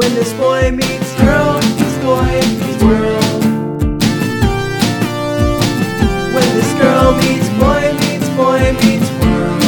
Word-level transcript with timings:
When 0.00 0.14
this 0.14 0.32
boy 0.32 0.70
meets 0.70 1.14
girl, 1.20 1.60
this 1.60 1.98
boy 1.98 2.24
meets 2.24 2.82
world. 2.82 3.42
When 6.32 6.48
this 6.56 6.72
girl 6.80 7.12
meets 7.18 7.48
boy 7.60 7.92
meets 8.00 8.28
boy 8.30 8.72
meets 8.80 9.10
world. 9.20 9.60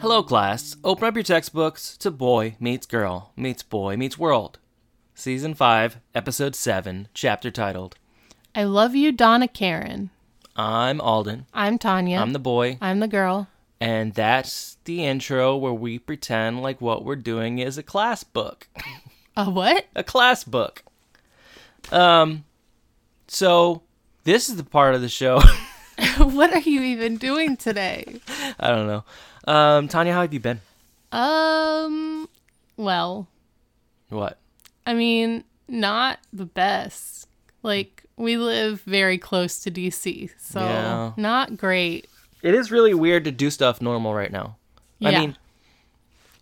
Hello, 0.00 0.24
class. 0.24 0.74
Open 0.82 1.04
up 1.06 1.14
your 1.14 1.22
textbooks 1.22 1.96
to 1.98 2.10
Boy 2.10 2.56
Meets 2.58 2.86
Girl 2.86 3.32
Meets 3.36 3.62
Boy 3.62 3.96
Meets 3.96 4.18
World. 4.18 4.58
Season 5.14 5.54
5, 5.54 5.98
Episode 6.12 6.56
7, 6.56 7.06
chapter 7.14 7.52
titled 7.52 7.94
I 8.52 8.64
love 8.64 8.96
you, 8.96 9.12
Donna 9.12 9.46
Karan. 9.46 10.10
I'm 10.56 11.00
Alden. 11.00 11.46
I'm 11.54 11.78
Tanya. 11.78 12.18
I'm 12.18 12.32
the 12.32 12.38
boy. 12.38 12.78
I'm 12.80 13.00
the 13.00 13.08
girl. 13.08 13.48
And 13.80 14.14
that's 14.14 14.76
the 14.84 15.04
intro 15.04 15.56
where 15.56 15.72
we 15.72 15.98
pretend 15.98 16.62
like 16.62 16.80
what 16.80 17.04
we're 17.04 17.16
doing 17.16 17.58
is 17.58 17.78
a 17.78 17.82
class 17.82 18.22
book. 18.22 18.68
A 19.36 19.50
what? 19.50 19.86
a 19.94 20.04
class 20.04 20.44
book. 20.44 20.84
Um, 21.90 22.44
so 23.26 23.82
this 24.24 24.48
is 24.48 24.56
the 24.56 24.64
part 24.64 24.94
of 24.94 25.00
the 25.00 25.08
show. 25.08 25.40
what 26.18 26.52
are 26.52 26.60
you 26.60 26.82
even 26.82 27.16
doing 27.16 27.56
today? 27.56 28.20
I 28.58 28.68
don't 28.68 28.86
know. 28.86 29.04
Um, 29.52 29.88
Tanya, 29.88 30.12
how 30.12 30.22
have 30.22 30.32
you 30.32 30.40
been? 30.40 30.60
Um, 31.10 32.28
well, 32.76 33.28
What? 34.08 34.38
I 34.86 34.94
mean, 34.94 35.44
not 35.68 36.18
the 36.32 36.46
best. 36.46 37.28
Like, 37.62 38.01
we 38.22 38.36
live 38.36 38.80
very 38.82 39.18
close 39.18 39.58
to 39.60 39.70
DC, 39.70 40.30
so 40.38 40.60
Yeah. 40.60 41.12
not 41.16 41.56
great. 41.56 42.08
It 42.42 42.54
is 42.54 42.70
really 42.70 42.94
weird 42.94 43.24
to 43.24 43.30
do 43.30 43.50
stuff 43.50 43.80
normal 43.82 44.14
right 44.14 44.32
now. 44.32 44.56
I 45.04 45.10
Yeah. 45.10 45.20
mean, 45.20 45.36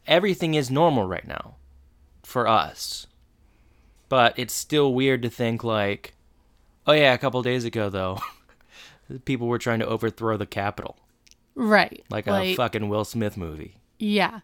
everything 0.07 0.55
is 0.55 0.71
normal 0.71 1.07
right 1.07 1.27
now 1.27 1.57
for 2.23 2.47
us. 2.49 3.07
But 4.09 4.35
it's 4.39 4.55
still 4.55 4.93
weird 4.93 5.23
to 5.23 5.31
think 5.31 5.63
like, 5.63 6.15
oh 6.87 6.93
yeah, 6.93 7.13
a 7.15 7.19
couple 7.19 7.43
days 7.43 7.65
ago 7.65 7.89
though, 7.91 8.19
people 9.25 9.47
were 9.47 9.59
trying 9.59 9.79
to 9.81 9.87
overthrow 9.87 10.37
the 10.37 10.47
Capitol, 10.47 10.97
Right. 11.55 12.05
like 12.11 12.27
a 12.27 12.55
fucking 12.55 12.89
Will 12.89 13.05
Smith 13.05 13.37
movie. 13.37 13.77
Yeah. 13.99 14.41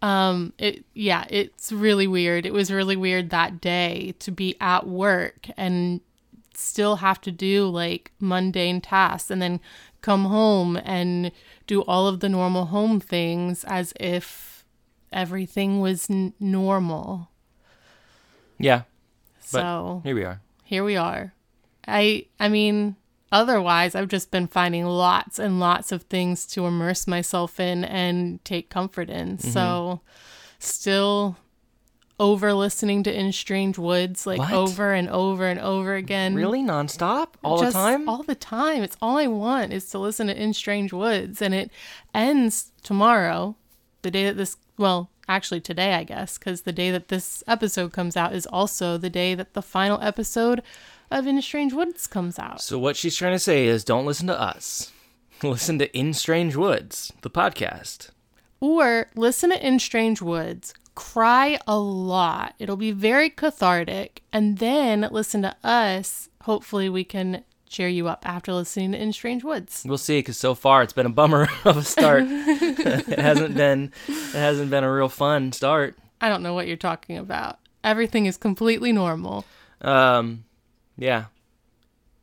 Um 0.00 0.52
it 0.58 0.84
yeah, 0.94 1.26
it's 1.30 1.70
really 1.70 2.08
weird. 2.08 2.44
It 2.44 2.52
was 2.52 2.72
really 2.72 2.96
weird 2.96 3.30
that 3.30 3.60
day 3.60 4.14
to 4.18 4.32
be 4.32 4.56
at 4.60 4.86
work 4.86 5.46
and 5.56 6.00
still 6.54 6.96
have 6.96 7.20
to 7.22 7.30
do 7.30 7.68
like 7.68 8.12
mundane 8.20 8.80
tasks 8.80 9.30
and 9.30 9.40
then 9.40 9.60
come 10.00 10.24
home 10.26 10.76
and 10.84 11.32
do 11.66 11.82
all 11.82 12.06
of 12.06 12.20
the 12.20 12.28
normal 12.28 12.66
home 12.66 13.00
things 13.00 13.64
as 13.64 13.92
if 14.00 14.64
everything 15.12 15.80
was 15.80 16.10
n- 16.10 16.34
normal. 16.40 17.28
Yeah, 18.58 18.82
so 19.40 20.00
here 20.04 20.14
we 20.14 20.24
are. 20.24 20.40
here 20.64 20.84
we 20.84 20.96
are. 20.96 21.34
I 21.86 22.26
I 22.38 22.48
mean, 22.48 22.96
otherwise 23.32 23.94
I've 23.94 24.08
just 24.08 24.30
been 24.30 24.46
finding 24.46 24.84
lots 24.86 25.38
and 25.38 25.58
lots 25.58 25.90
of 25.92 26.02
things 26.04 26.46
to 26.48 26.66
immerse 26.66 27.06
myself 27.06 27.58
in 27.58 27.84
and 27.84 28.44
take 28.44 28.70
comfort 28.70 29.10
in. 29.10 29.36
Mm-hmm. 29.38 29.48
So 29.50 30.00
still 30.58 31.36
over 32.22 32.54
listening 32.54 33.02
to 33.02 33.12
In 33.12 33.32
Strange 33.32 33.78
Woods 33.78 34.26
like 34.28 34.38
What? 34.38 34.52
over 34.52 34.92
and 34.92 35.08
over 35.08 35.48
and 35.48 35.58
over 35.58 35.96
again. 35.96 36.36
Really 36.36 36.62
nonstop 36.62 37.30
all 37.42 37.58
Just 37.60 37.72
the 37.72 37.78
time? 37.78 38.08
All 38.08 38.22
the 38.22 38.36
time. 38.36 38.84
It's 38.84 38.96
all 39.02 39.18
I 39.18 39.26
want 39.26 39.72
is 39.72 39.86
to 39.90 39.98
listen 39.98 40.28
to 40.28 40.40
In 40.40 40.52
Strange 40.54 40.92
Woods 40.92 41.42
and 41.42 41.52
it 41.52 41.70
ends 42.14 42.70
tomorrow, 42.84 43.56
the 44.02 44.10
day 44.12 44.24
that 44.26 44.36
this 44.36 44.56
well, 44.78 45.10
actually 45.28 45.60
today 45.60 45.94
I 45.94 46.04
guess, 46.04 46.38
cuz 46.38 46.62
the 46.62 46.72
day 46.72 46.92
that 46.92 47.08
this 47.08 47.42
episode 47.48 47.92
comes 47.92 48.16
out 48.16 48.32
is 48.34 48.46
also 48.46 48.96
the 48.96 49.10
day 49.10 49.34
that 49.34 49.54
the 49.54 49.62
final 49.62 50.00
episode 50.00 50.62
of 51.10 51.26
In 51.26 51.42
Strange 51.42 51.72
Woods 51.72 52.06
comes 52.06 52.38
out. 52.38 52.60
so 52.60 52.78
what 52.78 52.96
she's 52.96 53.16
trying 53.16 53.34
to 53.34 53.38
say 53.38 53.66
is, 53.66 53.82
don't 53.84 54.06
listen 54.06 54.28
to 54.28 54.40
us. 54.40 54.92
Listen 55.42 55.76
to 55.80 55.94
In 55.98 56.14
Strange 56.14 56.54
Woods, 56.54 57.12
the 57.22 57.28
podcast. 57.30 58.10
Or 58.60 59.08
listen 59.16 59.50
to 59.50 59.66
In 59.66 59.80
Strange 59.80 60.22
Woods, 60.22 60.72
cry 60.94 61.58
a 61.66 61.78
lot. 61.78 62.54
It'll 62.58 62.76
be 62.76 62.92
very 62.92 63.30
cathartic. 63.30 64.22
And 64.32 64.58
then 64.58 65.08
listen 65.10 65.42
to 65.42 65.56
us. 65.64 66.28
Hopefully, 66.42 66.88
we 66.88 67.04
can 67.04 67.44
cheer 67.68 67.88
you 67.88 68.08
up 68.08 68.28
after 68.28 68.52
listening 68.52 68.92
to 68.92 69.00
In 69.00 69.12
Strange 69.12 69.44
Woods. 69.44 69.84
We'll 69.86 69.98
see, 69.98 70.18
because 70.18 70.36
so 70.38 70.54
far 70.54 70.82
it's 70.82 70.92
been 70.92 71.06
a 71.06 71.10
bummer 71.10 71.48
of 71.64 71.76
a 71.78 71.82
start. 71.82 72.24
it 72.26 73.18
hasn't 73.18 73.54
been. 73.56 73.92
It 74.08 74.34
hasn't 74.34 74.70
been 74.70 74.84
a 74.84 74.92
real 74.92 75.08
fun 75.08 75.52
start. 75.52 75.96
I 76.20 76.28
don't 76.28 76.42
know 76.42 76.54
what 76.54 76.66
you're 76.66 76.76
talking 76.76 77.16
about. 77.18 77.58
Everything 77.82 78.26
is 78.26 78.36
completely 78.36 78.92
normal. 78.92 79.44
Um, 79.80 80.44
yeah. 80.96 81.24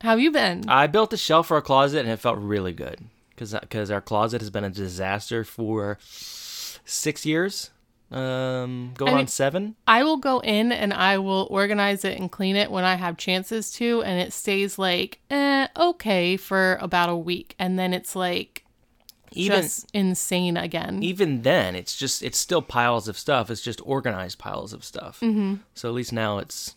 How 0.01 0.11
have 0.11 0.19
you 0.21 0.31
been? 0.31 0.63
I 0.69 0.87
built 0.87 1.11
a 1.11 1.17
shelf 1.17 1.47
for 1.47 1.55
our 1.55 1.61
closet, 1.61 1.99
and 1.99 2.09
it 2.09 2.19
felt 2.19 2.37
really 2.37 2.71
good 2.71 2.99
because 3.31 3.53
because 3.53 3.91
our 3.91 3.99
closet 3.99 4.39
has 4.39 4.49
been 4.49 4.63
a 4.63 4.69
disaster 4.69 5.43
for 5.43 5.97
six 6.01 7.25
years. 7.25 7.71
Um, 8.11 8.93
go 8.97 9.05
I 9.05 9.09
mean- 9.09 9.17
on 9.19 9.27
seven. 9.27 9.75
I 9.87 10.03
will 10.03 10.17
go 10.17 10.39
in 10.39 10.71
and 10.71 10.93
I 10.93 11.17
will 11.19 11.47
organize 11.51 12.03
it 12.03 12.19
and 12.19 12.31
clean 12.31 12.55
it 12.55 12.71
when 12.71 12.83
I 12.83 12.95
have 12.95 13.17
chances 13.17 13.71
to, 13.73 14.01
and 14.03 14.19
it 14.19 14.33
stays 14.33 14.79
like, 14.79 15.19
eh, 15.29 15.67
okay 15.77 16.35
for 16.37 16.77
about 16.81 17.09
a 17.09 17.15
week. 17.15 17.55
And 17.59 17.77
then 17.77 17.93
it's 17.93 18.15
like 18.15 18.65
Even 19.31 19.61
just 19.61 19.89
insane 19.93 20.57
again. 20.57 21.03
even 21.03 21.43
then, 21.43 21.75
it's 21.75 21.95
just 21.95 22.23
it's 22.23 22.37
still 22.39 22.63
piles 22.63 23.07
of 23.07 23.17
stuff. 23.17 23.51
It's 23.51 23.61
just 23.61 23.79
organized 23.85 24.39
piles 24.39 24.73
of 24.73 24.83
stuff. 24.83 25.19
Mm-hmm. 25.21 25.55
So 25.75 25.87
at 25.89 25.93
least 25.95 26.11
now 26.11 26.39
it's 26.39 26.75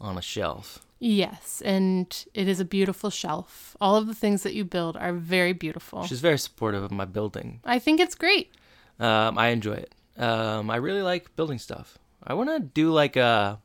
on 0.00 0.18
a 0.18 0.22
shelf. 0.22 0.80
Yes, 1.00 1.62
and 1.64 2.24
it 2.34 2.46
is 2.48 2.58
a 2.60 2.64
beautiful 2.64 3.08
shelf. 3.08 3.76
All 3.80 3.96
of 3.96 4.06
the 4.08 4.14
things 4.14 4.42
that 4.42 4.52
you 4.52 4.64
build 4.64 4.96
are 4.96 5.12
very 5.12 5.52
beautiful. 5.52 6.02
She's 6.04 6.20
very 6.20 6.38
supportive 6.38 6.82
of 6.82 6.90
my 6.90 7.04
building. 7.04 7.60
I 7.64 7.78
think 7.78 8.00
it's 8.00 8.16
great. 8.16 8.52
Um, 9.00 9.38
I 9.38 9.48
enjoy 9.48 9.74
it. 9.74 9.94
Um, 10.18 10.70
I 10.70 10.76
really 10.76 11.02
like 11.02 11.34
building 11.36 11.58
stuff. 11.58 11.98
I 12.22 12.34
want 12.34 12.50
to 12.50 12.60
do 12.60 12.90
like 12.90 13.16
a 13.16 13.60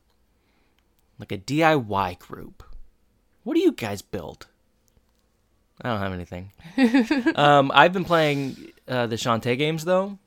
like 1.18 1.32
a 1.32 1.38
DIY 1.38 2.18
group. 2.18 2.62
What 3.42 3.54
do 3.54 3.60
you 3.60 3.72
guys 3.72 4.02
build? 4.02 4.46
I 5.82 5.90
don't 5.90 6.00
have 6.00 6.12
anything. 6.12 6.52
um, 7.36 7.72
I've 7.74 7.92
been 7.92 8.04
playing 8.04 8.72
uh, 8.86 9.06
the 9.06 9.16
Shantae 9.16 9.58
games 9.58 9.84
though 9.84 10.18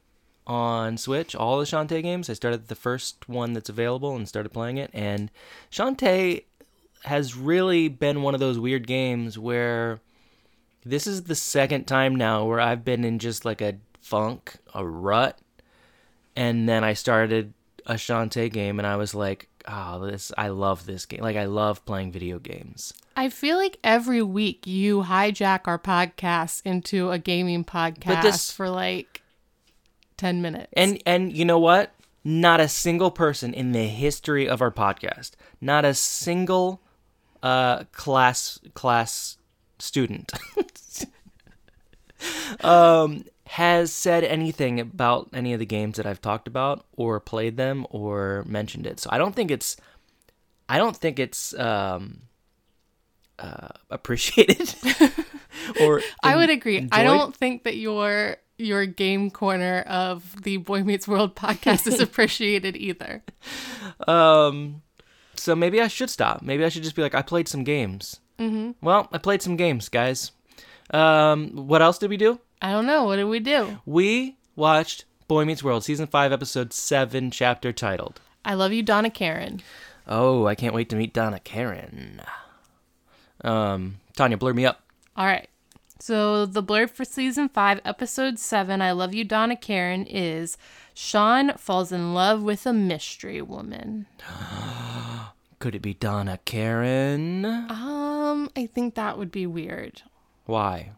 on 0.45 0.97
Switch. 0.97 1.35
All 1.35 1.59
the 1.59 1.66
Shantae 1.66 2.03
games. 2.03 2.29
I 2.29 2.33
started 2.33 2.67
the 2.67 2.75
first 2.75 3.27
one 3.29 3.53
that's 3.53 3.69
available 3.69 4.16
and 4.16 4.27
started 4.27 4.49
playing 4.49 4.77
it. 4.77 4.91
And 4.93 5.31
Shantae 5.71 6.43
has 7.03 7.35
really 7.35 7.87
been 7.87 8.21
one 8.21 8.33
of 8.33 8.39
those 8.39 8.59
weird 8.59 8.87
games 8.87 9.39
where 9.39 10.01
this 10.85 11.07
is 11.07 11.23
the 11.23 11.35
second 11.35 11.85
time 11.85 12.16
now 12.16 12.45
where 12.45 12.59
I've 12.59 12.83
been 12.83 13.05
in 13.05 13.19
just 13.19 13.45
like 13.45 13.61
a 13.61 13.77
funk, 14.01 14.55
a 14.73 14.85
rut, 14.85 15.39
and 16.37 16.69
then 16.69 16.85
I 16.85 16.93
started 16.93 17.53
a 17.85 17.95
Shantae 17.95 18.51
game, 18.51 18.79
and 18.79 18.87
I 18.87 18.95
was 18.95 19.13
like, 19.13 19.49
"Oh, 19.67 20.05
this! 20.05 20.31
I 20.37 20.47
love 20.49 20.85
this 20.85 21.05
game. 21.05 21.21
Like, 21.21 21.35
I 21.35 21.45
love 21.45 21.83
playing 21.85 22.13
video 22.13 22.39
games." 22.39 22.93
I 23.17 23.29
feel 23.29 23.57
like 23.57 23.77
every 23.83 24.21
week 24.21 24.65
you 24.67 25.03
hijack 25.03 25.61
our 25.65 25.79
podcast 25.79 26.61
into 26.63 27.11
a 27.11 27.17
gaming 27.17 27.65
podcast 27.65 28.21
this- 28.21 28.51
for 28.51 28.69
like 28.69 29.23
10 30.17 30.41
minutes. 30.41 30.67
And 30.73 31.01
and 31.05 31.35
you 31.35 31.43
know 31.43 31.59
what? 31.59 31.91
Not 32.23 32.59
a 32.59 32.67
single 32.67 33.09
person 33.09 33.53
in 33.53 33.71
the 33.71 33.87
history 33.87 34.47
of 34.47 34.61
our 34.61 34.71
podcast, 34.71 35.31
not 35.61 35.85
a 35.85 35.93
single 35.93 36.81
uh, 37.41 37.85
class 37.93 38.59
class 38.73 39.37
student, 39.79 40.33
um, 42.61 43.23
has 43.47 43.94
said 43.94 44.23
anything 44.23 44.79
about 44.79 45.29
any 45.34 45.53
of 45.53 45.59
the 45.59 45.66
games 45.66 45.97
that 45.97 46.05
I've 46.05 46.22
talked 46.22 46.47
about 46.47 46.85
or 46.94 47.20
played 47.20 47.58
them 47.58 47.88
or 47.90 48.44
mentioned 48.47 48.85
it. 48.85 48.99
So 48.99 49.09
I 49.11 49.17
don't 49.17 49.35
think 49.35 49.52
it's, 49.52 49.78
I 50.67 50.78
don't 50.78 50.96
think 50.96 51.17
it's 51.17 51.58
um, 51.58 52.23
uh, 53.40 53.70
appreciated. 53.90 54.76
or 55.82 56.02
I 56.22 56.35
would 56.35 56.49
agree. 56.49 56.88
I 56.91 57.03
don't 57.03 57.35
think 57.35 57.64
that 57.64 57.78
your 57.78 58.38
your 58.58 58.85
game 58.85 59.29
corner 59.29 59.82
of 59.82 60.43
the 60.43 60.58
Boy 60.58 60.84
Meets 60.84 61.08
World 61.08 61.35
podcast 61.35 61.85
is 61.88 62.00
appreciated 62.02 62.76
either. 62.76 63.23
Um, 64.08 64.82
so 65.35 65.55
maybe 65.55 65.79
I 65.79 65.88
should 65.88 66.09
stop. 66.09 66.41
Maybe 66.41 66.66
I 66.66 66.70
should 66.70 66.84
just 66.84 66.96
be 66.96 67.03
like, 67.03 67.14
I 67.14 67.22
played 67.22 67.47
some 67.47 67.64
games. 67.64 68.20
Mm-hmm. 68.40 68.72
Well, 68.85 69.08
I 69.11 69.20
played 69.20 69.41
some 69.41 69.58
games, 69.58 69.90
guys. 69.90 70.32
Um, 70.90 71.67
what 71.67 71.82
else 71.82 71.97
did 71.97 72.09
we 72.09 72.17
do? 72.17 72.40
I 72.61 72.71
don't 72.71 72.87
know. 72.87 73.03
What 73.05 73.17
did 73.17 73.25
we 73.25 73.39
do? 73.39 73.79
We 73.85 74.37
watched 74.55 75.05
Boy 75.27 75.45
Meets 75.45 75.63
World, 75.63 75.83
season 75.83 76.07
five, 76.07 76.31
episode 76.31 76.73
seven, 76.73 77.31
chapter 77.31 77.71
titled. 77.71 78.19
I 78.43 78.53
love 78.55 78.73
you, 78.73 78.81
Donna 78.81 79.09
Karan. 79.09 79.61
Oh, 80.07 80.47
I 80.47 80.55
can't 80.55 80.73
wait 80.73 80.89
to 80.89 80.95
meet 80.95 81.13
Donna 81.13 81.39
Karan. 81.39 82.21
Um, 83.43 83.97
Tanya, 84.15 84.37
blur 84.37 84.53
me 84.53 84.65
up. 84.65 84.81
All 85.15 85.25
right. 85.25 85.47
So 85.99 86.45
the 86.45 86.63
blurb 86.63 86.91
for 86.91 87.03
season 87.05 87.49
five, 87.49 87.81
episode 87.83 88.39
seven, 88.39 88.81
I 88.81 88.91
Love 88.91 89.13
You, 89.13 89.23
Donna 89.23 89.55
Karan, 89.55 90.05
is 90.05 90.57
Sean 90.93 91.53
falls 91.57 91.91
in 91.91 92.13
love 92.13 92.41
with 92.41 92.65
a 92.65 92.73
mystery 92.73 93.41
woman. 93.41 94.05
Could 95.59 95.75
it 95.75 95.81
be 95.81 95.95
Donna 95.95 96.39
Karan? 96.45 97.45
Um, 97.45 98.49
I 98.55 98.67
think 98.67 98.95
that 98.95 99.17
would 99.17 99.31
be 99.31 99.47
weird. 99.47 100.03
Why? 100.45 100.91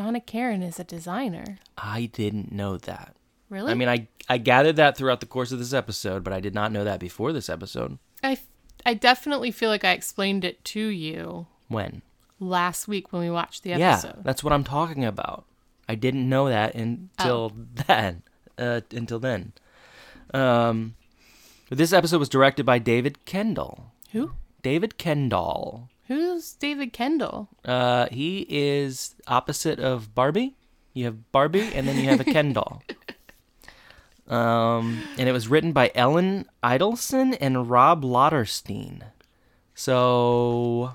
Donna 0.00 0.18
Karan 0.18 0.62
is 0.62 0.80
a 0.80 0.84
designer. 0.84 1.58
I 1.76 2.06
didn't 2.10 2.50
know 2.50 2.78
that. 2.78 3.16
Really? 3.50 3.70
I 3.70 3.74
mean, 3.74 3.90
I 3.90 4.08
I 4.30 4.38
gathered 4.38 4.76
that 4.76 4.96
throughout 4.96 5.20
the 5.20 5.26
course 5.26 5.52
of 5.52 5.58
this 5.58 5.74
episode, 5.74 6.24
but 6.24 6.32
I 6.32 6.40
did 6.40 6.54
not 6.54 6.72
know 6.72 6.84
that 6.84 6.98
before 6.98 7.34
this 7.34 7.50
episode. 7.50 7.98
I 8.24 8.38
I 8.86 8.94
definitely 8.94 9.50
feel 9.50 9.68
like 9.68 9.84
I 9.84 9.92
explained 9.92 10.42
it 10.42 10.64
to 10.64 10.80
you 10.80 11.48
When? 11.68 12.00
last 12.38 12.88
week 12.88 13.12
when 13.12 13.20
we 13.20 13.28
watched 13.28 13.62
the 13.62 13.74
episode. 13.74 14.14
Yeah, 14.16 14.22
that's 14.22 14.42
what 14.42 14.54
I'm 14.54 14.64
talking 14.64 15.04
about. 15.04 15.44
I 15.86 15.96
didn't 15.96 16.26
know 16.26 16.48
that 16.48 16.74
until 16.74 17.52
then. 17.86 18.22
Uh, 18.56 18.80
until 18.92 19.18
then. 19.18 19.52
Um, 20.32 20.94
this 21.68 21.92
episode 21.92 22.20
was 22.20 22.30
directed 22.30 22.64
by 22.64 22.78
David 22.78 23.26
Kendall. 23.26 23.92
Who? 24.12 24.32
David 24.62 24.96
Kendall. 24.96 25.90
Who's 26.10 26.54
David 26.54 26.92
Kendall? 26.92 27.46
Uh, 27.64 28.06
he 28.10 28.44
is 28.48 29.14
opposite 29.28 29.78
of 29.78 30.12
Barbie. 30.12 30.56
You 30.92 31.04
have 31.04 31.30
Barbie, 31.30 31.70
and 31.72 31.86
then 31.86 31.98
you 31.98 32.08
have 32.08 32.18
a 32.18 32.24
Ken 32.24 32.52
doll. 32.52 32.82
Um, 34.28 35.02
and 35.18 35.28
it 35.28 35.32
was 35.32 35.48
written 35.48 35.72
by 35.72 35.90
Ellen 35.92 36.44
Idelson 36.62 37.36
and 37.40 37.68
Rob 37.68 38.04
Lotterstein. 38.04 39.02
So, 39.74 40.92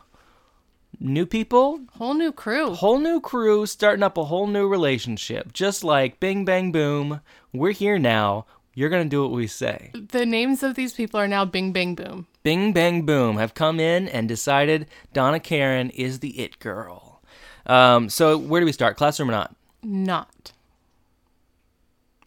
new 1.01 1.25
people, 1.25 1.81
Whole 1.97 2.13
new 2.13 2.31
crew. 2.31 2.73
whole 2.75 2.97
new 2.97 3.19
crew, 3.19 3.65
starting 3.65 4.03
up 4.03 4.17
a 4.17 4.23
whole 4.23 4.47
new 4.47 4.69
relationship. 4.69 5.51
Just 5.51 5.83
like 5.83 6.21
Bing 6.21 6.45
Bang 6.45 6.71
Boom, 6.71 7.19
we're 7.51 7.71
here 7.73 8.00
now. 8.00 8.45
You're 8.73 8.89
gonna 8.89 9.03
do 9.03 9.23
what 9.23 9.31
we 9.31 9.47
say. 9.47 9.91
The 9.94 10.25
names 10.25 10.63
of 10.63 10.75
these 10.75 10.94
people 10.94 11.19
are 11.19 11.27
now 11.27 11.44
Bing 11.44 11.73
Bang 11.73 11.94
Boom. 11.94 12.27
Bing 12.45 12.74
Bang 12.74 13.01
Boom 13.07 13.38
have 13.38 13.56
come 13.56 13.80
in 13.80 14.07
and 14.07 14.27
decided 14.30 14.86
Donna 15.13 15.39
Karan 15.39 15.89
is 15.89 16.19
the 16.19 16.39
it 16.39 16.59
girl. 16.59 17.19
Um, 17.65 18.07
so 18.07 18.38
where 18.38 18.62
do 18.62 18.65
we 18.65 18.71
start? 18.71 18.97
Classroom 18.97 19.30
or 19.30 19.31
not? 19.31 19.56
Not. 19.81 20.51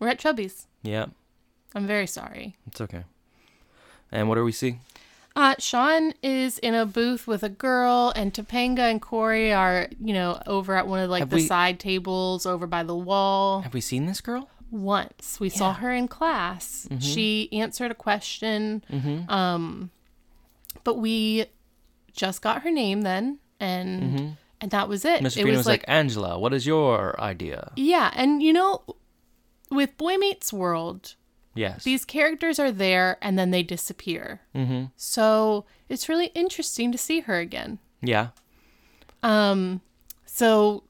We're 0.01 0.09
at 0.09 0.19
Chubby's. 0.19 0.67
Yeah, 0.83 1.07
I'm 1.73 1.87
very 1.87 2.09
sorry. 2.09 2.57
it's 2.67 2.81
okay. 2.81 3.05
And 4.11 4.29
what 4.29 4.35
do 4.35 4.43
we 4.43 4.51
see? 4.51 4.81
Uh, 5.37 5.55
Sean 5.61 6.15
is 6.21 6.59
in 6.59 6.75
a 6.75 6.85
booth 6.85 7.29
with 7.29 7.45
a 7.45 7.49
girl, 7.49 8.13
and 8.17 8.35
Topanga 8.35 8.91
and 8.91 9.01
Corey 9.01 9.53
are, 9.53 9.87
you 10.05 10.13
know, 10.13 10.43
over 10.49 10.75
at 10.75 10.89
one 10.89 10.99
of 10.99 11.09
like 11.11 11.21
Have 11.21 11.31
the 11.31 11.37
we- 11.37 11.47
side 11.47 11.79
tables 11.79 12.45
over 12.45 12.67
by 12.67 12.83
the 12.83 12.97
wall. 12.97 13.61
Have 13.61 13.73
we 13.75 13.81
seen 13.81 14.07
this 14.07 14.21
girl? 14.21 14.49
Once 14.73 15.39
we 15.39 15.49
saw 15.49 15.69
Yeah. 15.69 15.75
Mm-hmm. 15.75 15.83
her 15.83 15.93
in 15.93 16.09
class, 16.09 16.89
she 16.99 17.49
answered 17.53 17.93
a 17.93 17.95
question. 17.95 18.83
Hmm. 18.91 19.31
Um, 19.31 19.91
but 20.85 20.95
we 20.99 21.47
just 22.13 22.43
got 22.43 22.63
her 22.63 22.71
name 22.71 23.03
then, 23.03 23.39
and 23.61 24.37
and 24.61 24.71
that 24.71 24.89
was 24.89 25.05
it. 25.05 25.21
Mr. 25.23 25.39
It 25.39 25.45
Mm-hmm. 25.47 25.57
was 25.57 25.67
like, 25.67 25.85
Angela, 25.89 26.39
what 26.39 26.53
is 26.55 26.67
your 26.67 27.21
idea? 27.21 27.73
yeah, 27.77 28.11
and 28.15 28.43
you 28.43 28.53
know, 28.53 28.83
with 29.71 29.97
Boy 29.97 30.17
Meets 30.17 30.53
World, 30.53 31.15
Yes. 31.55 31.85
these 31.85 32.05
characters 32.05 32.59
are 32.59 32.71
there 32.73 33.19
and 33.21 33.39
then 33.39 33.51
they 33.51 33.63
disappear. 33.63 34.41
Mm-hmm. 34.55 34.85
So 34.97 35.65
it's 35.89 36.09
really 36.09 36.27
interesting 36.35 36.93
to 36.93 36.99
see 36.99 37.21
her 37.21 37.39
again. 37.39 37.79
yeah. 38.01 38.29
Um, 39.23 39.81
so 40.25 40.85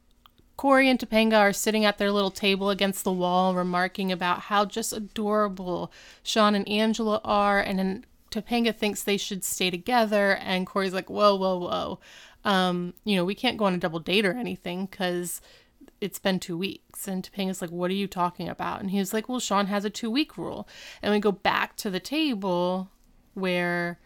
Corey 0.59 0.89
and 0.91 0.99
Topanga 0.99 1.39
are 1.39 1.53
sitting 1.53 1.85
at 1.85 1.99
their 1.99 2.11
little 2.13 2.31
table 2.31 2.69
against 2.71 3.05
the 3.05 3.13
wall, 3.13 3.55
remarking 3.55 4.13
about 4.13 4.41
how 4.43 4.65
just 4.67 4.93
adorable 4.93 5.91
Sean 6.23 6.55
and 6.55 6.69
Angela 6.69 7.21
are, 7.25 7.59
and 7.61 7.79
then 7.79 8.05
Topanga 8.31 8.75
thinks 8.75 9.03
they 9.03 9.17
should 9.17 9.45
stay 9.45 9.71
together, 9.71 10.37
and 10.37 10.67
Corey's 10.67 10.95
like, 10.95 11.11
"Whoa, 11.11 11.35
whoa, 11.35 11.59
whoa, 11.59 12.01
um, 12.45 12.95
you 13.05 13.17
know, 13.17 13.25
we 13.25 13.35
can't 13.35 13.57
go 13.57 13.65
on 13.65 13.75
a 13.75 13.79
double 13.79 14.01
date 14.01 14.27
or 14.27 14.33
anything 14.33 14.87
because." 14.87 15.41
It's 16.01 16.21
been 16.21 16.39
two 16.39 16.57
weeks. 16.57 17.09
And 17.09 17.25
Topanga's 17.25 17.61
like, 17.61 17.71
What 17.71 17.91
are 17.91 17.95
you 17.95 18.07
talking 18.07 18.49
about? 18.49 18.81
And 18.81 18.93
he 18.93 19.01
was 19.01 19.13
like, 19.13 19.29
Well, 19.29 19.41
Sean 19.41 19.67
has 19.67 19.85
a 19.85 19.91
two 19.91 20.13
week 20.13 20.39
rule. 20.39 20.69
And 21.03 21.13
we 21.13 21.19
go 21.19 21.33
back 21.33 21.75
to 21.77 21.91
the 21.91 21.99
table 21.99 22.89
where 23.35 23.99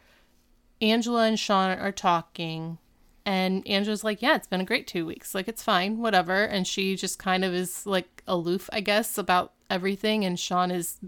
Angela 0.80 1.26
and 1.26 1.38
Sean 1.38 1.78
are 1.78 1.92
talking, 1.92 2.78
and 3.24 3.66
Angela's 3.68 4.04
like, 4.04 4.22
Yeah, 4.22 4.36
it's 4.36 4.46
been 4.46 4.60
a 4.60 4.64
great 4.64 4.86
two 4.86 5.06
weeks. 5.06 5.34
Like, 5.34 5.48
it's 5.48 5.62
fine, 5.62 5.98
whatever. 5.98 6.44
And 6.44 6.66
she 6.66 6.96
just 6.96 7.18
kind 7.18 7.44
of 7.44 7.54
is 7.54 7.86
like 7.86 8.22
aloof, 8.26 8.68
I 8.72 8.80
guess, 8.80 9.16
about 9.18 9.52
everything. 9.70 10.24
And 10.24 10.38
Sean 10.38 10.70
is 10.70 10.98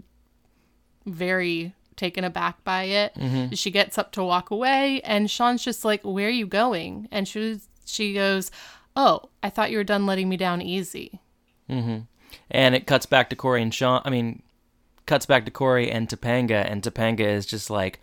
very 1.05 1.73
taken 1.95 2.23
aback 2.23 2.63
by 2.63 2.83
it. 2.83 3.13
She 3.57 3.71
gets 3.71 3.97
up 3.97 4.11
to 4.13 4.23
walk 4.23 4.51
away, 4.51 5.01
and 5.03 5.29
Sean's 5.29 5.63
just 5.63 5.85
like, 5.85 6.01
Where 6.03 6.27
are 6.27 6.31
you 6.31 6.47
going? 6.47 7.07
And 7.11 7.27
she, 7.27 7.39
was, 7.39 7.67
she 7.85 8.13
goes, 8.13 8.51
Oh, 8.95 9.29
I 9.43 9.49
thought 9.49 9.71
you 9.71 9.77
were 9.77 9.83
done 9.83 10.05
letting 10.05 10.29
me 10.29 10.37
down 10.37 10.61
easy. 10.61 11.19
And 12.51 12.75
it 12.75 12.87
cuts 12.87 13.05
back 13.05 13.29
to 13.29 13.35
Corey 13.35 13.61
and 13.61 13.73
Sean. 13.73 14.01
I 14.05 14.09
mean, 14.09 14.41
cuts 15.05 15.25
back 15.25 15.45
to 15.45 15.51
Corey 15.51 15.89
and 15.91 16.07
Topanga, 16.07 16.69
and 16.69 16.81
Topanga 16.81 17.21
is 17.21 17.45
just 17.45 17.69
like, 17.69 17.99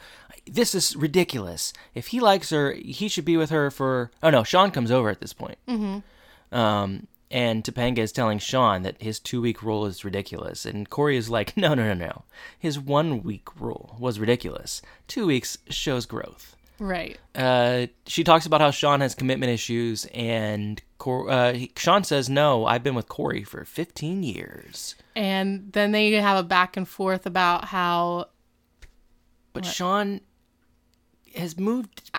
"This 0.46 0.74
is 0.74 0.96
ridiculous. 0.96 1.72
If 1.94 2.08
he 2.08 2.20
likes 2.20 2.50
her, 2.50 2.72
he 2.72 3.08
should 3.08 3.24
be 3.24 3.36
with 3.36 3.50
her 3.50 3.70
for." 3.70 4.10
Oh 4.22 4.30
no, 4.30 4.42
Sean 4.42 4.70
comes 4.70 4.90
over 4.90 5.10
at 5.10 5.20
this 5.20 5.32
point. 5.32 5.58
Mm-hmm. 5.68 6.56
Um, 6.56 7.06
and 7.32 7.64
Topanga 7.64 7.98
is 7.98 8.12
telling 8.12 8.38
Sean 8.38 8.82
that 8.82 9.00
his 9.02 9.18
two-week 9.18 9.62
rule 9.62 9.86
is 9.86 10.04
ridiculous, 10.04 10.64
and 10.66 10.88
Corey 10.88 11.16
is 11.16 11.28
like, 11.30 11.56
"No, 11.56 11.74
no, 11.74 11.92
no, 11.92 11.94
no. 11.94 12.22
His 12.58 12.78
one-week 12.78 13.48
rule 13.60 13.96
was 13.98 14.20
ridiculous. 14.20 14.82
Two 15.08 15.26
weeks 15.26 15.58
shows 15.68 16.06
growth." 16.06 16.54
Right. 16.78 17.16
uh, 17.36 17.86
she 18.06 18.24
talks 18.24 18.44
about 18.44 18.60
how 18.60 18.72
Sean 18.72 19.00
has 19.02 19.14
commitment 19.14 19.50
issues, 19.52 20.04
and 20.12 20.82
Cor- 20.98 21.30
uh, 21.30 21.52
he- 21.52 21.72
Sean 21.76 22.02
says, 22.02 22.28
"No, 22.28 22.66
I've 22.66 22.82
been 22.82 22.94
with 22.96 23.08
Corey 23.08 23.44
for 23.44 23.64
15 23.64 24.22
years." 24.24 24.96
And 25.14 25.72
then 25.72 25.92
they 25.92 26.10
have 26.12 26.38
a 26.38 26.42
back 26.42 26.76
and 26.76 26.88
forth 26.88 27.24
about 27.26 27.66
how 27.66 28.26
But 29.52 29.64
Sean 29.66 30.22
has 31.36 31.56
moved. 31.58 32.10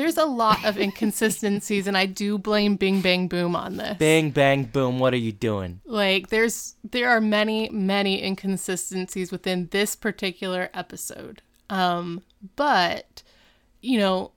There's 0.00 0.16
a 0.16 0.24
lot 0.24 0.64
of 0.64 0.78
inconsistencies, 0.86 1.86
and 1.86 1.96
I 1.96 2.06
do 2.06 2.38
blame 2.38 2.76
Bing 2.76 3.02
Bang 3.02 3.28
Boom 3.28 3.54
on 3.54 3.76
this. 3.76 3.98
Bing 3.98 4.30
bang, 4.30 4.64
boom. 4.64 4.98
What 4.98 5.12
are 5.12 5.18
you 5.18 5.32
doing? 5.32 5.80
Like 5.84 6.28
there's 6.28 6.76
there 6.82 7.10
are 7.10 7.20
many 7.20 7.68
many 7.68 8.22
inconsistencies 8.24 9.30
within 9.30 9.68
this 9.70 9.94
particular 9.94 10.70
episode. 10.72 11.42
Um 11.68 12.22
but 12.56 13.22
you 13.82 13.98
know 13.98 14.32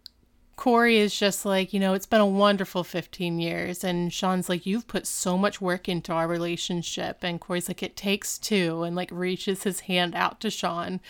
Corey 0.55 0.97
is 0.99 1.17
just 1.17 1.45
like, 1.45 1.73
you 1.73 1.79
know, 1.79 1.93
it's 1.95 2.05
been 2.05 2.21
a 2.21 2.27
wonderful 2.27 2.83
15 2.83 3.39
years. 3.39 3.83
And 3.83 4.13
Sean's 4.13 4.49
like, 4.49 4.67
you've 4.67 4.87
put 4.87 5.07
so 5.07 5.35
much 5.35 5.59
work 5.59 5.89
into 5.89 6.13
our 6.13 6.27
relationship. 6.27 7.23
And 7.23 7.41
Corey's 7.41 7.67
like, 7.67 7.81
it 7.81 7.97
takes 7.97 8.37
two, 8.37 8.83
and 8.83 8.95
like 8.95 9.09
reaches 9.11 9.63
his 9.63 9.81
hand 9.81 10.13
out 10.13 10.39
to 10.41 10.51
Sean. 10.51 11.01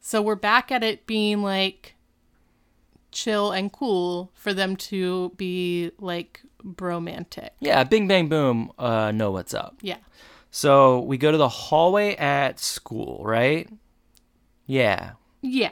So 0.00 0.20
we're 0.20 0.34
back 0.34 0.70
at 0.70 0.84
it 0.84 1.06
being 1.06 1.42
like 1.42 1.94
chill 3.12 3.52
and 3.52 3.72
cool 3.72 4.30
for 4.34 4.52
them 4.54 4.76
to 4.76 5.30
be 5.36 5.90
like 5.98 6.40
bromantic. 6.62 7.52
Yeah, 7.60 7.84
Bing, 7.84 8.06
bang, 8.08 8.28
boom. 8.28 8.72
Uh, 8.78 9.10
know 9.12 9.30
what's 9.30 9.54
up. 9.54 9.76
Yeah. 9.82 9.96
So 10.50 11.00
we 11.00 11.16
go 11.18 11.30
to 11.30 11.38
the 11.38 11.48
hallway 11.48 12.16
at 12.16 12.58
school, 12.58 13.22
right? 13.24 13.68
Yeah, 14.66 15.12
Yeah. 15.42 15.70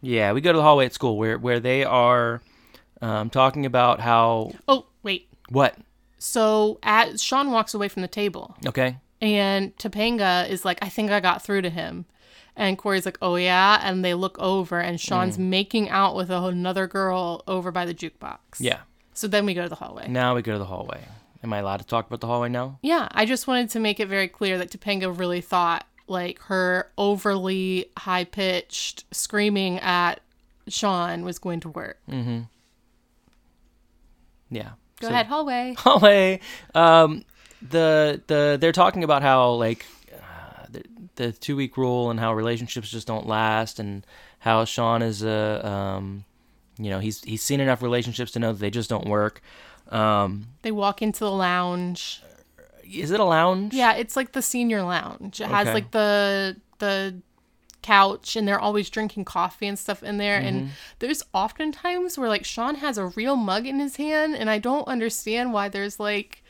yeah. 0.00 0.32
We 0.32 0.40
go 0.40 0.52
to 0.52 0.56
the 0.56 0.62
hallway 0.62 0.86
at 0.86 0.92
school 0.92 1.16
where 1.16 1.38
where 1.38 1.60
they 1.60 1.84
are 1.84 2.42
um, 3.00 3.30
talking 3.30 3.64
about 3.66 4.00
how 4.00 4.52
Oh, 4.68 4.86
wait. 5.02 5.28
what? 5.48 5.76
So 6.18 6.78
as 6.82 7.22
Sean 7.22 7.50
walks 7.50 7.74
away 7.74 7.88
from 7.88 8.02
the 8.02 8.08
table 8.08 8.56
Okay. 8.66 8.96
and 9.20 9.76
Topanga 9.76 10.48
is 10.48 10.64
like, 10.64 10.78
I 10.82 10.88
think 10.88 11.10
I 11.10 11.20
got 11.20 11.42
through 11.42 11.62
to 11.62 11.70
him. 11.70 12.06
And 12.56 12.78
Corey's 12.78 13.04
like, 13.04 13.18
oh 13.20 13.36
yeah. 13.36 13.80
And 13.82 14.04
they 14.04 14.14
look 14.14 14.38
over 14.38 14.78
and 14.80 15.00
Sean's 15.00 15.38
making 15.38 15.88
out 15.90 16.14
with 16.14 16.30
another 16.30 16.86
girl 16.86 17.42
over 17.48 17.70
by 17.72 17.84
the 17.84 17.94
jukebox. 17.94 18.38
Yeah. 18.58 18.80
So 19.12 19.26
then 19.28 19.44
we 19.46 19.54
go 19.54 19.62
to 19.62 19.68
the 19.68 19.74
hallway. 19.74 20.08
Now 20.08 20.34
we 20.34 20.42
go 20.42 20.52
to 20.52 20.58
the 20.58 20.64
hallway. 20.64 21.00
Am 21.42 21.52
I 21.52 21.58
allowed 21.58 21.78
to 21.78 21.84
talk 21.86 22.06
about 22.06 22.20
the 22.20 22.26
hallway 22.26 22.48
now? 22.48 22.78
Yeah. 22.82 23.08
I 23.12 23.26
just 23.26 23.46
wanted 23.46 23.70
to 23.70 23.80
make 23.80 23.98
it 24.00 24.06
very 24.08 24.28
clear 24.28 24.56
that 24.58 24.70
Topanga 24.70 25.16
really 25.16 25.40
thought 25.40 25.84
like 26.06 26.38
her 26.42 26.90
overly 26.98 27.86
high 27.98 28.24
pitched 28.24 29.04
screaming 29.12 29.78
at 29.80 30.20
Sean 30.68 31.24
was 31.24 31.38
going 31.38 31.60
to 31.60 31.68
work. 31.70 31.98
Mm-hmm. 32.10 32.40
Yeah. 34.50 34.70
Go 35.00 35.08
So- 35.08 35.12
ahead, 35.12 35.26
hallway. 35.26 35.74
hallway. 35.78 36.40
Um, 36.74 37.24
the 37.70 38.20
the 38.26 38.58
they're 38.60 38.72
talking 38.72 39.04
about 39.04 39.22
how 39.22 39.52
like 39.52 39.86
the 41.16 41.32
two 41.32 41.56
week 41.56 41.76
rule 41.76 42.10
and 42.10 42.18
how 42.20 42.34
relationships 42.34 42.90
just 42.90 43.06
don't 43.06 43.26
last, 43.26 43.78
and 43.78 44.06
how 44.40 44.64
Sean 44.64 45.02
is 45.02 45.22
a 45.22 45.66
um, 45.66 46.24
you 46.78 46.90
know 46.90 46.98
he's 46.98 47.22
he's 47.22 47.42
seen 47.42 47.60
enough 47.60 47.82
relationships 47.82 48.32
to 48.32 48.38
know 48.38 48.52
that 48.52 48.58
they 48.58 48.70
just 48.70 48.90
don't 48.90 49.06
work. 49.08 49.40
Um, 49.90 50.46
They 50.62 50.72
walk 50.72 51.02
into 51.02 51.20
the 51.20 51.30
lounge. 51.30 52.22
is 52.90 53.10
it 53.10 53.20
a 53.20 53.24
lounge? 53.24 53.74
Yeah, 53.74 53.94
it's 53.94 54.16
like 54.16 54.32
the 54.32 54.42
senior 54.42 54.82
lounge. 54.82 55.40
It 55.40 55.48
has 55.48 55.66
like 55.74 55.90
the 55.90 56.56
the 56.78 57.16
couch 57.82 58.34
and 58.34 58.48
they're 58.48 58.58
always 58.58 58.88
drinking 58.88 59.26
coffee 59.26 59.66
and 59.66 59.78
stuff 59.78 60.02
in 60.02 60.16
there 60.16 60.38
and 60.38 60.70
there's 61.00 61.22
often 61.34 61.70
times 61.70 62.16
where 62.16 62.30
like 62.30 62.42
Sean 62.42 62.76
has 62.76 62.96
a 62.96 63.08
real 63.08 63.36
mug 63.36 63.66
in 63.66 63.78
his 63.78 63.96
hand 63.96 64.34
and 64.34 64.48
I 64.48 64.58
don't 64.58 64.88
understand 64.88 65.52
why 65.52 65.68
there's 65.68 66.00
like 66.00 66.42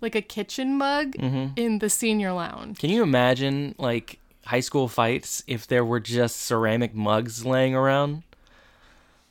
like 0.00 0.14
a 0.14 0.22
kitchen 0.22 0.76
mug 0.76 1.16
in 1.16 1.78
the 1.78 1.90
senior 1.90 2.32
lounge. 2.32 2.78
Can 2.78 2.90
you 2.90 3.02
imagine 3.02 3.74
like 3.78 4.18
high 4.44 4.60
school 4.60 4.88
fights 4.88 5.42
if 5.46 5.66
there 5.66 5.84
were 5.84 6.00
just 6.00 6.40
ceramic 6.42 6.94
mugs 6.94 7.44
laying 7.44 7.74
around? 7.74 8.22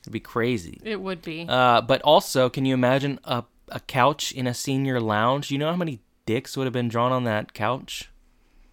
It'd 0.02 0.12
be 0.12 0.20
crazy. 0.20 0.80
It 0.84 1.00
would 1.00 1.22
be. 1.22 1.46
Uh, 1.48 1.80
but 1.80 2.00
also, 2.02 2.48
can 2.48 2.64
you 2.64 2.74
imagine 2.74 3.18
a 3.24 3.44
a 3.68 3.80
couch 3.80 4.30
in 4.32 4.46
a 4.46 4.54
senior 4.54 5.00
lounge? 5.00 5.50
You 5.50 5.58
know 5.58 5.70
how 5.70 5.76
many 5.76 6.00
dicks 6.24 6.56
would 6.56 6.64
have 6.64 6.72
been 6.72 6.88
drawn 6.88 7.12
on 7.12 7.24
that 7.24 7.54
couch? 7.54 8.10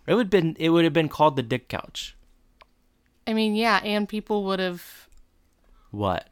It 0.06 0.16
would 0.16 0.30
been 0.30 0.56
it 0.60 0.70
would 0.70 0.84
have 0.84 0.94
been 0.94 1.10
called 1.10 1.36
the 1.36 1.44
dick 1.44 1.70
couch. 1.70 2.16
I 3.26 3.34
mean, 3.34 3.56
yeah, 3.56 3.80
and 3.84 4.08
people 4.08 4.44
would 4.44 4.60
have 4.60 5.08
What? 5.92 6.28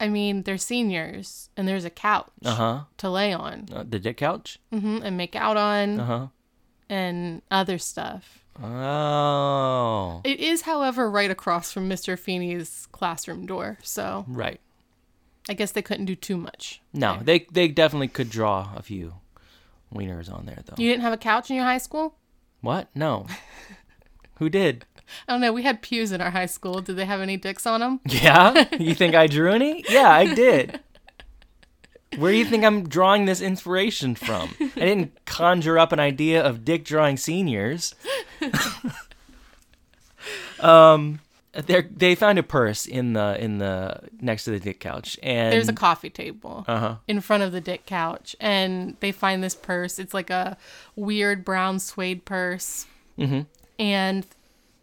I 0.00 0.08
mean, 0.08 0.42
they're 0.44 0.58
seniors 0.58 1.50
and 1.56 1.66
there's 1.66 1.84
a 1.84 1.90
couch 1.90 2.30
Uh 2.44 2.54
huh. 2.54 2.80
to 2.98 3.10
lay 3.10 3.32
on 3.32 3.66
Uh, 3.72 3.84
the 3.88 3.98
dick 3.98 4.16
couch. 4.18 4.58
hmm 4.70 5.00
and 5.02 5.16
make 5.16 5.34
out 5.36 5.56
on 5.56 5.98
Uh 6.00 6.04
huh. 6.06 6.26
and 6.88 7.42
other 7.50 7.78
stuff. 7.78 8.44
Oh, 8.60 10.20
It 10.24 10.40
is, 10.40 10.62
however, 10.62 11.10
right 11.10 11.30
across 11.30 11.70
from 11.72 11.88
Mr. 11.88 12.18
Feeney's 12.18 12.88
classroom 12.92 13.46
door, 13.46 13.78
so 13.82 14.24
right. 14.28 14.60
I 15.48 15.54
guess 15.54 15.72
they 15.72 15.82
couldn't 15.82 16.06
do 16.06 16.14
too 16.16 16.36
much. 16.36 16.80
No, 16.92 17.18
they 17.22 17.46
they 17.52 17.68
definitely 17.68 18.08
could 18.08 18.28
draw 18.30 18.72
a 18.76 18.82
few 18.82 19.14
wieners 19.94 20.30
on 20.32 20.44
there 20.46 20.58
though. 20.66 20.74
You 20.76 20.88
didn't 20.90 21.02
have 21.02 21.12
a 21.12 21.16
couch 21.18 21.50
in 21.50 21.56
your 21.56 21.64
high 21.64 21.78
school? 21.78 22.16
What? 22.60 22.88
No. 22.94 23.26
Who 24.38 24.48
did? 24.50 24.84
I 25.28 25.32
don't 25.32 25.40
know. 25.40 25.52
We 25.52 25.62
had 25.62 25.82
pews 25.82 26.12
in 26.12 26.20
our 26.20 26.30
high 26.30 26.46
school. 26.46 26.80
Did 26.80 26.96
they 26.96 27.04
have 27.04 27.20
any 27.20 27.36
dicks 27.36 27.66
on 27.66 27.80
them? 27.80 28.00
Yeah? 28.08 28.66
You 28.78 28.94
think 28.94 29.14
I 29.14 29.26
drew 29.26 29.50
any? 29.52 29.84
Yeah, 29.88 30.10
I 30.10 30.34
did. 30.34 30.80
Where 32.16 32.32
do 32.32 32.38
you 32.38 32.44
think 32.44 32.64
I'm 32.64 32.88
drawing 32.88 33.26
this 33.26 33.40
inspiration 33.40 34.14
from? 34.14 34.54
I 34.60 34.80
didn't 34.80 35.24
conjure 35.26 35.78
up 35.78 35.92
an 35.92 36.00
idea 36.00 36.42
of 36.42 36.64
dick 36.64 36.84
drawing 36.84 37.16
seniors. 37.16 37.94
um 40.60 41.20
they 41.52 41.82
they 41.82 42.14
found 42.14 42.38
a 42.38 42.42
purse 42.42 42.86
in 42.86 43.14
the 43.14 43.36
in 43.42 43.58
the 43.58 44.00
next 44.20 44.44
to 44.44 44.50
the 44.50 44.60
dick 44.60 44.80
couch 44.80 45.18
and 45.22 45.52
There's 45.52 45.68
a 45.68 45.72
coffee 45.72 46.10
table 46.10 46.64
uh-huh. 46.68 46.96
in 47.08 47.20
front 47.20 47.42
of 47.42 47.52
the 47.52 47.60
dick 47.60 47.86
couch, 47.86 48.36
and 48.40 48.96
they 49.00 49.12
find 49.12 49.42
this 49.42 49.54
purse. 49.54 49.98
It's 49.98 50.14
like 50.14 50.30
a 50.30 50.56
weird 50.94 51.44
brown 51.44 51.78
suede 51.80 52.24
purse, 52.24 52.86
Mhm. 53.18 53.46
and 53.78 54.26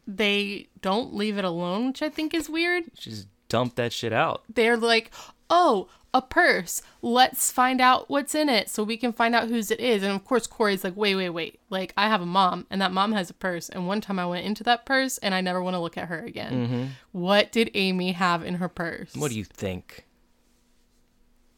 they 0.07 0.67
don't 0.81 1.13
leave 1.13 1.38
it 1.38 1.45
alone, 1.45 1.88
which 1.88 2.01
I 2.01 2.09
think 2.09 2.33
is 2.33 2.50
weird. 2.50 2.85
Just 2.95 3.27
dump 3.50 3.75
that 3.75 3.93
shit 3.93 4.13
out. 4.13 4.43
they're 4.53 4.77
like, 4.77 5.12
oh, 5.50 5.88
a 6.13 6.21
purse. 6.21 6.81
Let's 7.01 7.51
find 7.51 7.81
out 7.81 8.09
what's 8.09 8.33
in 8.33 8.47
it 8.47 8.69
so 8.69 8.83
we 8.83 8.95
can 8.95 9.12
find 9.12 9.35
out 9.35 9.50
whose 9.50 9.69
it 9.69 9.81
is. 9.81 10.01
And 10.01 10.13
of 10.13 10.24
course, 10.24 10.47
Corey's 10.47 10.83
like, 10.83 10.95
wait, 10.95 11.15
wait, 11.15 11.29
wait. 11.29 11.59
Like, 11.69 11.93
I 11.97 12.07
have 12.07 12.21
a 12.21 12.25
mom, 12.25 12.65
and 12.69 12.81
that 12.81 12.93
mom 12.93 13.12
has 13.12 13.29
a 13.29 13.33
purse. 13.33 13.67
And 13.67 13.85
one 13.85 14.00
time 14.00 14.17
I 14.17 14.25
went 14.25 14.45
into 14.45 14.63
that 14.63 14.85
purse, 14.85 15.17
and 15.17 15.35
I 15.35 15.41
never 15.41 15.62
want 15.62 15.74
to 15.75 15.79
look 15.79 15.97
at 15.97 16.07
her 16.07 16.19
again. 16.19 16.53
Mm-hmm. 16.53 16.85
What 17.12 17.51
did 17.51 17.69
Amy 17.74 18.13
have 18.13 18.43
in 18.45 18.55
her 18.55 18.69
purse? 18.69 19.13
What 19.13 19.31
do 19.31 19.38
you 19.38 19.43
think? 19.43 20.05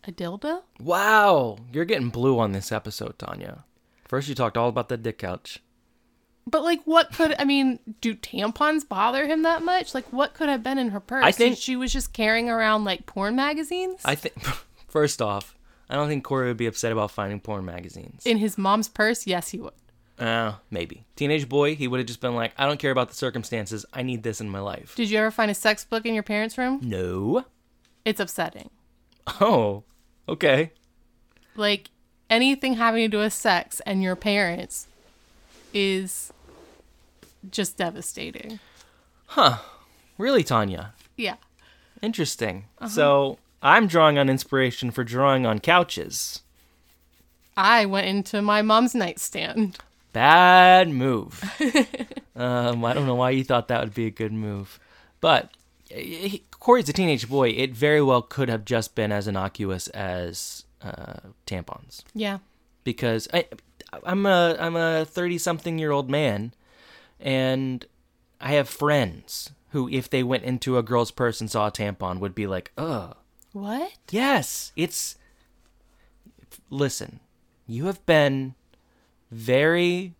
A 0.05 0.11
dildo? 0.11 0.63
Wow, 0.79 1.57
you're 1.71 1.85
getting 1.85 2.09
blue 2.09 2.39
on 2.39 2.53
this 2.53 2.71
episode, 2.71 3.19
Tanya. 3.19 3.65
First 4.07 4.29
you 4.29 4.35
talked 4.35 4.57
all 4.57 4.69
about 4.69 4.89
the 4.89 4.97
dick 4.97 5.19
couch. 5.19 5.61
But 6.49 6.63
like, 6.63 6.81
what 6.85 7.11
could 7.13 7.35
I 7.37 7.43
mean? 7.43 7.77
Do 7.99 8.15
tampons 8.15 8.87
bother 8.87 9.27
him 9.27 9.43
that 9.43 9.63
much? 9.63 9.93
Like, 9.93 10.05
what 10.13 10.33
could 10.33 10.47
have 10.47 10.63
been 10.63 10.77
in 10.77 10.89
her 10.89 11.01
purse? 11.01 11.23
I 11.25 11.31
think- 11.31 11.57
she 11.57 11.75
was 11.75 11.91
just 11.91 12.13
carrying 12.13 12.49
around 12.49 12.85
like 12.85 13.05
porn 13.05 13.35
magazines 13.35 13.99
I 14.05 14.15
think 14.15 14.35
first 14.87 15.21
off, 15.21 15.55
I 15.89 15.95
don't 15.95 16.07
think 16.07 16.23
Corey 16.23 16.47
would 16.47 16.57
be 16.57 16.65
upset 16.67 16.91
about 16.93 17.11
finding 17.11 17.39
porn 17.41 17.65
magazines. 17.65 18.25
in 18.25 18.37
his 18.37 18.57
mom's 18.57 18.87
purse. 18.87 19.27
Yes, 19.27 19.49
he 19.49 19.59
would. 19.59 19.73
Uh, 20.17 20.53
maybe. 20.71 21.05
Teenage 21.15 21.47
boy, 21.47 21.75
he 21.75 21.87
would 21.87 21.99
have 21.99 22.07
just 22.07 22.21
been 22.21 22.33
like, 22.33 22.51
I 22.57 22.65
don't 22.65 22.79
care 22.79 22.91
about 22.91 23.09
the 23.09 23.15
circumstances. 23.15 23.85
I 23.93 24.01
need 24.01 24.23
this 24.23 24.41
in 24.41 24.49
my 24.49 24.59
life. 24.59 24.95
Did 24.95 25.09
you 25.11 25.19
ever 25.19 25.29
find 25.31 25.51
a 25.51 25.53
sex 25.53 25.83
book 25.85 26.05
in 26.05 26.13
your 26.15 26.23
parents' 26.23 26.57
room? 26.57 26.79
No. 26.81 27.45
It's 28.03 28.19
upsetting. 28.19 28.69
Oh, 29.41 29.83
okay. 30.29 30.71
like 31.55 31.89
anything 32.29 32.75
having 32.75 33.03
to 33.03 33.07
do 33.09 33.19
with 33.19 33.33
sex 33.33 33.79
and 33.85 34.01
your 34.01 34.15
parents 34.15 34.87
is 35.73 36.31
just 37.51 37.77
devastating. 37.77 38.59
Huh. 39.27 39.57
Really, 40.17 40.43
Tanya? 40.43 40.93
Yeah. 41.15 41.35
Interesting. 42.01 42.65
So, 42.89 43.37
I'm 43.61 43.87
drawing 43.87 44.17
on 44.17 44.29
inspiration 44.29 44.91
for 44.91 45.03
drawing 45.03 45.45
on 45.45 45.59
couches. 45.59 46.41
I 47.55 47.85
went 47.85 48.07
into 48.07 48.41
my 48.41 48.61
mom's 48.61 48.93
nightstand. 48.93 49.77
Bad 50.13 50.89
move. 50.89 51.43
um, 52.35 52.85
I 52.85 52.93
don't 52.93 53.05
know 53.07 53.15
why 53.15 53.31
you 53.31 53.43
thought 53.43 53.67
that 53.67 53.81
would 53.83 53.93
be 53.93 54.05
a 54.05 54.11
good 54.11 54.31
move. 54.33 54.79
But 55.21 55.51
eh, 55.91 56.01
he- 56.01 56.43
Corey's 56.59 56.89
a 56.89 56.93
teenage 56.93 57.27
boy. 57.29 57.49
It 57.49 57.73
very 57.73 58.01
well 58.01 58.21
could 58.21 58.49
have 58.49 58.63
just 58.65 58.95
been 58.95 59.11
as 59.11 59.27
innocuous 59.27 59.87
as 59.89 60.65
uh, 60.81 61.19
tampons. 61.45 62.03
Yeah. 62.13 62.39
because 62.83 63.27
I, 63.33 63.45
I'm 64.03 64.25
a 64.25 64.55
I'm 64.59 64.75
a 64.75 65.05
thirty 65.05 65.37
something 65.37 65.79
year 65.79 65.91
old 65.91 66.09
man, 66.09 66.53
and 67.19 67.85
I 68.39 68.53
have 68.53 68.69
friends 68.69 69.51
who, 69.71 69.89
if 69.89 70.09
they 70.09 70.23
went 70.23 70.43
into 70.43 70.77
a 70.77 70.83
girl's 70.83 71.11
purse 71.11 71.41
and 71.41 71.49
saw 71.51 71.67
a 71.67 71.71
tampon, 71.71 72.19
would 72.19 72.35
be 72.35 72.47
like, 72.47 72.71
"Ugh, 72.77 73.15
What? 73.53 73.93
yes, 74.11 74.71
it's." 74.75 75.17
Listen, 76.69 77.19
you 77.65 77.85
have 77.85 78.05
been 78.05 78.55
very 79.31 80.13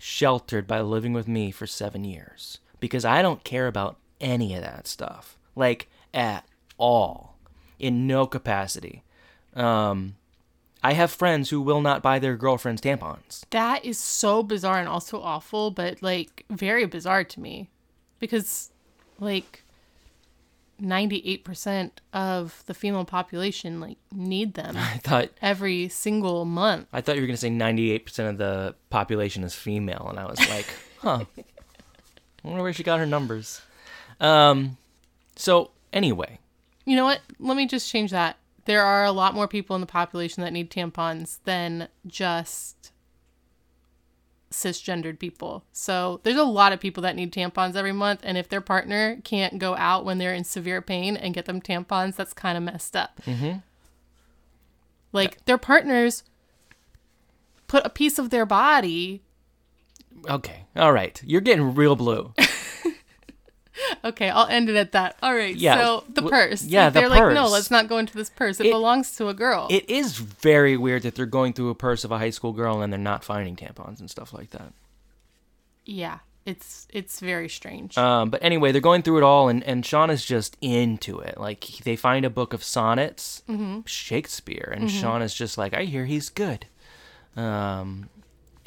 sheltered 0.00 0.66
by 0.66 0.80
living 0.80 1.12
with 1.12 1.28
me 1.28 1.50
for 1.50 1.66
seven 1.66 2.04
years 2.04 2.58
because 2.80 3.04
I 3.04 3.22
don't 3.22 3.44
care 3.44 3.66
about 3.66 3.96
any 4.20 4.54
of 4.54 4.62
that 4.62 4.86
stuff, 4.86 5.38
like 5.56 5.88
at 6.12 6.44
all, 6.78 7.36
in 7.78 8.06
no 8.06 8.26
capacity. 8.26 9.02
Um, 9.54 10.16
I 10.84 10.92
have 10.92 11.10
friends 11.10 11.48
who 11.48 11.62
will 11.62 11.80
not 11.80 12.02
buy 12.02 12.18
their 12.18 12.36
girlfriends 12.36 12.82
tampons. 12.82 13.44
That 13.50 13.84
is 13.84 13.98
so 13.98 14.42
bizarre 14.42 14.78
and 14.78 14.88
also 14.88 15.20
awful, 15.20 15.70
but 15.70 16.02
like 16.02 16.44
very 16.50 16.84
bizarre 16.84 17.24
to 17.24 17.40
me 17.40 17.70
because 18.18 18.70
like 19.18 19.64
98% 20.82 21.90
of 22.12 22.62
the 22.66 22.74
female 22.74 23.04
population 23.04 23.80
like 23.80 23.96
need 24.12 24.54
them 24.54 24.76
I 24.78 24.98
thought 24.98 25.30
every 25.40 25.88
single 25.88 26.44
month. 26.44 26.88
I 26.92 27.00
thought 27.00 27.14
you 27.16 27.22
were 27.22 27.26
gonna 27.28 27.36
say 27.36 27.50
ninety 27.50 27.90
eight 27.92 28.04
percent 28.04 28.28
of 28.28 28.38
the 28.38 28.74
population 28.90 29.44
is 29.44 29.54
female, 29.54 30.06
and 30.10 30.18
I 30.18 30.26
was 30.26 30.38
like, 30.48 30.66
huh. 31.00 31.24
I 31.38 32.48
wonder 32.48 32.62
where 32.62 32.72
she 32.72 32.82
got 32.82 32.98
her 32.98 33.06
numbers. 33.06 33.62
Um, 34.20 34.76
so 35.36 35.70
anyway, 35.92 36.38
You 36.84 36.96
know 36.96 37.04
what? 37.04 37.20
Let 37.38 37.56
me 37.56 37.66
just 37.66 37.90
change 37.90 38.10
that. 38.10 38.36
There 38.64 38.82
are 38.82 39.04
a 39.04 39.12
lot 39.12 39.34
more 39.34 39.48
people 39.48 39.76
in 39.76 39.80
the 39.80 39.86
population 39.86 40.42
that 40.42 40.52
need 40.52 40.70
tampons 40.70 41.38
than 41.44 41.88
just 42.06 42.92
cisgendered 44.54 45.18
people. 45.18 45.64
So 45.72 46.20
there's 46.22 46.36
a 46.36 46.44
lot 46.44 46.72
of 46.72 46.80
people 46.80 47.02
that 47.02 47.16
need 47.16 47.32
tampons 47.32 47.76
every 47.76 47.92
month. 47.92 48.20
And 48.22 48.38
if 48.38 48.48
their 48.48 48.60
partner 48.60 49.20
can't 49.24 49.58
go 49.58 49.76
out 49.76 50.04
when 50.04 50.18
they're 50.18 50.32
in 50.32 50.44
severe 50.44 50.80
pain 50.80 51.16
and 51.16 51.34
get 51.34 51.44
them 51.44 51.60
tampons, 51.60 52.16
that's 52.16 52.32
kind 52.32 52.56
of 52.56 52.62
messed 52.62 52.96
up. 52.96 53.20
Mm-hmm. 53.26 53.58
Like 55.12 55.44
their 55.44 55.58
partners 55.58 56.24
put 57.66 57.84
a 57.84 57.90
piece 57.90 58.18
of 58.18 58.30
their 58.30 58.46
body. 58.46 59.22
okay, 60.28 60.64
all 60.76 60.92
right, 60.92 61.20
you're 61.24 61.40
getting 61.40 61.74
real 61.74 61.96
blue. 61.96 62.32
Okay, 64.04 64.28
I'll 64.30 64.46
end 64.46 64.68
it 64.68 64.76
at 64.76 64.92
that. 64.92 65.16
All 65.22 65.34
right. 65.34 65.54
Yeah, 65.56 65.76
So 65.80 66.04
the 66.08 66.22
purse. 66.22 66.62
yeah, 66.64 66.90
the 66.90 67.00
They're 67.00 67.08
like, 67.08 67.34
no, 67.34 67.48
let's 67.48 67.70
not 67.70 67.88
go 67.88 67.98
into 67.98 68.14
this 68.14 68.30
purse. 68.30 68.60
It, 68.60 68.66
It- 68.66 68.72
belongs 68.72 69.16
to 69.16 69.28
a 69.28 69.34
girl. 69.34 69.66
It 69.70 69.88
is 69.90 70.16
very 70.18 70.76
weird 70.76 71.02
that 71.02 71.14
they're 71.14 71.26
going 71.26 71.52
through 71.54 71.70
a 71.70 71.74
purse 71.74 72.04
of 72.04 72.12
a 72.12 72.18
high 72.18 72.30
school 72.30 72.52
girl 72.52 72.82
and 72.82 72.92
they're 72.92 73.00
not 73.00 73.24
finding 73.24 73.56
tampons 73.56 74.00
and 74.00 74.10
stuff 74.10 74.32
like 74.32 74.50
that. 74.50 74.72
yeah. 75.84 76.18
It's 76.46 76.86
it's 76.90 77.20
very 77.20 77.48
strange. 77.48 77.96
Um, 77.96 78.28
but 78.28 78.42
anyway, 78.44 78.70
they're 78.70 78.82
going 78.82 79.00
through 79.00 79.16
it 79.16 79.22
all, 79.22 79.48
and, 79.48 79.64
and 79.64 79.84
Sean 79.84 80.10
is 80.10 80.22
just 80.22 80.58
into 80.60 81.18
it. 81.18 81.38
Like, 81.40 81.60
they 81.84 81.96
find 81.96 82.26
a 82.26 82.28
book 82.28 82.52
of 82.52 82.62
sonnets, 82.62 83.42
Shakespeare, 83.86 84.70
and 84.76 84.90
Sean 84.90 85.22
is 85.22 85.32
just 85.32 85.56
like, 85.56 85.72
I 85.72 85.84
hear 85.84 86.04
he's 86.04 86.28
good. 86.28 86.66
Um, 87.34 88.10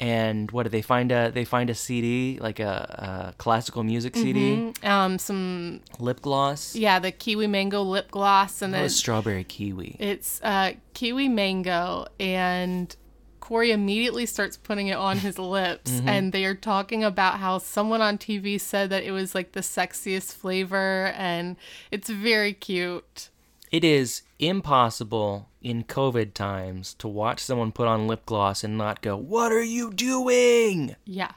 and 0.00 0.50
what 0.52 0.62
did 0.64 0.72
they 0.72 0.82
find 0.82 1.10
a 1.12 1.30
they 1.30 1.44
find 1.44 1.70
a 1.70 1.74
CD 1.74 2.38
like 2.40 2.60
a, 2.60 3.32
a 3.32 3.34
classical 3.38 3.82
music 3.82 4.14
CD, 4.16 4.72
Um, 4.82 5.18
some 5.18 5.80
lip 5.98 6.20
gloss. 6.22 6.74
yeah, 6.76 6.98
the 6.98 7.10
kiwi 7.12 7.46
mango 7.46 7.82
lip 7.82 8.10
gloss, 8.10 8.62
and 8.62 8.72
That 8.74 8.80
then 8.80 8.88
strawberry 8.90 9.44
kiwi. 9.44 9.96
it's 9.98 10.40
uh, 10.42 10.72
kiwi 10.94 11.28
mango, 11.28 12.06
and 12.20 12.94
Corey 13.40 13.70
immediately 13.72 14.26
starts 14.26 14.56
putting 14.58 14.88
it 14.88 14.96
on 14.96 15.18
his 15.18 15.38
lips, 15.56 15.90
Mm-hmm. 15.90 16.08
and 16.08 16.32
they 16.32 16.44
are 16.44 16.54
talking 16.54 17.02
about 17.02 17.38
how 17.38 17.58
someone 17.58 18.02
on 18.02 18.18
TV 18.18 18.60
said 18.60 18.90
that 18.90 19.04
it 19.04 19.10
was 19.10 19.34
like 19.34 19.52
the 19.52 19.60
sexiest 19.60 20.34
flavor, 20.34 21.12
and 21.16 21.56
it's 21.90 22.10
very 22.10 22.52
cute. 22.52 23.30
It 23.72 23.84
is 23.84 24.22
impossible 24.38 25.48
in 25.60 25.84
COVID 25.84 26.32
times 26.34 26.94
to 26.94 27.08
watch 27.08 27.40
someone 27.40 27.72
put 27.72 27.88
on 27.88 28.06
lip 28.06 28.24
gloss 28.26 28.62
and 28.64 28.78
not 28.78 29.00
go, 29.02 29.16
"What 29.16 29.50
are 29.52 29.62
you 29.62 29.92
doing?" 29.92 30.94
Yeah. 31.04 31.32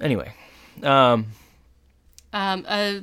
Anyway, 0.00 0.32
um, 0.82 1.26
um, 2.32 2.64
a 2.68 3.02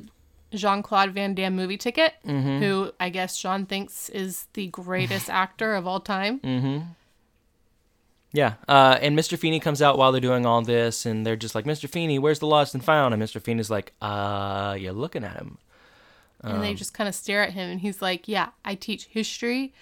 Jean 0.53 0.81
Claude 0.83 1.11
Van 1.11 1.33
Damme 1.35 1.55
movie 1.55 1.77
ticket, 1.77 2.13
Mm-hmm. 2.25 2.59
who 2.59 2.91
I 2.99 3.09
guess 3.09 3.35
Sean 3.37 3.65
thinks 3.65 4.09
is 4.09 4.47
the 4.53 4.67
greatest 4.67 5.29
actor 5.43 5.75
of 5.75 5.87
all 5.87 5.99
time. 5.99 6.39
Mm-hmm. 6.39 6.79
yeah, 8.33 8.55
uh, 8.67 8.97
and 9.01 9.17
Mr. 9.17 9.37
Feeney 9.37 9.59
comes 9.59 9.81
out 9.81 9.97
while 9.97 10.11
they're 10.11 10.19
doing 10.21 10.45
all 10.45 10.61
this, 10.61 11.05
and 11.05 11.25
they're 11.25 11.35
just 11.35 11.55
like, 11.55 11.65
"Mr. 11.65 11.87
Feeney, 11.87 12.19
where's 12.19 12.39
the 12.39 12.47
lost 12.47 12.73
and 12.73 12.83
found?" 12.83 13.13
And 13.13 13.21
Mr. 13.23 13.41
Feeney's 13.41 13.69
like, 13.69 13.93
"Uh, 14.01 14.75
you're 14.79 14.91
looking 14.93 15.23
at 15.23 15.35
him." 15.37 15.57
And 16.43 16.53
Um. 16.55 16.61
they 16.61 16.73
just 16.73 16.93
kind 16.93 17.07
of 17.07 17.15
stare 17.15 17.41
at 17.43 17.53
him, 17.53 17.69
and 17.69 17.79
he's 17.81 18.01
like, 18.01 18.27
"Yeah, 18.27 18.49
I 18.63 18.75
teach 18.75 19.05
history, 19.05 19.73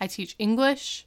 I 0.00 0.06
teach 0.06 0.34
English, 0.38 1.04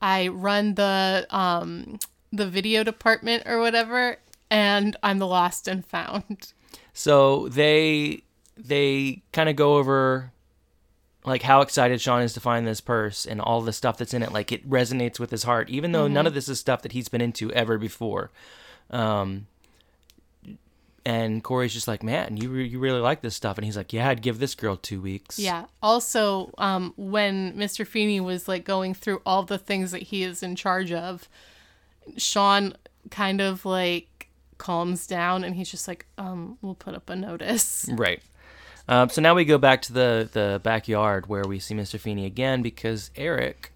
I 0.00 0.28
run 0.28 0.74
the 0.74 1.26
um, 1.30 1.98
the 2.32 2.46
video 2.48 2.84
department 2.84 3.44
or 3.46 3.58
whatever, 3.60 4.18
and 4.50 4.96
I'm 5.02 5.18
the 5.18 5.26
lost 5.26 5.66
and 5.68 5.84
found." 5.84 6.52
So 6.92 7.48
they 7.48 8.22
they 8.56 9.22
kind 9.32 9.48
of 9.48 9.56
go 9.56 9.76
over 9.76 10.32
like 11.24 11.42
how 11.42 11.60
excited 11.60 12.00
Sean 12.00 12.22
is 12.22 12.32
to 12.34 12.40
find 12.40 12.66
this 12.66 12.80
purse 12.80 13.26
and 13.26 13.40
all 13.40 13.60
the 13.60 13.72
stuff 13.72 13.98
that's 13.98 14.14
in 14.14 14.22
it. 14.22 14.32
Like 14.32 14.52
it 14.52 14.68
resonates 14.68 15.18
with 15.18 15.30
his 15.30 15.42
heart, 15.42 15.68
even 15.68 15.92
though 15.92 16.06
none 16.06 16.26
of 16.26 16.34
this 16.34 16.48
is 16.48 16.60
stuff 16.60 16.82
that 16.82 16.92
he's 16.92 17.08
been 17.08 17.20
into 17.20 17.52
ever 17.52 17.78
before. 17.78 18.30
Um, 18.90 19.46
and 21.06 21.44
Corey's 21.44 21.72
just 21.72 21.86
like, 21.86 22.02
man, 22.02 22.36
you 22.36 22.50
re- 22.50 22.66
you 22.66 22.80
really 22.80 22.98
like 22.98 23.20
this 23.20 23.36
stuff, 23.36 23.56
and 23.56 23.64
he's 23.64 23.76
like, 23.76 23.92
yeah, 23.92 24.08
I'd 24.08 24.22
give 24.22 24.40
this 24.40 24.56
girl 24.56 24.76
two 24.76 25.00
weeks. 25.00 25.38
Yeah. 25.38 25.66
Also, 25.80 26.52
um, 26.58 26.94
when 26.96 27.56
Mr. 27.56 27.86
Feeney 27.86 28.18
was 28.18 28.48
like 28.48 28.64
going 28.64 28.92
through 28.92 29.22
all 29.24 29.44
the 29.44 29.56
things 29.56 29.92
that 29.92 30.02
he 30.02 30.24
is 30.24 30.42
in 30.42 30.56
charge 30.56 30.90
of, 30.90 31.28
Sean 32.16 32.74
kind 33.10 33.40
of 33.40 33.64
like 33.64 34.28
calms 34.58 35.06
down 35.06 35.44
and 35.44 35.54
he's 35.54 35.70
just 35.70 35.86
like, 35.86 36.06
um, 36.18 36.58
we'll 36.60 36.74
put 36.74 36.96
up 36.96 37.08
a 37.08 37.14
notice. 37.14 37.88
Right. 37.92 38.20
Um, 38.88 39.08
so 39.08 39.22
now 39.22 39.34
we 39.34 39.44
go 39.44 39.58
back 39.58 39.82
to 39.82 39.92
the 39.92 40.28
the 40.32 40.60
backyard 40.62 41.28
where 41.28 41.44
we 41.44 41.60
see 41.60 41.74
Mr. 41.74 42.00
Feeney 42.00 42.26
again 42.26 42.62
because 42.62 43.12
Eric. 43.14 43.72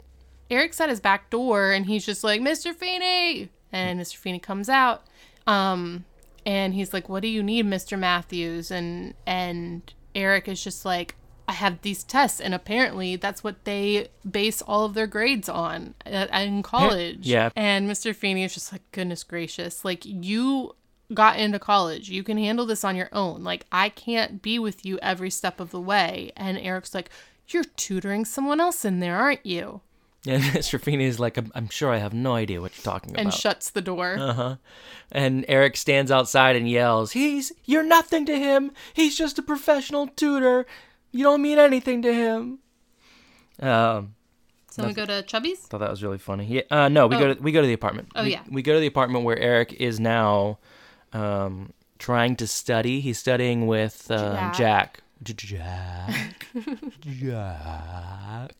Eric's 0.51 0.81
at 0.81 0.89
his 0.89 0.99
back 0.99 1.31
door 1.31 1.71
and 1.71 1.87
he's 1.87 2.05
just 2.05 2.25
like, 2.25 2.41
Mr. 2.41 2.75
Feeney! 2.75 3.51
And 3.73 4.01
Mr. 4.01 4.17
Feeney 4.17 4.41
comes 4.41 4.69
out. 4.69 5.05
Um, 5.47 6.05
and 6.47 6.75
he's 6.75 6.93
like, 6.93 7.09
What 7.09 7.23
do 7.23 7.29
you 7.29 7.43
need, 7.43 7.67
Mr. 7.67 7.99
Matthews? 7.99 8.71
And 8.71 9.15
and 9.27 9.83
Eric 10.15 10.49
is 10.49 10.63
just 10.63 10.85
like, 10.85 11.15
I 11.49 11.53
have 11.53 11.83
these 11.83 12.05
tests, 12.05 12.41
and 12.41 12.55
apparently 12.55 13.17
that's 13.17 13.43
what 13.43 13.65
they 13.65 14.09
base 14.29 14.63
all 14.63 14.85
of 14.85 14.95
their 14.95 15.07
grades 15.07 15.49
on 15.49 15.95
uh, 16.07 16.27
in 16.33 16.63
college. 16.63 17.27
Yeah. 17.27 17.51
And 17.57 17.91
Mr. 17.91 18.15
Feeney 18.15 18.45
is 18.45 18.55
just 18.55 18.73
like, 18.73 18.83
goodness 18.93 19.25
gracious, 19.25 19.85
like 19.85 20.05
you 20.05 20.75
got 21.13 21.39
into 21.39 21.59
college, 21.59 22.09
you 22.09 22.23
can 22.23 22.39
handle 22.39 22.67
this 22.67 22.85
on 22.85 22.97
your 22.97 23.09
own. 23.13 23.43
Like 23.43 23.67
I 23.73 23.89
can't 23.89 24.43
be 24.43 24.59
with 24.59 24.85
you 24.87 24.99
every 25.03 25.31
step 25.31 25.61
of 25.61 25.71
the 25.71 25.81
way. 25.81 26.33
And 26.37 26.59
Eric's 26.59 26.95
like, 26.95 27.11
you're 27.49 27.65
tutoring 27.65 28.25
someone 28.25 28.61
else 28.61 28.85
in 28.85 29.01
there, 29.01 29.17
aren't 29.17 29.45
you? 29.45 29.81
And 30.27 30.43
Mr. 30.43 30.79
Feeney 30.79 31.05
is 31.05 31.19
like, 31.19 31.39
I'm, 31.39 31.51
I'm 31.55 31.71
sure 31.71 31.91
I 31.91 31.97
have 31.97 32.13
no 32.13 32.35
idea 32.35 32.61
what 32.61 32.77
you're 32.77 32.85
talking 32.85 33.13
about. 33.13 33.23
And 33.23 33.33
shuts 33.33 33.71
the 33.71 33.81
door. 33.81 34.17
Uh-huh. 34.19 34.57
And 35.11 35.47
Eric 35.49 35.79
stands 35.79 36.11
outside 36.11 36.57
and 36.57 36.69
yells, 36.69 37.13
"He's 37.13 37.53
you're 37.65 37.83
nothing 37.83 38.27
to 38.27 38.39
him. 38.39 38.71
He's 38.93 39.17
just 39.17 39.39
a 39.39 39.43
professional 39.43 40.09
tutor. 40.09 40.67
You 41.11 41.25
don't 41.25 41.41
mean 41.41 41.59
anything 41.59 42.03
to 42.03 42.13
him." 42.13 42.59
Um, 43.61 44.15
so 44.71 44.87
we 44.87 44.93
go 44.93 45.07
to 45.07 45.23
Chubby's. 45.23 45.61
thought 45.61 45.79
that 45.81 45.91
was 45.91 46.03
really 46.03 46.19
funny. 46.19 46.45
Yeah, 46.47 46.63
uh, 46.71 46.89
no, 46.89 47.07
we 47.07 47.17
go 47.17 47.31
Oh. 47.31 47.35
to 47.35 47.43
we 47.43 47.51
go 47.51 47.63
to 47.63 47.67
the 47.67 47.73
apartment. 47.73 48.09
Oh, 48.15 48.23
we, 48.23 48.33
yeah. 48.33 48.43
we 48.51 48.61
go 48.63 48.75
to 48.75 48.81
the 48.81 48.87
apartment 48.87 49.25
where 49.25 49.39
Eric 49.39 49.73
is 49.73 49.99
now 49.99 50.59
um, 51.15 51.73
trying 51.99 52.37
to 52.37 52.47
study. 52.47 53.01
He's 53.01 53.19
studying 53.19 53.67
with 53.67 54.11
um, 54.11 54.53
Jack. 54.53 55.01
Jack. 55.25 56.47
Jack. 57.01 58.55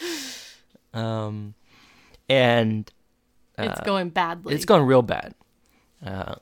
Um, 0.94 1.54
and 2.28 2.90
it's 3.56 3.80
going 3.80 4.10
badly. 4.10 4.54
it's 4.54 4.64
going 4.64 4.82
real 4.82 5.02
bad. 5.02 5.34
Uh, 6.04 6.36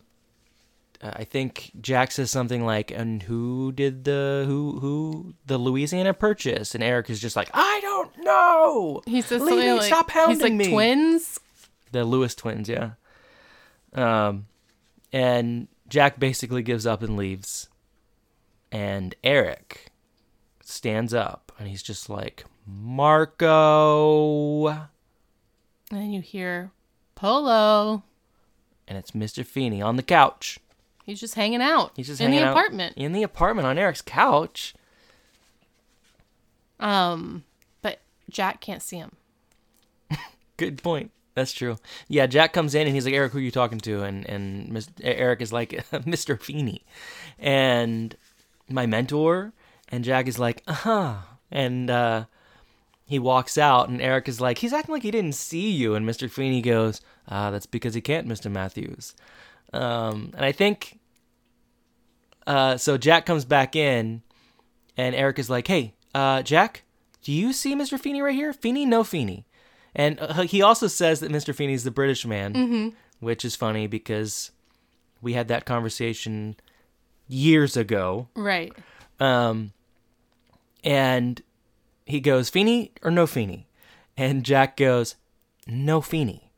I 1.02 1.24
think 1.24 1.72
Jack 1.80 2.10
says 2.10 2.30
something 2.30 2.64
like, 2.64 2.90
"And 2.90 3.22
who 3.22 3.72
did 3.72 4.04
the 4.04 4.44
who 4.46 4.80
who 4.80 5.34
the 5.46 5.58
Louisiana 5.58 6.14
Purchase?" 6.14 6.74
And 6.74 6.82
Eric 6.82 7.10
is 7.10 7.20
just 7.20 7.36
like, 7.36 7.50
"I 7.52 7.80
don't 7.82 8.18
know." 8.24 9.02
He 9.06 9.20
says 9.20 9.42
Leave 9.42 9.50
something 9.50 9.66
me, 9.66 9.72
like, 9.74 9.86
stop 9.86 10.10
hounding 10.10 10.36
he's 10.36 10.42
like 10.42 10.52
me. 10.52 10.70
twins. 10.70 11.40
The 11.92 12.04
Lewis 12.04 12.34
twins, 12.34 12.68
yeah. 12.68 12.92
Um, 13.94 14.46
and 15.12 15.68
Jack 15.88 16.18
basically 16.18 16.62
gives 16.62 16.86
up 16.86 17.02
and 17.02 17.16
leaves. 17.16 17.68
And 18.72 19.14
Eric 19.22 19.92
stands 20.62 21.14
up 21.14 21.52
and 21.58 21.68
he's 21.68 21.82
just 21.82 22.10
like, 22.10 22.44
Marco. 22.66 24.66
And 24.68 24.80
then 25.90 26.10
you 26.10 26.20
hear 26.20 26.70
Polo. 27.14 28.02
And 28.88 28.98
it's 28.98 29.12
Mr. 29.12 29.44
Feeney 29.44 29.82
on 29.82 29.96
the 29.96 30.02
couch. 30.02 30.58
He's 31.04 31.20
just 31.20 31.36
hanging 31.36 31.62
out. 31.62 31.92
He's 31.94 32.08
just 32.08 32.20
in 32.20 32.32
the 32.32 32.50
apartment. 32.50 32.94
In 32.96 33.12
the 33.12 33.22
apartment 33.22 33.68
on 33.68 33.78
Eric's 33.78 34.02
couch. 34.02 34.74
Um, 36.80 37.44
but 37.82 38.00
Jack 38.28 38.60
can't 38.60 38.82
see 38.82 38.96
him. 38.96 39.12
Good 40.56 40.82
point. 40.82 41.12
That's 41.34 41.52
true. 41.52 41.76
Yeah, 42.08 42.26
Jack 42.26 42.52
comes 42.52 42.74
in 42.74 42.86
and 42.86 42.94
he's 42.94 43.04
like, 43.04 43.14
Eric, 43.14 43.32
who 43.32 43.38
are 43.38 43.42
you 43.42 43.50
talking 43.50 43.78
to? 43.80 44.02
And 44.02 44.28
and 44.28 44.70
Mis- 44.70 44.88
Eric 45.02 45.42
is 45.42 45.52
like, 45.52 45.70
Mr. 45.92 46.40
Feeney. 46.40 46.84
And 47.38 48.16
my 48.68 48.86
mentor. 48.86 49.52
And 49.88 50.02
Jack 50.02 50.26
is 50.26 50.38
like, 50.38 50.62
uh 50.66 50.72
huh. 50.72 51.14
And 51.52 51.90
uh, 51.90 52.24
he 53.06 53.18
walks 53.20 53.56
out, 53.56 53.88
and 53.88 54.02
Eric 54.02 54.28
is 54.28 54.40
like, 54.40 54.58
he's 54.58 54.72
acting 54.72 54.92
like 54.92 55.04
he 55.04 55.12
didn't 55.12 55.36
see 55.36 55.70
you. 55.70 55.94
And 55.94 56.06
Mr. 56.06 56.28
Feeney 56.28 56.60
goes, 56.60 57.00
ah, 57.28 57.50
that's 57.52 57.66
because 57.66 57.94
he 57.94 58.00
can't, 58.00 58.26
Mr. 58.28 58.50
Matthews. 58.50 59.14
Um, 59.72 60.32
and 60.36 60.44
I 60.44 60.50
think, 60.50 60.98
uh, 62.46 62.76
so 62.76 62.98
Jack 62.98 63.24
comes 63.24 63.44
back 63.44 63.76
in, 63.76 64.22
and 64.96 65.14
Eric 65.14 65.38
is 65.38 65.48
like, 65.48 65.68
hey, 65.68 65.94
uh, 66.14 66.42
Jack, 66.42 66.82
do 67.22 67.30
you 67.32 67.52
see 67.52 67.74
Mr. 67.76 67.98
Feeney 67.98 68.22
right 68.22 68.34
here? 68.34 68.52
Feeney, 68.52 68.84
no 68.84 69.04
Feeney. 69.04 69.46
And 69.94 70.18
uh, 70.20 70.42
he 70.42 70.60
also 70.60 70.88
says 70.88 71.20
that 71.20 71.30
Mr. 71.30 71.54
Feeney's 71.54 71.84
the 71.84 71.90
British 71.90 72.26
man, 72.26 72.94
which 73.20 73.44
is 73.44 73.56
funny 73.56 73.86
because 73.86 74.50
we 75.22 75.32
had 75.32 75.48
that 75.48 75.64
conversation 75.64 76.56
years 77.28 77.76
ago. 77.76 78.28
Right. 78.34 78.72
Um, 79.18 79.72
and 80.84 81.40
he 82.06 82.20
goes, 82.20 82.48
Feeney 82.48 82.92
or 83.02 83.10
no 83.10 83.26
Feeney? 83.26 83.68
And 84.16 84.44
Jack 84.44 84.76
goes, 84.78 85.16
no 85.66 86.00
Feeney. 86.00 86.50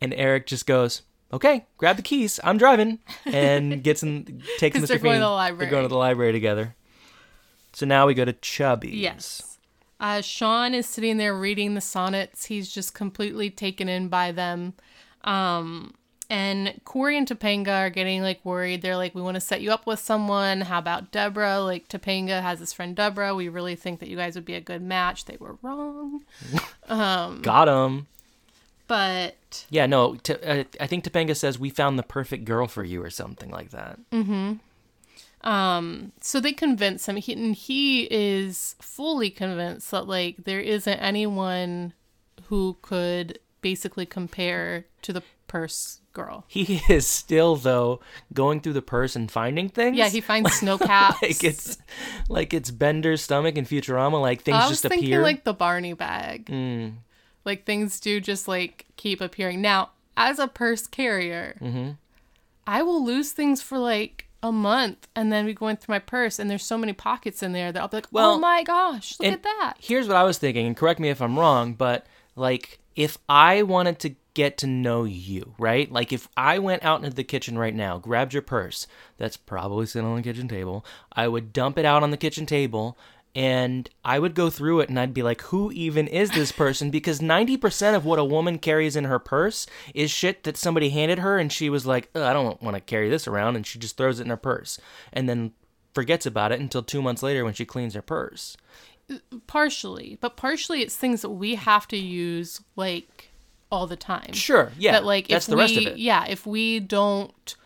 And 0.00 0.12
Eric 0.14 0.46
just 0.46 0.66
goes, 0.66 1.02
okay, 1.32 1.66
grab 1.78 1.96
the 1.96 2.02
keys. 2.02 2.38
I'm 2.44 2.58
driving. 2.58 2.98
And 3.24 3.82
gets 3.84 4.02
in, 4.02 4.42
takes 4.58 4.76
Mr. 4.78 4.86
they're 4.88 4.98
Feeney. 4.98 5.18
going 5.18 5.20
to 5.20 5.52
the 5.52 5.56
They're 5.64 5.70
going 5.70 5.84
to 5.84 5.88
the 5.88 5.96
library 5.96 6.32
together. 6.32 6.74
So 7.72 7.86
now 7.86 8.06
we 8.06 8.14
go 8.14 8.24
to 8.24 8.32
Chubby. 8.34 8.90
Yes. 8.90 9.58
Uh, 10.00 10.20
Sean 10.20 10.74
is 10.74 10.86
sitting 10.86 11.16
there 11.16 11.34
reading 11.34 11.74
the 11.74 11.80
sonnets. 11.80 12.46
He's 12.46 12.72
just 12.72 12.94
completely 12.94 13.50
taken 13.50 13.88
in 13.88 14.08
by 14.08 14.32
them. 14.32 14.74
Um, 15.24 15.94
and 16.30 16.80
Corey 16.84 17.16
and 17.16 17.26
Topanga 17.26 17.86
are 17.86 17.90
getting 17.90 18.22
like 18.22 18.44
worried. 18.44 18.82
They're 18.82 18.96
like, 18.96 19.14
"We 19.14 19.22
want 19.22 19.36
to 19.36 19.40
set 19.40 19.62
you 19.62 19.72
up 19.72 19.86
with 19.86 19.98
someone. 19.98 20.62
How 20.62 20.78
about 20.78 21.10
Deborah? 21.10 21.60
Like 21.60 21.88
Topanga 21.88 22.42
has 22.42 22.58
his 22.60 22.72
friend 22.72 22.94
Deborah. 22.94 23.34
We 23.34 23.48
really 23.48 23.76
think 23.76 24.00
that 24.00 24.08
you 24.08 24.16
guys 24.16 24.34
would 24.34 24.44
be 24.44 24.54
a 24.54 24.60
good 24.60 24.82
match." 24.82 25.24
They 25.24 25.38
were 25.38 25.56
wrong, 25.62 26.24
Got 26.88 27.68
him. 27.68 28.06
but 28.86 29.64
Yeah, 29.70 29.86
no, 29.86 30.16
t- 30.16 30.34
uh, 30.34 30.64
I 30.78 30.86
think 30.86 31.04
Topanga 31.04 31.36
says 31.36 31.58
we 31.58 31.70
found 31.70 31.98
the 31.98 32.02
perfect 32.02 32.44
girl 32.44 32.66
for 32.66 32.84
you 32.84 33.02
or 33.02 33.10
something 33.10 33.50
like 33.50 33.70
that. 33.70 33.98
Mm 34.10 34.24
hmm. 34.24 34.52
Um, 35.48 36.12
so 36.20 36.40
they 36.40 36.52
convince 36.52 37.08
him. 37.08 37.16
He, 37.16 37.32
and 37.32 37.54
he 37.54 38.02
is 38.10 38.74
fully 38.80 39.30
convinced 39.30 39.90
that 39.92 40.06
like 40.08 40.44
there 40.44 40.60
isn't 40.60 40.98
anyone 40.98 41.94
who 42.48 42.76
could 42.82 43.38
basically 43.60 44.04
compare 44.06 44.84
to 45.02 45.12
the 45.12 45.22
purse 45.46 46.00
girl. 46.18 46.44
He 46.48 46.82
is 46.88 47.06
still 47.06 47.56
though 47.56 48.00
going 48.32 48.60
through 48.60 48.72
the 48.74 48.82
purse 48.82 49.14
and 49.16 49.30
finding 49.30 49.68
things. 49.68 49.96
Yeah, 49.96 50.08
he 50.08 50.20
finds 50.20 50.52
snow 50.54 50.76
caps. 50.78 51.18
like 51.22 51.44
it's 51.44 51.78
like 52.28 52.52
it's 52.52 52.70
Bender's 52.70 53.22
stomach 53.22 53.56
in 53.56 53.64
Futurama. 53.64 54.20
Like 54.20 54.42
things 54.42 54.56
I 54.56 54.68
was 54.68 54.80
just 54.80 54.82
thinking 54.82 55.08
appear. 55.08 55.22
like 55.22 55.44
the 55.44 55.54
Barney 55.54 55.92
bag. 55.92 56.46
Mm. 56.46 56.94
Like 57.44 57.64
things 57.64 58.00
do 58.00 58.20
just 58.20 58.48
like 58.48 58.86
keep 58.96 59.20
appearing. 59.20 59.60
Now, 59.62 59.90
as 60.16 60.38
a 60.38 60.48
purse 60.48 60.86
carrier, 60.86 61.56
Mm-hmm. 61.62 61.90
I 62.66 62.82
will 62.82 63.02
lose 63.04 63.32
things 63.32 63.62
for 63.62 63.78
like 63.78 64.26
a 64.42 64.52
month 64.52 65.08
and 65.16 65.32
then 65.32 65.46
be 65.46 65.54
going 65.54 65.76
through 65.76 65.94
my 65.94 65.98
purse 65.98 66.38
and 66.38 66.48
there's 66.50 66.62
so 66.64 66.76
many 66.78 66.92
pockets 66.92 67.42
in 67.42 67.52
there 67.52 67.72
that 67.72 67.80
I'll 67.80 67.88
be 67.88 67.96
like, 67.96 68.08
Well, 68.12 68.32
oh 68.32 68.38
my 68.38 68.62
gosh, 68.62 69.16
look 69.18 69.32
at 69.32 69.42
that. 69.42 69.74
Here's 69.80 70.06
what 70.06 70.16
I 70.16 70.22
was 70.24 70.38
thinking, 70.38 70.66
and 70.66 70.76
correct 70.76 71.00
me 71.00 71.08
if 71.08 71.22
I'm 71.22 71.38
wrong, 71.38 71.72
but 71.74 72.06
like 72.36 72.78
if 72.94 73.16
I 73.28 73.62
wanted 73.62 73.98
to 74.00 74.14
get 74.38 74.56
to 74.56 74.68
know 74.68 75.02
you, 75.02 75.56
right? 75.58 75.90
Like 75.90 76.12
if 76.12 76.28
I 76.36 76.60
went 76.60 76.84
out 76.84 77.02
into 77.02 77.16
the 77.16 77.24
kitchen 77.24 77.58
right 77.58 77.74
now, 77.74 77.98
grabbed 77.98 78.32
your 78.32 78.40
purse, 78.40 78.86
that's 79.16 79.36
probably 79.36 79.84
sitting 79.84 80.08
on 80.08 80.14
the 80.14 80.22
kitchen 80.22 80.46
table, 80.46 80.86
I 81.12 81.26
would 81.26 81.52
dump 81.52 81.76
it 81.76 81.84
out 81.84 82.04
on 82.04 82.12
the 82.12 82.16
kitchen 82.16 82.46
table 82.46 82.96
and 83.34 83.90
I 84.04 84.20
would 84.20 84.36
go 84.36 84.48
through 84.48 84.78
it 84.78 84.90
and 84.90 84.96
I'd 84.96 85.12
be 85.12 85.24
like, 85.24 85.40
who 85.42 85.72
even 85.72 86.06
is 86.06 86.30
this 86.30 86.52
person? 86.52 86.90
Because 86.92 87.18
90% 87.18 87.96
of 87.96 88.04
what 88.04 88.20
a 88.20 88.24
woman 88.24 88.60
carries 88.60 88.94
in 88.94 89.06
her 89.06 89.18
purse 89.18 89.66
is 89.92 90.08
shit 90.12 90.44
that 90.44 90.56
somebody 90.56 90.90
handed 90.90 91.18
her 91.18 91.36
and 91.36 91.52
she 91.52 91.68
was 91.68 91.84
like, 91.84 92.08
I 92.14 92.32
don't 92.32 92.62
want 92.62 92.76
to 92.76 92.80
carry 92.80 93.10
this 93.10 93.26
around. 93.26 93.56
And 93.56 93.66
she 93.66 93.80
just 93.80 93.96
throws 93.96 94.20
it 94.20 94.22
in 94.22 94.30
her 94.30 94.36
purse 94.36 94.78
and 95.12 95.28
then 95.28 95.50
forgets 95.94 96.26
about 96.26 96.52
it 96.52 96.60
until 96.60 96.84
two 96.84 97.02
months 97.02 97.24
later 97.24 97.44
when 97.44 97.54
she 97.54 97.64
cleans 97.64 97.94
her 97.94 98.02
purse. 98.02 98.56
Uh, 99.10 99.16
partially, 99.48 100.16
but 100.20 100.36
partially 100.36 100.80
it's 100.80 100.94
things 100.94 101.22
that 101.22 101.30
we 101.30 101.56
have 101.56 101.88
to 101.88 101.96
use 101.96 102.60
like 102.76 103.27
all 103.70 103.86
the 103.86 103.96
time. 103.96 104.32
Sure, 104.32 104.72
yeah. 104.78 104.92
that 104.92 105.04
like 105.04 105.28
that's 105.28 105.46
if 105.46 105.50
the 105.50 105.56
we 105.56 105.62
rest 105.62 105.76
of 105.76 105.86
it. 105.88 105.98
yeah 105.98 106.24
if 106.26 106.46
we 106.46 106.80
don't 106.80 107.56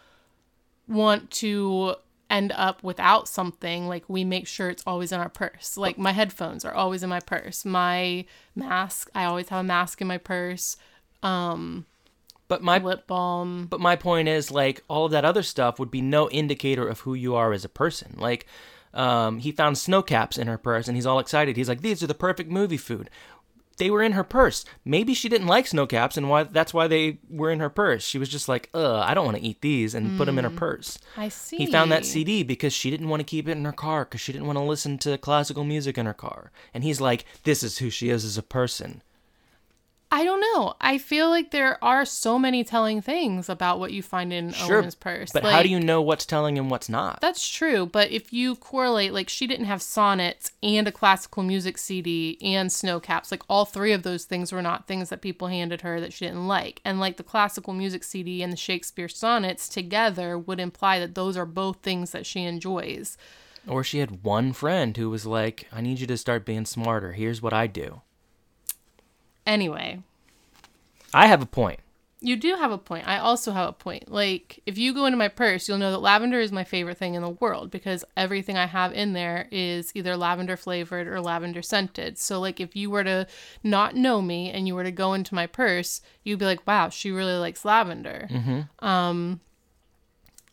want 0.88 1.30
to 1.30 1.94
end 2.28 2.52
up 2.56 2.82
without 2.82 3.28
something 3.28 3.86
like 3.88 4.04
we 4.08 4.24
make 4.24 4.46
sure 4.46 4.70
it's 4.70 4.82
always 4.86 5.12
in 5.12 5.20
our 5.20 5.28
purse 5.28 5.76
like 5.76 5.98
my 5.98 6.12
headphones 6.12 6.64
are 6.64 6.72
always 6.74 7.02
in 7.02 7.10
my 7.10 7.20
purse 7.20 7.64
my 7.64 8.24
mask 8.56 9.10
i 9.14 9.24
always 9.24 9.48
have 9.50 9.60
a 9.60 9.62
mask 9.62 10.00
in 10.00 10.06
my 10.06 10.16
purse 10.18 10.76
Um 11.22 11.84
But 12.48 12.62
my 12.62 12.78
lip 12.78 13.06
balm 13.06 13.66
but 13.66 13.80
my 13.80 13.96
point 13.96 14.28
is 14.28 14.50
like 14.50 14.82
all 14.88 15.04
of 15.06 15.12
that 15.12 15.24
other 15.26 15.42
stuff 15.42 15.78
would 15.78 15.90
be 15.90 16.00
no 16.00 16.28
indicator 16.30 16.88
of 16.88 17.00
who 17.00 17.12
you 17.14 17.34
are 17.34 17.52
as 17.52 17.64
a 17.64 17.68
person. 17.68 18.14
Like 18.18 18.46
um, 18.94 19.38
he 19.38 19.52
found 19.52 19.78
snow 19.78 20.02
caps 20.02 20.36
in 20.36 20.48
her 20.48 20.58
purse 20.58 20.86
and 20.86 20.96
he's 20.96 21.06
all 21.06 21.18
excited. 21.18 21.56
He's 21.56 21.68
like, 21.68 21.80
"These 21.80 22.02
are 22.02 22.06
the 22.06 22.12
perfect 22.14 22.50
movie 22.50 22.76
food." 22.76 23.08
They 23.78 23.90
were 23.90 24.02
in 24.02 24.12
her 24.12 24.24
purse. 24.24 24.64
Maybe 24.84 25.14
she 25.14 25.28
didn't 25.28 25.46
like 25.46 25.66
snow 25.66 25.86
caps 25.86 26.16
and 26.16 26.28
why 26.28 26.44
that's 26.44 26.74
why 26.74 26.86
they 26.86 27.18
were 27.28 27.50
in 27.50 27.60
her 27.60 27.70
purse. 27.70 28.04
She 28.04 28.18
was 28.18 28.28
just 28.28 28.48
like, 28.48 28.68
"Ugh, 28.74 29.02
I 29.04 29.14
don't 29.14 29.24
want 29.24 29.36
to 29.38 29.42
eat 29.42 29.60
these," 29.60 29.94
and 29.94 30.16
put 30.18 30.26
them 30.26 30.38
in 30.38 30.44
her 30.44 30.50
hmm. 30.50 30.56
purse. 30.56 30.98
i 31.16 31.28
see 31.28 31.56
He 31.56 31.66
found 31.66 31.90
that 31.92 32.06
CD 32.06 32.42
because 32.42 32.72
she 32.72 32.90
didn't 32.90 33.08
want 33.08 33.20
to 33.20 33.24
keep 33.24 33.48
it 33.48 33.52
in 33.52 33.64
her 33.64 33.72
car 33.72 34.04
because 34.04 34.20
she 34.20 34.32
didn't 34.32 34.46
want 34.46 34.58
to 34.58 34.64
listen 34.64 34.98
to 34.98 35.18
classical 35.18 35.64
music 35.64 35.98
in 35.98 36.06
her 36.06 36.14
car. 36.14 36.50
And 36.74 36.84
he's 36.84 37.00
like, 37.00 37.24
"This 37.44 37.62
is 37.62 37.78
who 37.78 37.90
she 37.90 38.10
is 38.10 38.24
as 38.24 38.38
a 38.38 38.42
person." 38.42 39.02
I 40.12 40.22
don't 40.22 40.40
know 40.40 40.74
i 40.80 40.98
feel 40.98 41.28
like 41.28 41.50
there 41.50 41.82
are 41.82 42.04
so 42.04 42.38
many 42.38 42.62
telling 42.62 43.00
things 43.02 43.48
about 43.48 43.80
what 43.80 43.92
you 43.92 44.02
find 44.02 44.32
in 44.32 44.54
a 44.60 44.68
woman's 44.68 44.94
purse 44.94 45.32
But 45.32 45.42
how 45.42 45.62
do 45.62 45.68
you 45.68 45.80
know 45.80 46.00
what's 46.02 46.26
telling 46.26 46.58
and 46.58 46.70
what's 46.70 46.88
not? 46.88 47.20
That's 47.20 47.48
true, 47.48 47.86
but 47.86 48.10
if 48.10 48.32
you 48.32 48.56
correlate, 48.56 49.12
like 49.12 49.28
she 49.28 49.46
didn't 49.46 49.66
have 49.66 49.82
sonnets 49.82 50.52
and 50.62 50.86
a 50.86 50.92
classical 50.92 51.42
music 51.42 51.78
CD 51.78 52.38
and 52.42 52.70
snow 52.70 53.00
caps, 53.00 53.30
like 53.30 53.42
all 53.48 53.64
three 53.64 53.92
of 53.92 54.02
those 54.02 54.24
things 54.24 54.52
were 54.52 54.62
not 54.62 54.86
things 54.86 55.08
that 55.08 55.22
people 55.22 55.48
handed 55.48 55.80
her 55.80 56.00
that 56.00 56.12
she 56.12 56.26
didn't 56.26 56.46
like. 56.46 56.80
And 56.84 57.00
like 57.00 57.16
the 57.16 57.22
classical 57.22 57.72
music 57.72 58.04
CD 58.04 58.42
and 58.42 58.52
the 58.52 58.56
Shakespeare 58.56 59.08
sonnets 59.08 59.68
together 59.68 60.38
would 60.38 60.60
imply 60.60 60.98
that 60.98 61.14
those 61.14 61.36
are 61.36 61.46
both 61.46 61.78
things 61.78 62.10
that 62.10 62.26
she 62.26 62.44
enjoys. 62.44 63.16
Or 63.66 63.82
she 63.84 63.98
had 63.98 64.22
one 64.24 64.52
friend 64.52 64.96
who 64.96 65.08
was 65.08 65.24
like, 65.24 65.68
I 65.72 65.80
need 65.80 66.00
you 66.00 66.06
to 66.08 66.16
start 66.16 66.44
being 66.44 66.66
smarter. 66.66 67.12
Here's 67.12 67.40
what 67.40 67.52
I 67.52 67.66
do. 67.66 68.02
Anyway, 69.46 70.02
I 71.12 71.26
have 71.26 71.42
a 71.42 71.46
point. 71.46 71.80
you 72.20 72.36
do 72.36 72.54
have 72.54 72.70
a 72.70 72.78
point. 72.78 73.06
I 73.08 73.18
also 73.18 73.50
have 73.50 73.68
a 73.68 73.72
point. 73.72 74.10
Like, 74.10 74.60
if 74.64 74.78
you 74.78 74.94
go 74.94 75.06
into 75.06 75.16
my 75.16 75.26
purse, 75.26 75.68
you'll 75.68 75.78
know 75.78 75.90
that 75.90 75.98
lavender 75.98 76.38
is 76.38 76.52
my 76.52 76.62
favorite 76.62 76.96
thing 76.98 77.14
in 77.14 77.22
the 77.22 77.28
world 77.30 77.70
because 77.72 78.04
everything 78.16 78.56
I 78.56 78.66
have 78.66 78.92
in 78.92 79.12
there 79.12 79.48
is 79.50 79.90
either 79.96 80.16
lavender 80.16 80.56
flavored 80.56 81.08
or 81.08 81.20
lavender 81.20 81.62
scented. 81.62 82.18
So, 82.18 82.38
like, 82.38 82.60
if 82.60 82.76
you 82.76 82.90
were 82.90 83.02
to 83.02 83.26
not 83.64 83.96
know 83.96 84.22
me 84.22 84.50
and 84.52 84.68
you 84.68 84.76
were 84.76 84.84
to 84.84 84.92
go 84.92 85.14
into 85.14 85.34
my 85.34 85.48
purse, 85.48 86.00
you'd 86.22 86.38
be 86.38 86.44
like, 86.44 86.64
wow, 86.64 86.88
she 86.90 87.10
really 87.10 87.34
likes 87.36 87.64
lavender. 87.64 88.28
Um, 88.78 89.40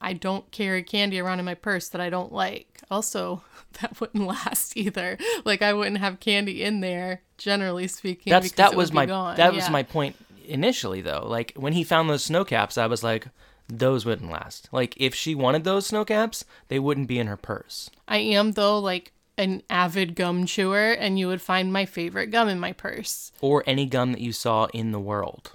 I 0.01 0.13
don't 0.13 0.49
carry 0.51 0.83
candy 0.83 1.19
around 1.19 1.39
in 1.39 1.45
my 1.45 1.55
purse 1.55 1.89
that 1.89 2.01
I 2.01 2.09
don't 2.09 2.31
like. 2.31 2.81
Also, 2.89 3.43
that 3.81 3.99
wouldn't 3.99 4.25
last 4.25 4.77
either. 4.77 5.17
Like, 5.45 5.61
I 5.61 5.73
wouldn't 5.73 5.97
have 5.97 6.19
candy 6.19 6.63
in 6.63 6.79
there, 6.79 7.21
generally 7.37 7.87
speaking. 7.87 8.31
That's 8.31 8.51
that 8.53 8.75
was 8.75 8.93
my 8.93 9.05
gone. 9.05 9.37
that 9.37 9.53
was 9.53 9.69
my 9.69 9.83
point 9.83 10.15
initially 10.49 11.01
though. 11.01 11.25
Like 11.25 11.53
when 11.55 11.73
he 11.73 11.83
found 11.83 12.09
those 12.09 12.23
snow 12.23 12.43
caps, 12.43 12.77
I 12.77 12.87
was 12.87 13.03
like, 13.03 13.27
those 13.67 14.05
wouldn't 14.05 14.31
last. 14.31 14.67
Like 14.71 14.95
if 14.97 15.15
she 15.15 15.35
wanted 15.35 15.63
those 15.63 15.87
snow 15.87 16.03
caps, 16.03 16.43
they 16.67 16.79
wouldn't 16.79 17.07
be 17.07 17.19
in 17.19 17.27
her 17.27 17.37
purse. 17.37 17.89
I 18.07 18.17
am 18.17 18.53
though 18.53 18.79
like 18.79 19.13
an 19.37 19.63
avid 19.69 20.15
gum 20.15 20.45
chewer 20.45 20.91
and 20.91 21.17
you 21.17 21.27
would 21.27 21.41
find 21.41 21.71
my 21.71 21.85
favorite 21.85 22.27
gum 22.27 22.49
in 22.49 22.59
my 22.59 22.73
purse. 22.73 23.31
Or 23.39 23.63
any 23.65 23.85
gum 23.85 24.11
that 24.11 24.21
you 24.21 24.33
saw 24.33 24.65
in 24.73 24.91
the 24.91 24.99
world. 24.99 25.51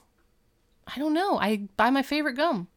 I 0.87 0.99
don't 0.99 1.13
know. 1.15 1.39
I 1.39 1.69
buy 1.77 1.91
my 1.91 2.03
favorite 2.03 2.35
gum. 2.35 2.69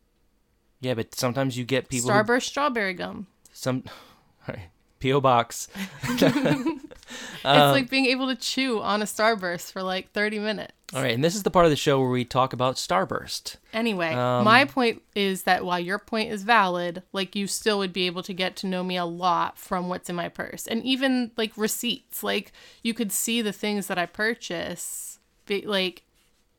Yeah, 0.80 0.94
but 0.94 1.16
sometimes 1.16 1.58
you 1.58 1.66
get 1.66 1.90
people 1.90 2.10
who- 2.12 2.16
Starburst 2.16 2.44
strawberry 2.44 2.94
gum. 2.94 3.28
some 3.54 3.84
Alright. 4.48 4.70
P.O. 5.00 5.22
Box. 5.22 5.68
it's 6.04 7.46
Um, 7.46 7.72
like 7.72 7.90
being 7.90 8.08
able 8.08 8.28
to 8.28 8.36
chew 8.36 8.82
on 8.82 9.02
a 9.02 9.06
Starburst 9.06 9.72
for 9.72 9.84
like 9.84 10.12
30 10.12 10.40
minutes. 10.40 10.74
All 10.94 11.02
right, 11.02 11.14
and 11.14 11.24
this 11.24 11.36
is 11.36 11.44
the 11.44 11.52
part 11.52 11.66
of 11.66 11.70
the 11.70 11.76
show 11.76 12.00
where 12.00 12.10
we 12.10 12.24
talk 12.24 12.54
about 12.54 12.76
Starburst. 12.78 13.58
Anyway, 13.74 14.14
Um, 14.14 14.46
my 14.46 14.64
point 14.66 15.02
is 15.16 15.44
that 15.44 15.66
while 15.66 15.80
your 15.80 16.00
point 16.00 16.32
is 16.32 16.44
valid, 16.44 17.04
like 17.12 17.36
you 17.36 17.46
still 17.46 17.78
would 17.80 17.92
be 17.94 18.06
able 18.08 18.24
to 18.24 18.34
get 18.34 18.56
to 18.58 18.68
know 18.68 18.84
me 18.84 18.96
a 18.98 19.06
lot 19.06 19.58
from 19.58 19.90
what's 19.90 20.10
in 20.10 20.16
my 20.16 20.30
purse. 20.30 20.66
And 20.66 20.84
even 20.84 21.32
like 21.38 21.52
receipts, 21.58 22.24
like 22.24 22.54
you 22.84 22.94
could 22.94 23.12
see 23.12 23.42
the 23.42 23.52
things 23.54 23.88
that 23.88 23.98
I 24.00 24.06
purchase, 24.06 25.20
like 25.50 26.04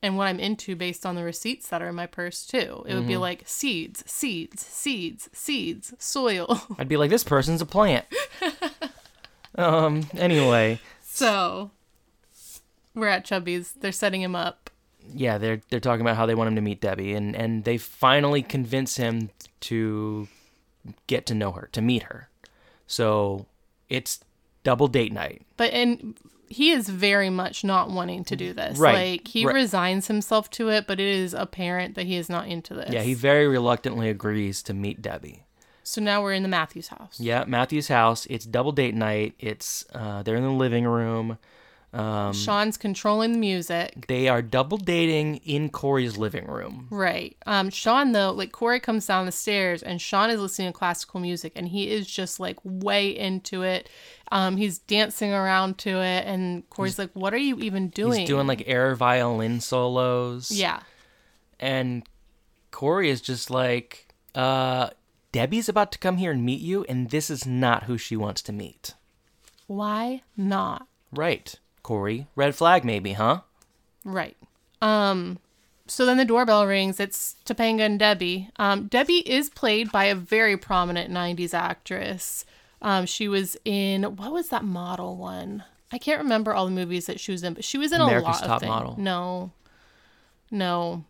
and 0.03 0.17
what 0.17 0.27
I'm 0.29 0.39
into 0.41 0.77
based 0.77 1.05
on 1.05 1.15
the 1.17 1.25
receipts 1.25 1.69
that 1.69 1.83
are 1.83 1.89
in 1.89 1.95
my 1.95 2.07
purse 2.07 2.47
too. 2.47 2.85
It 2.87 2.95
would 2.95 3.01
Mm-hmm. 3.03 3.07
be 3.09 3.17
like 3.17 3.43
seeds, 3.47 4.05
seeds, 4.11 4.65
seeds, 4.65 5.29
seeds, 5.33 5.93
soil. 5.99 6.63
I'd 6.79 6.89
be 6.89 6.97
like, 6.97 7.11
this 7.11 7.25
person's 7.25 7.61
a 7.63 7.67
plant. 7.67 8.05
um. 9.57 10.07
Anyway, 10.17 10.81
so 11.03 11.71
we're 12.95 13.09
at 13.09 13.25
Chubby's. 13.25 13.73
They're 13.73 13.93
setting 13.93 14.23
him 14.23 14.35
up. 14.37 14.71
yeah, 15.15 15.39
they're 15.39 15.61
they're 15.71 15.81
talking 15.81 16.03
about 16.03 16.17
how 16.17 16.27
they 16.27 16.35
want 16.35 16.49
him 16.49 16.55
to 16.57 16.61
meet 16.63 16.81
Debbie, 16.81 17.15
and 17.15 17.35
and 17.35 17.65
they 17.65 17.79
finally 17.79 18.43
convince 18.43 18.97
him 18.97 19.31
to 19.61 20.29
get 21.07 21.27
to 21.27 21.35
know 21.35 21.53
her, 21.53 21.69
to 21.73 21.83
meet 21.83 22.05
her. 22.05 22.29
So 22.87 23.47
it's 23.89 24.21
double 24.65 24.89
date 24.89 25.13
night. 25.13 25.43
But 25.57 25.73
and 25.73 26.17
he 26.51 26.71
is 26.71 26.89
very 26.89 27.31
much 27.31 27.65
not 27.65 27.91
wanting 27.91 28.25
to 28.25 28.37
do 28.37 28.53
this. 28.53 28.79
Right, 28.79 29.13
Like 29.13 29.29
he 29.29 29.45
right. 29.47 29.55
resigns 29.55 30.07
himself 30.09 30.51
to 30.53 30.69
it, 30.71 30.87
but 30.87 30.99
it 31.01 31.07
is 31.07 31.35
apparent 31.35 31.95
that 31.95 32.07
he 32.07 32.17
is 32.17 32.29
not 32.29 32.49
into 32.49 32.75
this. 32.75 32.91
Yeah, 32.93 33.03
he 33.03 33.15
very 33.15 33.47
reluctantly 33.47 34.09
agrees 34.09 34.63
to 34.65 34.75
meet 34.75 35.03
Debbie. 35.03 35.45
So 35.83 36.01
now 36.03 36.23
we're 36.23 36.35
in 36.35 36.43
the 36.43 36.49
Matthews 36.51 36.89
house. 36.89 37.19
Yeah, 37.19 37.45
Matthew's 37.47 37.89
house. 37.89 38.27
It's 38.29 38.45
double 38.45 38.73
date 38.73 38.95
night. 38.95 39.35
It's 39.39 39.87
uh, 39.95 40.23
they're 40.23 40.37
in 40.37 40.43
the 40.43 40.51
living 40.51 40.85
room. 40.85 41.39
Um, 41.93 42.35
Sean's 42.35 42.77
controlling 42.77 43.33
the 43.33 43.39
music. 43.39 44.07
they 44.09 44.29
are 44.29 44.43
double 44.43 44.77
dating 44.77 45.37
in 45.37 45.71
Corey's 45.71 46.19
living 46.19 46.47
room. 46.47 46.87
Right. 46.91 47.37
Um, 47.47 47.71
Sean 47.71 48.13
though, 48.13 48.31
like 48.33 48.53
Corey 48.53 48.79
comes 48.79 49.07
down 49.07 49.25
the 49.25 49.33
stairs 49.33 49.83
and 49.83 50.01
Sean 50.01 50.29
is 50.29 50.39
listening 50.41 50.69
to 50.69 50.79
classical 50.79 51.19
music 51.19 51.53
and 51.57 51.67
he 51.69 51.89
is 51.91 52.07
just 52.07 52.39
like 52.39 52.59
way 52.63 53.17
into 53.17 53.63
it. 53.63 53.89
Um, 54.31 54.59
he's 54.59 54.79
dancing 54.81 55.33
around 55.33 55.79
to 55.79 55.91
it 56.03 56.27
and 56.27 56.69
Corey's 56.69 56.99
like, 56.99 57.11
What 57.15 57.33
are 57.33 57.39
you 57.39 57.57
even 57.61 57.89
doing? 57.89 58.21
He's 58.21 58.29
doing 58.29 58.47
like 58.47 58.65
air 58.67 58.95
violin 58.95 59.61
solos. 59.61 60.51
Yeah. 60.51 60.81
And 61.59 62.07
Corey 62.71 63.09
is 63.09 63.23
just 63.23 63.51
like, 63.51 64.09
uh, 64.35 64.91
Debbie's 65.33 65.69
about 65.69 65.91
to 65.93 65.99
come 65.99 66.17
here 66.19 66.31
and 66.31 66.45
meet 66.45 66.61
you, 66.61 66.85
and 66.89 67.11
this 67.11 67.29
is 67.29 67.45
not 67.47 67.85
who 67.85 67.99
she 67.99 68.17
wants 68.17 68.41
to 68.43 68.53
meet. 68.53 68.95
Why 69.67 70.23
not? 70.37 70.87
Right, 71.13 71.55
Corey. 71.89 72.27
Red 72.37 72.55
flag, 72.55 72.85
maybe, 72.85 73.15
huh? 73.15 73.41
Right. 74.05 74.37
Um 74.83 75.39
so 75.87 76.05
then 76.05 76.19
the 76.19 76.27
doorbell 76.27 76.67
rings. 76.67 77.01
It's 77.01 77.37
Topanga 77.47 77.81
and 77.81 77.99
Debbie. 77.99 78.51
Um, 78.57 78.89
Debbie 78.89 79.27
is 79.27 79.49
played 79.49 79.91
by 79.91 80.05
a 80.05 80.15
very 80.15 80.59
prominent 80.59 81.11
90s 81.11 81.55
actress. 81.55 82.45
Um, 82.83 83.07
she 83.07 83.27
was 83.27 83.57
in, 83.65 84.03
what 84.17 84.31
was 84.31 84.51
that 84.51 84.65
model 84.65 85.17
one? 85.17 85.65
I 85.91 85.97
can't 85.97 86.21
remember 86.21 86.53
all 86.53 86.67
the 86.67 86.71
movies 86.73 87.07
that 87.07 87.19
she 87.19 87.33
was 87.33 87.43
in, 87.43 87.55
but 87.55 87.65
she 87.65 87.79
was 87.79 87.93
in 87.93 88.03
America's 88.03 88.41
a 88.41 88.43
lot 88.43 88.47
Top 88.47 88.57
of 88.57 88.61
things. 88.61 88.69
Model. 88.71 88.97
No. 88.99 89.53
No. 90.51 91.05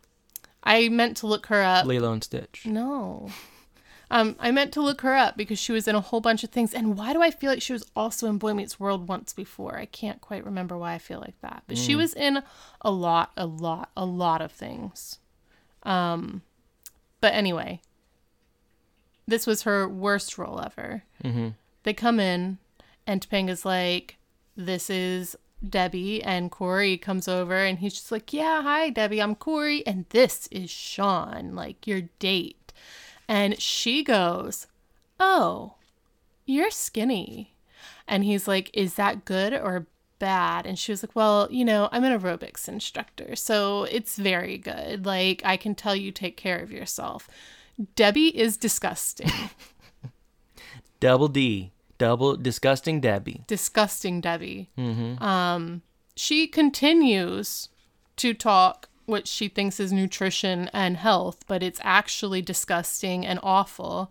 I 0.62 0.88
meant 0.90 1.16
to 1.18 1.26
look 1.26 1.46
her 1.46 1.60
up. 1.60 1.84
Lilo 1.84 2.12
and 2.12 2.22
Stitch. 2.22 2.64
No. 2.64 3.30
Um, 4.10 4.36
I 4.38 4.50
meant 4.50 4.72
to 4.72 4.80
look 4.80 5.02
her 5.02 5.14
up 5.14 5.36
because 5.36 5.58
she 5.58 5.72
was 5.72 5.86
in 5.86 5.94
a 5.94 6.00
whole 6.00 6.20
bunch 6.20 6.42
of 6.42 6.50
things. 6.50 6.72
And 6.72 6.96
why 6.96 7.12
do 7.12 7.22
I 7.22 7.30
feel 7.30 7.50
like 7.50 7.60
she 7.60 7.74
was 7.74 7.84
also 7.94 8.26
in 8.26 8.38
Boy 8.38 8.54
Meets 8.54 8.80
World 8.80 9.08
once 9.08 9.32
before? 9.32 9.76
I 9.76 9.84
can't 9.84 10.20
quite 10.20 10.44
remember 10.44 10.78
why 10.78 10.94
I 10.94 10.98
feel 10.98 11.20
like 11.20 11.38
that. 11.42 11.64
But 11.66 11.76
she 11.76 11.94
was 11.94 12.14
in 12.14 12.42
a 12.80 12.90
lot, 12.90 13.32
a 13.36 13.46
lot, 13.46 13.90
a 13.96 14.06
lot 14.06 14.40
of 14.40 14.50
things. 14.50 15.18
Um, 15.82 16.42
but 17.20 17.34
anyway, 17.34 17.80
this 19.26 19.46
was 19.46 19.62
her 19.62 19.88
worst 19.88 20.38
role 20.38 20.60
ever. 20.60 21.02
Mm-hmm. 21.22 21.48
They 21.82 21.92
come 21.92 22.18
in, 22.18 22.58
and 23.06 23.20
Topanga's 23.20 23.64
like, 23.64 24.16
"This 24.56 24.90
is 24.90 25.36
Debbie," 25.66 26.22
and 26.22 26.50
Corey 26.50 26.96
comes 26.96 27.28
over, 27.28 27.56
and 27.56 27.78
he's 27.78 27.94
just 27.94 28.12
like, 28.12 28.32
"Yeah, 28.32 28.62
hi, 28.62 28.90
Debbie, 28.90 29.22
I'm 29.22 29.34
Corey, 29.34 29.86
and 29.86 30.06
this 30.10 30.46
is 30.48 30.70
Sean, 30.70 31.54
like 31.54 31.86
your 31.86 32.02
date." 32.18 32.57
And 33.28 33.60
she 33.60 34.02
goes, 34.02 34.66
"Oh, 35.20 35.74
you're 36.46 36.70
skinny," 36.70 37.54
and 38.06 38.24
he's 38.24 38.48
like, 38.48 38.70
"Is 38.72 38.94
that 38.94 39.24
good 39.24 39.52
or?" 39.52 39.86
Bad. 40.20 40.66
And 40.66 40.76
she 40.76 40.90
was 40.90 41.04
like, 41.04 41.14
Well, 41.14 41.46
you 41.48 41.64
know, 41.64 41.88
I'm 41.92 42.02
an 42.02 42.18
aerobics 42.18 42.66
instructor, 42.68 43.36
so 43.36 43.84
it's 43.84 44.16
very 44.16 44.58
good. 44.58 45.06
Like, 45.06 45.40
I 45.44 45.56
can 45.56 45.76
tell 45.76 45.94
you 45.94 46.10
take 46.10 46.36
care 46.36 46.58
of 46.58 46.72
yourself. 46.72 47.28
Debbie 47.94 48.36
is 48.36 48.56
disgusting. 48.56 49.30
Double 50.98 51.28
D. 51.28 51.70
Double 51.98 52.36
disgusting 52.36 53.00
Debbie. 53.00 53.44
disgusting 53.46 54.20
Debbie. 54.20 54.70
Um, 55.20 55.82
she 56.16 56.48
continues 56.48 57.68
to 58.16 58.34
talk 58.34 58.87
what 59.08 59.26
she 59.26 59.48
thinks 59.48 59.80
is 59.80 59.92
nutrition 59.92 60.68
and 60.72 60.96
health, 60.96 61.38
but 61.46 61.62
it's 61.62 61.80
actually 61.82 62.42
disgusting 62.42 63.24
and 63.26 63.40
awful. 63.42 64.10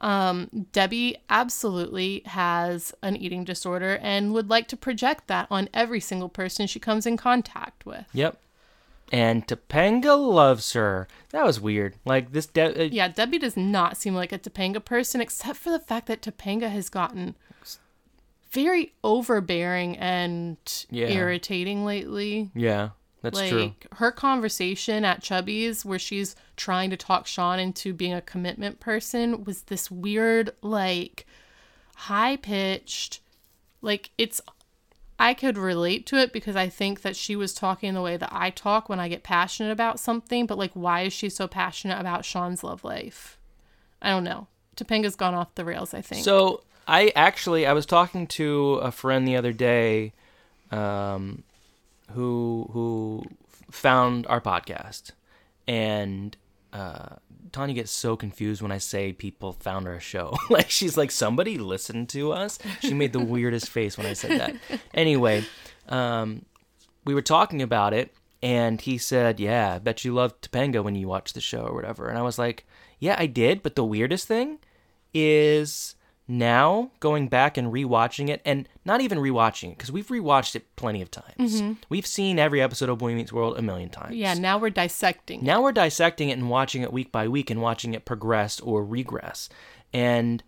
Um, 0.00 0.66
Debbie 0.72 1.16
absolutely 1.28 2.22
has 2.26 2.92
an 3.02 3.16
eating 3.16 3.44
disorder 3.44 3.98
and 4.02 4.32
would 4.32 4.48
like 4.50 4.68
to 4.68 4.76
project 4.76 5.26
that 5.28 5.46
on 5.50 5.68
every 5.74 6.00
single 6.00 6.28
person 6.28 6.66
she 6.66 6.80
comes 6.80 7.06
in 7.06 7.16
contact 7.16 7.84
with. 7.86 8.06
Yep. 8.12 8.40
And 9.10 9.46
Topanga 9.46 10.16
loves 10.18 10.72
her. 10.74 11.08
That 11.30 11.44
was 11.46 11.58
weird. 11.60 11.94
Like 12.04 12.32
this. 12.32 12.44
De- 12.46 12.84
uh, 12.86 12.88
Yeah, 12.90 13.08
Debbie 13.08 13.38
does 13.38 13.56
not 13.56 13.96
seem 13.96 14.14
like 14.14 14.32
a 14.32 14.38
Topanga 14.38 14.84
person, 14.84 15.20
except 15.22 15.58
for 15.58 15.70
the 15.70 15.78
fact 15.78 16.06
that 16.08 16.20
Topanga 16.20 16.68
has 16.70 16.88
gotten 16.90 17.34
very 18.50 18.92
overbearing 19.04 19.96
and 19.98 20.56
Yeah. 20.90 21.08
irritating 21.08 21.84
lately. 21.84 22.50
yeah, 22.54 22.90
that's 23.22 23.38
like 23.38 23.50
true. 23.50 23.72
her 23.94 24.12
conversation 24.12 25.04
at 25.04 25.22
Chubby's 25.22 25.84
where 25.84 25.98
she's 25.98 26.36
trying 26.56 26.90
to 26.90 26.96
talk 26.96 27.26
Sean 27.26 27.58
into 27.58 27.92
being 27.92 28.14
a 28.14 28.20
commitment 28.20 28.80
person 28.80 29.44
was 29.44 29.62
this 29.62 29.90
weird 29.90 30.50
like 30.62 31.26
high 31.96 32.36
pitched 32.36 33.20
like 33.82 34.10
it's 34.18 34.40
I 35.18 35.34
could 35.34 35.58
relate 35.58 36.06
to 36.06 36.16
it 36.16 36.32
because 36.32 36.54
I 36.54 36.68
think 36.68 37.02
that 37.02 37.16
she 37.16 37.34
was 37.34 37.52
talking 37.52 37.94
the 37.94 38.02
way 38.02 38.16
that 38.16 38.30
I 38.32 38.50
talk 38.50 38.88
when 38.88 39.00
I 39.00 39.08
get 39.08 39.24
passionate 39.24 39.72
about 39.72 39.98
something, 39.98 40.46
but 40.46 40.58
like 40.58 40.72
why 40.74 41.02
is 41.02 41.12
she 41.12 41.28
so 41.28 41.48
passionate 41.48 41.98
about 41.98 42.24
Sean's 42.24 42.62
love 42.62 42.84
life? 42.84 43.36
I 44.00 44.10
don't 44.10 44.24
know. 44.24 44.46
Topanga's 44.76 45.16
gone 45.16 45.34
off 45.34 45.56
the 45.56 45.64
rails, 45.64 45.92
I 45.92 46.02
think. 46.02 46.24
So 46.24 46.62
I 46.86 47.12
actually 47.16 47.66
I 47.66 47.72
was 47.72 47.84
talking 47.84 48.28
to 48.28 48.74
a 48.74 48.92
friend 48.92 49.26
the 49.26 49.36
other 49.36 49.52
day, 49.52 50.12
um, 50.70 51.42
who 52.12 52.68
who 52.72 53.24
found 53.70 54.26
our 54.26 54.40
podcast, 54.40 55.12
and 55.66 56.36
uh, 56.72 57.16
Tanya 57.52 57.74
gets 57.74 57.90
so 57.90 58.16
confused 58.16 58.62
when 58.62 58.72
I 58.72 58.78
say 58.78 59.12
people 59.12 59.52
found 59.52 59.86
our 59.86 60.00
show. 60.00 60.36
like 60.50 60.70
she's 60.70 60.96
like 60.96 61.10
somebody 61.10 61.58
listened 61.58 62.08
to 62.10 62.32
us. 62.32 62.58
She 62.80 62.94
made 62.94 63.12
the 63.12 63.24
weirdest 63.24 63.68
face 63.68 63.96
when 63.96 64.06
I 64.06 64.12
said 64.12 64.40
that. 64.40 64.80
Anyway, 64.94 65.44
um, 65.88 66.44
we 67.04 67.14
were 67.14 67.22
talking 67.22 67.62
about 67.62 67.94
it, 67.94 68.14
and 68.42 68.80
he 68.80 68.98
said, 68.98 69.40
"Yeah, 69.40 69.74
I 69.74 69.78
bet 69.78 70.04
you 70.04 70.14
loved 70.14 70.50
Topanga 70.50 70.82
when 70.82 70.94
you 70.94 71.08
watched 71.08 71.34
the 71.34 71.40
show 71.40 71.62
or 71.62 71.74
whatever." 71.74 72.08
And 72.08 72.18
I 72.18 72.22
was 72.22 72.38
like, 72.38 72.66
"Yeah, 72.98 73.16
I 73.18 73.26
did." 73.26 73.62
But 73.62 73.76
the 73.76 73.84
weirdest 73.84 74.26
thing 74.28 74.58
is 75.14 75.94
now 76.28 76.90
going 77.00 77.26
back 77.28 77.56
and 77.56 77.72
rewatching 77.72 78.28
it, 78.28 78.42
and 78.44 78.68
not 78.84 79.00
even 79.00 79.18
rewatching 79.18 79.72
it 79.72 79.78
because 79.78 79.90
we've 79.90 80.08
rewatched 80.08 80.54
it 80.54 80.76
plenty 80.76 81.00
of 81.00 81.10
times. 81.10 81.60
Mm-hmm. 81.60 81.72
We've 81.88 82.06
seen 82.06 82.38
every 82.38 82.60
episode 82.60 82.90
of 82.90 82.98
Boy 82.98 83.14
Meets 83.14 83.32
World 83.32 83.58
a 83.58 83.62
million 83.62 83.88
times. 83.88 84.14
yeah, 84.14 84.34
now 84.34 84.58
we're 84.58 84.70
dissecting. 84.70 85.42
Now 85.42 85.62
we're 85.62 85.72
dissecting 85.72 86.28
it 86.28 86.38
and 86.38 86.50
watching 86.50 86.82
it 86.82 86.92
week 86.92 87.10
by 87.10 87.26
week 87.28 87.50
and 87.50 87.62
watching 87.62 87.94
it 87.94 88.04
progress 88.04 88.60
or 88.60 88.84
regress. 88.84 89.48
And 89.92 90.42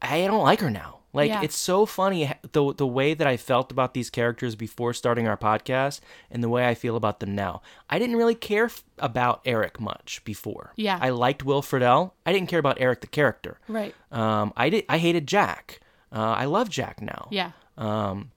I 0.00 0.26
don't 0.26 0.42
like 0.42 0.60
her 0.60 0.70
now. 0.70 1.00
Like 1.14 1.30
Yeah. 1.30 1.42
it's 1.42 1.56
so 1.56 1.86
funny 1.86 2.30
the 2.52 2.74
the 2.74 2.86
way 2.86 3.14
that 3.14 3.26
I 3.26 3.36
felt 3.38 3.70
about 3.72 3.94
these 3.94 4.10
characters 4.10 4.54
before 4.56 4.92
starting 4.92 5.26
our 5.26 5.36
podcast 5.36 6.00
and 6.30 6.42
the 6.42 6.48
way 6.48 6.66
I 6.68 6.74
feel 6.74 6.96
about 6.96 7.20
them 7.20 7.34
now. 7.34 7.62
I 7.88 7.98
didn't 7.98 8.16
really 8.16 8.34
care 8.34 8.64
f- 8.66 8.82
about 8.98 9.40
Eric 9.46 9.80
much 9.80 10.20
before. 10.24 10.72
Yeah. 10.76 10.98
I 11.00 11.10
liked 11.10 11.44
Will 11.44 11.62
Friedle. 11.62 12.10
I 12.26 12.32
didn't 12.32 12.48
care 12.48 12.58
about 12.58 12.78
Eric 12.80 13.00
the 13.00 13.06
character. 13.06 13.58
Right. 13.68 13.94
Um, 14.12 14.52
I 14.56 14.68
did. 14.70 14.84
I 14.88 14.98
hated 14.98 15.26
Jack. 15.28 15.80
Uh, 16.12 16.34
I 16.38 16.44
love 16.44 16.68
Jack 16.68 17.00
now. 17.00 17.28
Yeah. 17.30 17.52
Um, 17.78 18.30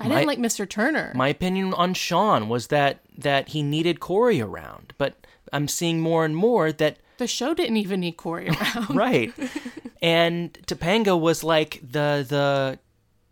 I 0.00 0.08
didn't 0.08 0.26
like 0.26 0.38
Mr. 0.38 0.68
Turner. 0.68 1.12
my 1.14 1.28
opinion 1.28 1.74
on 1.74 1.94
Sean 1.94 2.48
was 2.48 2.68
that 2.68 3.00
that 3.18 3.48
he 3.50 3.62
needed 3.62 4.00
Corey 4.00 4.40
around, 4.40 4.94
but 4.98 5.14
I'm 5.52 5.68
seeing 5.68 6.00
more 6.00 6.24
and 6.24 6.34
more 6.34 6.72
that 6.72 6.96
the 7.18 7.26
show 7.28 7.54
didn't 7.54 7.76
even 7.76 8.00
need 8.00 8.16
Corey 8.16 8.48
around. 8.54 8.96
right. 8.96 9.32
And 10.02 10.52
Topanga 10.66 11.18
was 11.18 11.42
like 11.44 11.80
the 11.80 12.26
the 12.28 12.78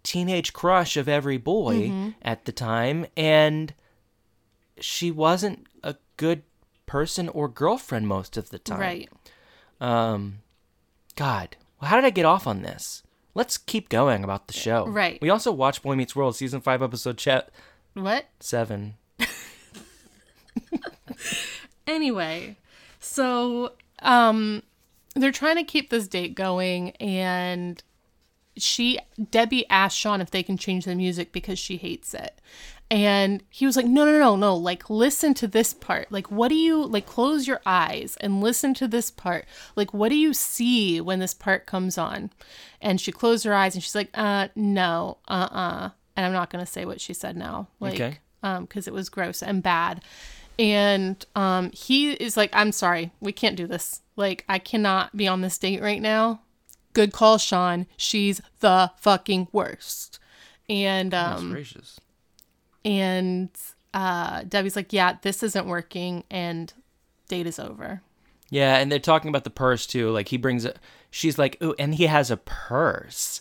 teenage 0.04 0.52
crush 0.54 0.96
of 0.96 1.08
every 1.08 1.36
boy 1.36 2.14
at 2.22 2.44
the 2.46 2.52
time, 2.52 3.06
and 3.16 3.74
she 4.80 5.10
wasn't 5.10 5.66
a 5.82 5.96
good 6.16 6.42
person 6.86 7.28
or 7.28 7.48
girlfriend 7.48 8.06
most 8.08 8.36
of 8.36 8.50
the 8.50 8.58
time. 8.58 8.80
Right. 8.80 9.08
Um, 9.80 10.38
God, 11.16 11.56
how 11.82 11.96
did 11.96 12.04
I 12.04 12.10
get 12.10 12.24
off 12.24 12.46
on 12.46 12.62
this? 12.62 13.02
Let's 13.34 13.58
keep 13.58 13.88
going 13.88 14.22
about 14.24 14.46
the 14.46 14.52
show. 14.54 14.86
Right. 14.86 15.18
We 15.20 15.28
also 15.30 15.52
watched 15.52 15.82
Boy 15.82 15.96
Meets 15.96 16.14
World 16.16 16.36
season 16.36 16.60
five, 16.60 16.82
episode 16.82 17.18
chat 17.18 17.50
What? 17.94 18.26
seven. 18.38 18.94
Anyway, 21.86 22.56
so 23.00 23.72
um 24.00 24.62
they're 25.14 25.32
trying 25.32 25.56
to 25.56 25.64
keep 25.64 25.90
this 25.90 26.06
date 26.08 26.34
going 26.34 26.90
and 26.96 27.82
she 28.56 28.98
Debbie 29.30 29.68
asked 29.70 29.96
Sean 29.96 30.20
if 30.20 30.30
they 30.30 30.42
can 30.42 30.56
change 30.56 30.84
the 30.84 30.94
music 30.94 31.32
because 31.32 31.58
she 31.58 31.76
hates 31.76 32.14
it. 32.14 32.40
And 32.92 33.44
he 33.48 33.64
was 33.66 33.76
like, 33.76 33.86
"No, 33.86 34.04
no, 34.04 34.18
no, 34.18 34.34
no. 34.34 34.56
Like 34.56 34.90
listen 34.90 35.32
to 35.34 35.46
this 35.46 35.72
part. 35.72 36.10
Like 36.10 36.30
what 36.30 36.48
do 36.48 36.56
you 36.56 36.84
like 36.84 37.06
close 37.06 37.46
your 37.46 37.60
eyes 37.64 38.16
and 38.20 38.42
listen 38.42 38.74
to 38.74 38.88
this 38.88 39.10
part. 39.12 39.46
Like 39.76 39.94
what 39.94 40.08
do 40.08 40.16
you 40.16 40.34
see 40.34 41.00
when 41.00 41.20
this 41.20 41.32
part 41.32 41.66
comes 41.66 41.96
on?" 41.96 42.30
And 42.80 43.00
she 43.00 43.12
closed 43.12 43.44
her 43.44 43.54
eyes 43.54 43.74
and 43.74 43.82
she's 43.84 43.94
like, 43.94 44.10
"Uh, 44.14 44.48
no. 44.56 45.18
Uh-uh." 45.28 45.90
And 46.16 46.26
I'm 46.26 46.32
not 46.32 46.50
going 46.50 46.64
to 46.64 46.70
say 46.70 46.84
what 46.84 47.00
she 47.00 47.14
said 47.14 47.36
now. 47.36 47.68
Like 47.78 47.94
Okay. 47.94 48.18
um 48.42 48.66
cuz 48.66 48.88
it 48.88 48.92
was 48.92 49.08
gross 49.08 49.40
and 49.42 49.62
bad. 49.62 50.02
And 50.60 51.24
um 51.34 51.70
he 51.72 52.12
is 52.12 52.36
like, 52.36 52.50
"I'm 52.52 52.70
sorry. 52.70 53.12
We 53.20 53.32
can't 53.32 53.56
do 53.56 53.66
this. 53.66 54.02
Like 54.14 54.44
I 54.48 54.58
cannot 54.58 55.16
be 55.16 55.26
on 55.26 55.40
this 55.40 55.56
date 55.58 55.80
right 55.80 56.02
now." 56.02 56.42
Good 56.92 57.12
call, 57.12 57.38
Sean. 57.38 57.86
She's 57.96 58.40
the 58.60 58.90
fucking 58.98 59.48
worst. 59.52 60.18
And 60.68 61.14
um 61.14 61.50
gracious. 61.50 61.98
and 62.84 63.48
uh 63.94 64.42
Debbie's 64.42 64.76
like, 64.76 64.92
"Yeah, 64.92 65.16
this 65.22 65.42
isn't 65.42 65.66
working 65.66 66.24
and 66.30 66.72
date 67.28 67.46
is 67.46 67.58
over." 67.58 68.02
Yeah, 68.50 68.76
and 68.76 68.90
they're 68.92 68.98
talking 68.98 69.28
about 69.28 69.44
the 69.44 69.50
purse 69.50 69.86
too. 69.86 70.10
Like 70.10 70.28
he 70.28 70.36
brings 70.36 70.64
it. 70.64 70.78
She's 71.10 71.38
like, 71.38 71.56
"Ooh," 71.62 71.74
and 71.78 71.94
he 71.94 72.06
has 72.06 72.30
a 72.30 72.36
purse, 72.36 73.40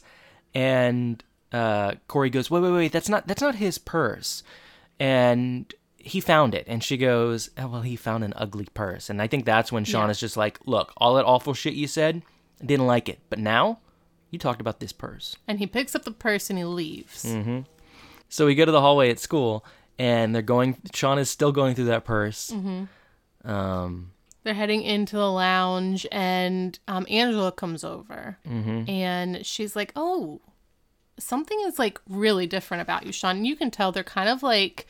and 0.55 1.21
uh, 1.51 1.95
Corey 2.07 2.29
goes, 2.29 2.49
"Wait, 2.49 2.61
wait, 2.61 2.71
wait! 2.71 2.91
That's 2.91 3.09
not 3.09 3.27
that's 3.27 3.41
not 3.41 3.55
his 3.55 3.77
purse," 3.77 4.43
and 4.99 5.73
he 5.99 6.19
found 6.21 6.55
it, 6.55 6.65
and 6.67 6.83
she 6.83 6.97
goes, 6.97 7.49
oh, 7.57 7.67
"Well, 7.67 7.81
he 7.81 7.95
found 7.95 8.23
an 8.23 8.33
ugly 8.35 8.67
purse," 8.73 9.09
and 9.09 9.21
I 9.21 9.27
think 9.27 9.45
that's 9.45 9.71
when 9.71 9.83
Sean 9.85 10.05
Yeah. 10.05 10.11
is 10.11 10.19
just 10.19 10.37
like, 10.37 10.59
"Look, 10.65 10.93
all 10.97 11.15
that 11.15 11.25
awful 11.25 11.53
shit 11.53 11.73
you 11.73 11.87
said, 11.87 12.23
didn't 12.65 12.87
like 12.87 13.09
it, 13.09 13.19
but 13.29 13.39
now 13.39 13.79
you 14.31 14.39
talked 14.39 14.61
about 14.61 14.79
this 14.79 14.91
purse." 14.93 15.35
And 15.47 15.59
he 15.59 15.67
picks 15.67 15.95
up 15.95 16.03
the 16.05 16.11
purse 16.11 16.49
and 16.49 16.57
he 16.57 16.65
leaves. 16.65 17.23
Mm. 17.25 17.65
So 18.29 18.45
we 18.45 18.55
go 18.55 18.65
to 18.65 18.71
the 18.71 18.81
hallway 18.81 19.09
at 19.11 19.19
school, 19.19 19.65
and 19.97 20.33
they're 20.33 20.41
going. 20.41 20.77
Sean 20.93 21.19
is 21.19 21.29
still 21.29 21.51
going 21.51 21.75
through 21.75 21.85
that 21.85 22.05
purse. 22.05 22.51
Um, 23.43 24.11
They're 24.43 24.53
heading 24.53 24.81
into 24.83 25.15
the 25.17 25.29
lounge 25.31 26.07
and 26.11 26.77
um 26.87 27.05
Angela 27.09 27.51
comes 27.51 27.83
over. 27.83 28.37
Mm-hmm. 28.47 28.89
And 28.89 29.45
she's 29.45 29.75
like, 29.75 29.91
"Oh, 29.95 30.41
something 31.17 31.59
is 31.65 31.77
like 31.79 31.99
really 32.07 32.47
different 32.47 32.81
about 32.81 33.05
you, 33.05 33.11
Sean." 33.11 33.37
And 33.37 33.47
you 33.47 33.55
can 33.55 33.69
tell 33.71 33.91
they're 33.91 34.03
kind 34.03 34.29
of 34.29 34.43
like 34.43 34.87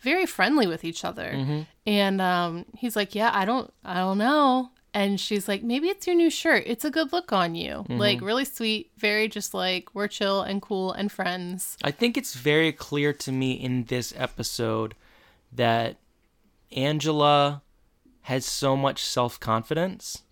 very 0.00 0.26
friendly 0.26 0.66
with 0.66 0.84
each 0.84 1.04
other. 1.04 1.32
Mm-hmm. 1.34 1.60
And 1.86 2.20
um, 2.20 2.64
he's 2.76 2.96
like, 2.96 3.14
"Yeah, 3.14 3.30
I 3.32 3.44
don't, 3.44 3.72
I 3.84 3.94
don't 3.94 4.18
know." 4.18 4.70
And 4.92 5.20
she's 5.20 5.46
like, 5.46 5.62
"Maybe 5.62 5.88
it's 5.88 6.06
your 6.06 6.16
new 6.16 6.30
shirt. 6.30 6.64
It's 6.66 6.84
a 6.84 6.90
good 6.90 7.12
look 7.12 7.32
on 7.32 7.54
you. 7.54 7.72
Mm-hmm. 7.74 7.98
Like 7.98 8.20
really 8.20 8.44
sweet, 8.44 8.90
very 8.98 9.28
just 9.28 9.54
like 9.54 9.94
we're 9.94 10.08
chill 10.08 10.42
and 10.42 10.60
cool 10.60 10.92
and 10.92 11.10
friends." 11.12 11.76
I 11.82 11.90
think 11.90 12.16
it's 12.16 12.34
very 12.34 12.72
clear 12.72 13.12
to 13.12 13.32
me 13.32 13.52
in 13.52 13.84
this 13.84 14.12
episode 14.16 14.94
that 15.52 15.96
Angela 16.72 17.62
has 18.22 18.44
so 18.44 18.76
much 18.76 19.02
self 19.02 19.40
confidence 19.40 20.22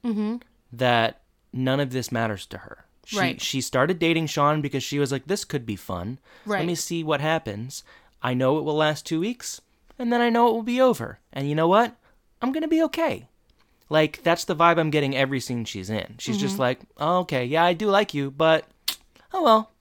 that 0.73 1.23
none 1.53 1.81
of 1.81 1.91
this 1.91 2.13
matters 2.13 2.47
to 2.47 2.59
her. 2.59 2.85
She, 3.07 3.19
Right. 3.19 3.41
she 3.41 3.61
started 3.63 3.99
dating 3.99 4.27
Sean 4.27 4.61
because 4.61 4.83
she 4.83 4.99
was 4.99 5.11
like, 5.11 5.27
this 5.27 5.45
could 5.45 5.65
be 5.65 5.77
fun. 5.77 6.19
Let 6.45 6.67
me 6.67 6.75
see 6.75 7.03
what 7.03 7.21
happens. 7.23 7.83
I 8.23 8.35
know 8.35 8.59
it 8.59 8.65
will 8.65 8.75
last 8.75 9.07
two 9.07 9.21
weeks, 9.21 9.61
and 9.99 10.13
then 10.13 10.21
I 10.21 10.31
know 10.31 10.49
it 10.49 10.53
will 10.53 10.63
be 10.63 10.81
over. 10.81 11.19
And 11.33 11.49
you 11.49 11.55
know 11.55 11.69
what? 11.69 11.97
I'm 12.43 12.53
going 12.53 12.63
to 12.63 12.69
be 12.69 12.83
okay. 12.85 13.29
Like, 13.91 14.23
that's 14.23 14.45
the 14.45 14.57
vibe 14.57 14.79
I'm 14.79 14.91
getting 14.91 15.17
every 15.17 15.41
scene 15.41 15.65
she's 15.65 15.91
in. 15.91 16.17
She's 16.19 16.39
just 16.39 16.55
mm-hmm. 16.55 16.63
like, 16.63 16.81
oh, 16.99 17.21
okay, 17.21 17.45
yeah, 17.45 17.65
I 17.65 17.73
do 17.73 17.89
like 17.89 18.13
you, 18.15 18.31
but 18.31 18.67
oh 19.33 19.43
well. 19.43 19.73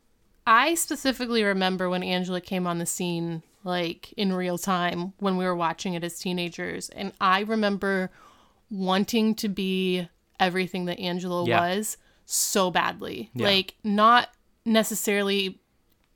I 0.45 0.76
specifically 0.76 1.43
remember 1.43 1.89
when 1.89 2.04
Angela 2.04 2.39
came 2.39 2.67
on 2.67 2.78
the 2.78 2.86
scene, 2.86 3.43
like 3.65 4.13
in 4.13 4.32
real 4.32 4.58
time, 4.58 5.13
when 5.19 5.36
we 5.36 5.43
were 5.43 5.56
watching 5.56 5.93
it 5.93 6.06
as 6.06 6.17
teenagers. 6.17 6.88
And 6.89 7.12
I 7.19 7.41
remember 7.41 8.12
wanting 8.71 9.36
to 9.36 9.50
be 9.50 10.08
everything 10.39 10.86
that 10.86 11.00
Angela 11.00 11.45
Yeah. 11.45 11.60
was 11.60 11.97
so 12.26 12.71
badly. 12.71 13.30
Yeah. 13.34 13.47
Like, 13.47 13.76
not 13.84 14.30
necessarily 14.63 15.60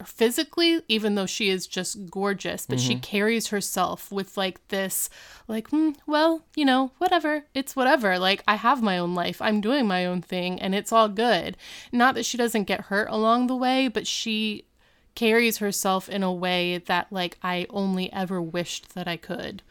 physically, 0.08 0.82
even 0.88 1.16
though 1.16 1.26
she 1.26 1.50
is 1.50 1.68
just 1.68 2.10
gorgeous, 2.10 2.66
but 2.66 2.78
Mm-hmm. 2.78 2.88
she 2.88 2.96
carries 2.96 3.48
herself 3.48 4.12
with 4.12 4.38
like 4.38 4.66
this, 4.70 5.10
like, 5.48 5.70
hmm, 5.70 5.92
well, 6.08 6.44
you 6.56 6.66
know, 6.66 6.92
whatever. 6.98 7.44
It's 7.54 7.76
whatever. 7.76 8.18
Like, 8.20 8.44
I 8.48 8.56
have 8.56 8.82
my 8.82 8.98
own 8.98 9.16
life. 9.16 9.42
I'm 9.42 9.62
doing 9.62 9.88
my 9.88 10.06
own 10.06 10.22
thing 10.22 10.60
and 10.62 10.74
it's 10.76 10.92
all 10.92 11.10
good. 11.10 11.58
Not 11.92 12.16
that 12.16 12.26
she 12.26 12.38
doesn't 12.38 12.64
get 12.66 12.82
hurt 12.82 13.10
along 13.10 13.48
the 13.48 13.56
way, 13.56 13.88
but 13.88 14.08
she 14.08 14.66
carries 15.14 15.58
herself 15.58 16.08
in 16.08 16.24
a 16.24 16.32
way 16.34 16.78
that 16.78 17.08
like 17.12 17.38
I 17.44 17.68
only 17.70 18.12
ever 18.14 18.42
wished 18.42 18.96
that 18.96 19.08
I 19.08 19.18
could. 19.18 19.62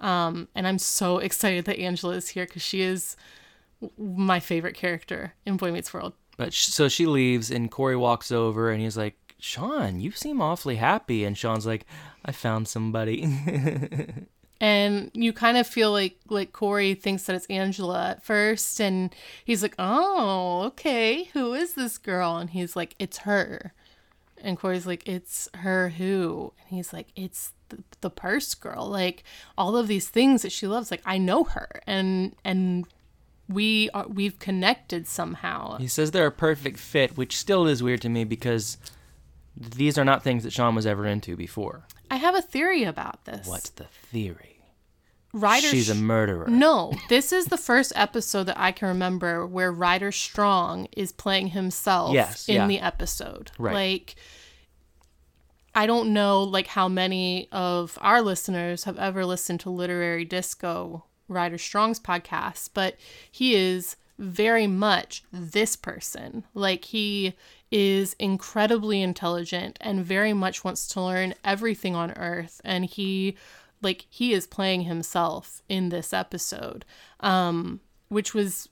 Um, 0.00 0.48
and 0.54 0.66
I'm 0.66 0.78
so 0.78 1.18
excited 1.28 1.64
that 1.66 1.78
Angela 1.78 2.14
is 2.14 2.28
here 2.30 2.46
because 2.46 2.62
she 2.62 2.80
is 2.82 3.16
my 3.96 4.40
favorite 4.40 4.74
character 4.74 5.34
in 5.46 5.56
Boy 5.56 5.70
Meets 5.70 5.94
World. 5.94 6.14
But 6.36 6.52
sh- 6.52 6.66
so 6.66 6.88
she 6.88 7.06
leaves, 7.06 7.50
and 7.50 7.70
Corey 7.70 7.96
walks 7.96 8.30
over, 8.32 8.70
and 8.70 8.80
he's 8.82 8.96
like, 8.96 9.16
"Sean, 9.38 10.00
you 10.00 10.10
seem 10.10 10.40
awfully 10.40 10.76
happy." 10.76 11.24
And 11.24 11.36
Sean's 11.36 11.66
like, 11.66 11.86
"I 12.24 12.32
found 12.32 12.68
somebody." 12.68 13.22
and 14.60 15.10
you 15.14 15.32
kind 15.32 15.56
of 15.56 15.66
feel 15.66 15.92
like 15.92 16.18
like 16.28 16.52
Corey 16.52 16.94
thinks 16.94 17.24
that 17.24 17.36
it's 17.36 17.46
Angela 17.46 18.10
at 18.10 18.24
first, 18.24 18.80
and 18.80 19.14
he's 19.44 19.62
like, 19.62 19.74
"Oh, 19.78 20.62
okay, 20.66 21.24
who 21.32 21.54
is 21.54 21.74
this 21.74 21.98
girl?" 21.98 22.36
And 22.36 22.50
he's 22.50 22.74
like, 22.74 22.94
"It's 22.98 23.18
her," 23.18 23.72
and 24.42 24.58
Corey's 24.58 24.86
like, 24.86 25.06
"It's 25.08 25.48
her 25.54 25.90
who?" 25.90 26.52
And 26.60 26.76
he's 26.76 26.92
like, 26.92 27.08
"It's 27.14 27.52
the, 27.68 27.82
the 28.00 28.10
purse 28.10 28.54
girl. 28.54 28.86
Like 28.88 29.22
all 29.56 29.76
of 29.76 29.88
these 29.88 30.08
things 30.08 30.42
that 30.42 30.52
she 30.52 30.66
loves. 30.66 30.90
Like 30.90 31.02
I 31.06 31.18
know 31.18 31.44
her, 31.44 31.80
and 31.86 32.34
and 32.44 32.86
we 33.48 33.88
are 33.94 34.08
we've 34.08 34.38
connected 34.38 35.06
somehow." 35.06 35.78
he 35.78 35.88
says 35.88 36.10
they're 36.10 36.26
a 36.26 36.32
perfect 36.32 36.78
fit, 36.78 37.16
which 37.16 37.36
still 37.36 37.66
is 37.66 37.82
weird 37.82 38.02
to 38.02 38.08
me 38.08 38.24
because 38.24 38.76
these 39.58 39.98
are 39.98 40.04
not 40.04 40.22
things 40.22 40.44
that 40.44 40.52
Sean 40.52 40.74
was 40.74 40.86
ever 40.86 41.04
into 41.06 41.36
before. 41.36 41.84
I 42.10 42.16
have 42.16 42.34
a 42.34 42.42
theory 42.42 42.84
about 42.84 43.24
this. 43.24 43.46
What's 43.46 43.70
the 43.70 43.84
theory? 43.84 44.54
Ryder 45.34 45.66
She's 45.68 45.90
a 45.90 45.94
murderer. 45.94 46.46
No, 46.48 46.94
this 47.10 47.32
is 47.32 47.46
the 47.46 47.58
first 47.58 47.92
episode 47.94 48.44
that 48.44 48.58
I 48.58 48.72
can 48.72 48.88
remember 48.88 49.46
where 49.46 49.70
Ryder 49.70 50.10
Strong 50.10 50.88
is 50.96 51.12
playing 51.12 51.48
himself 51.48 52.14
Yes, 52.14 52.48
in 52.48 52.54
yeah. 52.54 52.66
the 52.66 52.80
episode. 52.80 53.50
Right. 53.58 53.74
Like 53.74 54.14
I 55.74 55.86
don't 55.86 56.12
know 56.12 56.42
like 56.42 56.66
how 56.68 56.88
many 56.88 57.48
of 57.52 57.98
our 58.00 58.22
listeners 58.22 58.84
have 58.84 58.98
ever 58.98 59.24
listened 59.26 59.60
to 59.60 59.70
Literary 59.70 60.24
Disco 60.24 61.04
Ryder 61.28 61.58
Strong's 61.58 62.00
podcast, 62.00 62.70
but 62.72 62.96
he 63.30 63.54
is 63.54 63.96
very 64.18 64.66
much 64.66 65.22
this 65.32 65.76
person. 65.76 66.44
Like 66.54 66.86
he 66.86 67.34
is 67.70 68.14
incredibly 68.18 69.02
intelligent 69.02 69.78
and 69.80 70.04
very 70.04 70.32
much 70.32 70.64
wants 70.64 70.88
to 70.88 71.00
learn 71.00 71.34
everything 71.44 71.94
on 71.94 72.12
earth 72.12 72.60
and 72.64 72.84
he 72.84 73.36
like 73.82 74.06
he 74.08 74.32
is 74.32 74.46
playing 74.46 74.82
himself 74.82 75.62
in 75.68 75.90
this 75.90 76.12
episode 76.12 76.84
um 77.20 77.78
which 78.08 78.32
was 78.32 78.68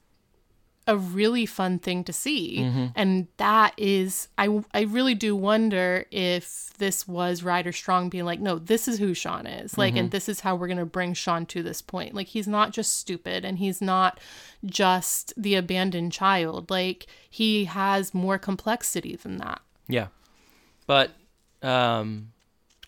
a 0.86 0.96
really 0.96 1.46
fun 1.46 1.78
thing 1.78 2.04
to 2.04 2.12
see. 2.12 2.60
And 2.94 3.26
that 3.38 3.74
is 3.76 4.28
i 4.38 4.62
i 4.72 4.82
really 4.82 5.14
do 5.14 5.34
wonder 5.34 6.06
if 6.10 6.70
this 6.78 7.08
was 7.08 7.42
ryder 7.42 7.72
strong 7.72 8.08
being 8.08 8.24
like 8.24 8.38
no 8.40 8.58
this 8.58 8.86
is 8.86 8.98
who 8.98 9.12
sean 9.12 9.46
is. 9.46 9.76
Like 9.76 9.96
and 9.96 10.10
this 10.10 10.28
is 10.28 10.40
how 10.40 10.54
we're 10.54 10.68
going 10.68 10.78
to 10.78 10.86
bring 10.86 11.14
sean 11.14 11.46
to 11.46 11.62
this 11.62 11.82
point. 11.82 12.14
Like 12.14 12.28
he's 12.28 12.46
not 12.46 12.72
just 12.72 12.98
stupid 12.98 13.44
and 13.44 13.58
he's 13.58 13.80
not 13.80 14.20
just 14.64 15.32
the 15.36 15.56
abandoned 15.56 16.12
child. 16.12 16.70
Like 16.70 17.06
he 17.28 17.64
has 17.64 18.14
more 18.14 18.38
complexity 18.38 19.16
than 19.16 19.38
that. 19.38 19.60
Yeah. 19.88 20.08
But 20.86 21.10
um 21.62 22.32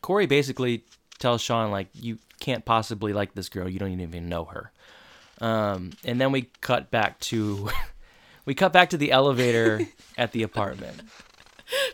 Corey 0.01 0.27
basically 0.27 0.85
tells 1.19 1.41
Sean 1.41 1.71
like 1.71 1.89
you 1.95 2.19
can't 2.41 2.65
possibly 2.65 3.13
like 3.13 3.35
this 3.35 3.49
girl. 3.49 3.69
You 3.69 3.79
don't 3.79 4.01
even 4.01 4.29
know 4.29 4.45
her. 4.45 4.71
Um 5.41 5.93
and 6.05 6.21
then 6.21 6.33
we 6.33 6.49
cut 6.61 6.91
back 6.91 7.19
to 7.21 7.71
we 8.45 8.55
cut 8.55 8.73
back 8.73 8.91
to 8.91 8.97
the 8.97 9.13
elevator 9.13 9.81
at 10.19 10.33
the 10.33 10.43
apartment. 10.43 11.01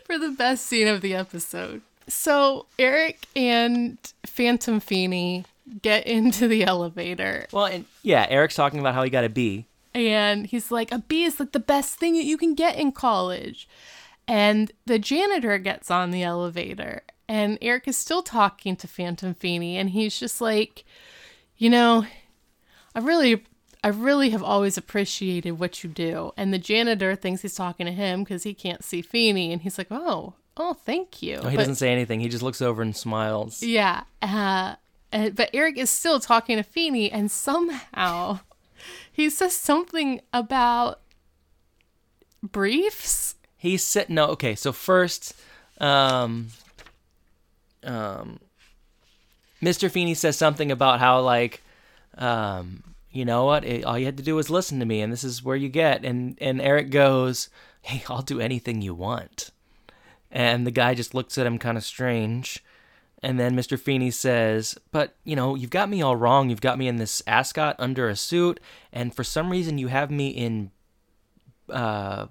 for 0.05 0.17
the 0.17 0.29
best 0.31 0.65
scene 0.65 0.87
of 0.87 1.01
the 1.01 1.13
episode. 1.13 1.81
So 2.07 2.65
Eric 2.77 3.25
and 3.35 3.97
Phantom 4.25 4.79
Feeney 4.79 5.45
get 5.81 6.05
into 6.05 6.47
the 6.47 6.63
elevator 6.63 7.47
Well, 7.51 7.65
and 7.65 7.85
yeah, 8.03 8.25
Eric's 8.29 8.55
talking 8.55 8.79
about 8.79 8.93
how 8.93 9.03
he 9.03 9.09
got 9.09 9.23
a 9.23 9.29
B. 9.29 9.65
and 9.95 10.45
he's 10.45 10.71
like, 10.71 10.91
a 10.91 10.99
B 10.99 11.23
is 11.23 11.39
like 11.39 11.51
the 11.53 11.59
best 11.59 11.95
thing 11.95 12.13
that 12.13 12.23
you 12.25 12.37
can 12.37 12.53
get 12.53 12.75
in 12.77 12.91
college. 12.91 13.67
And 14.27 14.71
the 14.85 14.99
janitor 14.99 15.57
gets 15.57 15.89
on 15.91 16.11
the 16.11 16.21
elevator 16.23 17.01
and 17.27 17.57
Eric 17.61 17.87
is 17.87 17.97
still 17.97 18.21
talking 18.21 18.75
to 18.75 18.87
Phantom 18.87 19.33
Feeney 19.33 19.77
and 19.77 19.89
he's 19.89 20.19
just 20.19 20.39
like, 20.41 20.83
you 21.57 21.69
know, 21.69 22.05
I 22.95 22.99
really 22.99 23.43
I 23.83 23.89
really 23.89 24.31
have 24.31 24.41
always 24.41 24.77
appreciated 24.77 25.51
what 25.59 25.83
you 25.83 25.89
do. 25.91 26.31
And 26.37 26.51
the 26.51 26.57
janitor 26.57 27.15
thinks 27.15 27.43
he's 27.43 27.53
talking 27.53 27.85
to 27.85 27.91
him 27.91 28.23
because 28.23 28.41
he 28.43 28.53
can't 28.55 28.83
see 28.83 29.01
Feeney 29.03 29.51
and 29.53 29.61
he's 29.61 29.77
like, 29.77 29.87
"Oh, 29.91 30.33
oh, 30.57 30.73
thank 30.73 31.21
you." 31.21 31.35
Oh, 31.43 31.49
he 31.49 31.55
But- 31.55 31.61
doesn't 31.63 31.75
say 31.75 31.91
anything. 31.91 32.19
He 32.21 32.29
just 32.29 32.41
looks 32.43 32.61
over 32.61 32.81
and 32.81 32.95
smiles. 32.95 33.61
yeah. 33.61 34.03
Uh, 34.21 34.75
and, 35.11 35.35
but 35.35 35.49
Eric 35.53 35.77
is 35.77 35.89
still 35.91 36.19
talking 36.19 36.57
to 36.57 36.63
Feeney, 36.63 37.11
and 37.11 37.29
somehow 37.29 38.39
he 39.11 39.29
says 39.29 39.55
something 39.55 40.19
about 40.33 40.99
briefs. 42.41 43.35
He 43.57 43.77
said 43.77 44.09
no. 44.09 44.27
Okay, 44.29 44.55
so 44.55 44.71
first, 44.71 45.33
um, 45.79 46.47
um, 47.83 48.39
Mr. 49.61 49.89
Feeney 49.89 50.13
says 50.13 50.37
something 50.37 50.71
about 50.71 50.99
how 50.99 51.21
like, 51.21 51.61
um, 52.17 52.83
you 53.11 53.25
know 53.25 53.45
what? 53.45 53.63
It, 53.63 53.83
all 53.83 53.97
you 53.97 54.05
had 54.05 54.17
to 54.17 54.23
do 54.23 54.35
was 54.35 54.49
listen 54.49 54.79
to 54.79 54.85
me, 54.85 55.01
and 55.01 55.11
this 55.11 55.23
is 55.23 55.43
where 55.43 55.55
you 55.55 55.69
get. 55.69 56.03
And 56.05 56.37
and 56.41 56.61
Eric 56.61 56.89
goes, 56.89 57.49
"Hey, 57.81 58.03
I'll 58.09 58.21
do 58.21 58.39
anything 58.39 58.81
you 58.81 58.93
want." 58.93 59.51
And 60.31 60.67
the 60.67 60.71
guy 60.71 60.95
just 60.95 61.13
looks 61.13 61.37
at 61.37 61.45
him 61.45 61.57
kind 61.57 61.77
of 61.77 61.83
strange. 61.83 62.63
And 63.23 63.39
then 63.39 63.55
Mr. 63.55 63.79
Feeney 63.79 64.11
says, 64.11 64.77
But, 64.91 65.15
you 65.23 65.35
know, 65.35 65.55
you've 65.55 65.69
got 65.69 65.89
me 65.89 66.01
all 66.01 66.17
wrong. 66.17 66.49
You've 66.49 66.59
got 66.61 66.77
me 66.77 66.89
in 66.89 66.97
this 66.97 67.23
ascot 67.25 67.77
under 67.79 68.09
a 68.09 68.15
suit, 68.15 68.59
and 68.91 69.15
for 69.15 69.23
some 69.23 69.49
reason 69.49 69.77
you 69.77 69.87
have 69.87 70.11
me 70.11 70.27
in 70.27 70.71
uh, 71.69 72.27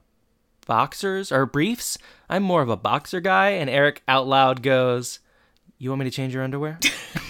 boxers 0.67 1.33
or 1.33 1.47
briefs. 1.47 1.99
I'm 2.29 2.43
more 2.43 2.63
of 2.63 2.69
a 2.69 2.77
boxer 2.77 3.21
guy. 3.21 3.51
And 3.51 3.71
Eric 3.71 4.03
out 4.09 4.27
loud 4.27 4.63
goes, 4.63 5.21
You 5.79 5.91
want 5.91 6.01
me 6.01 6.05
to 6.05 6.11
change 6.11 6.35
your 6.35 6.43
underwear? 6.43 6.79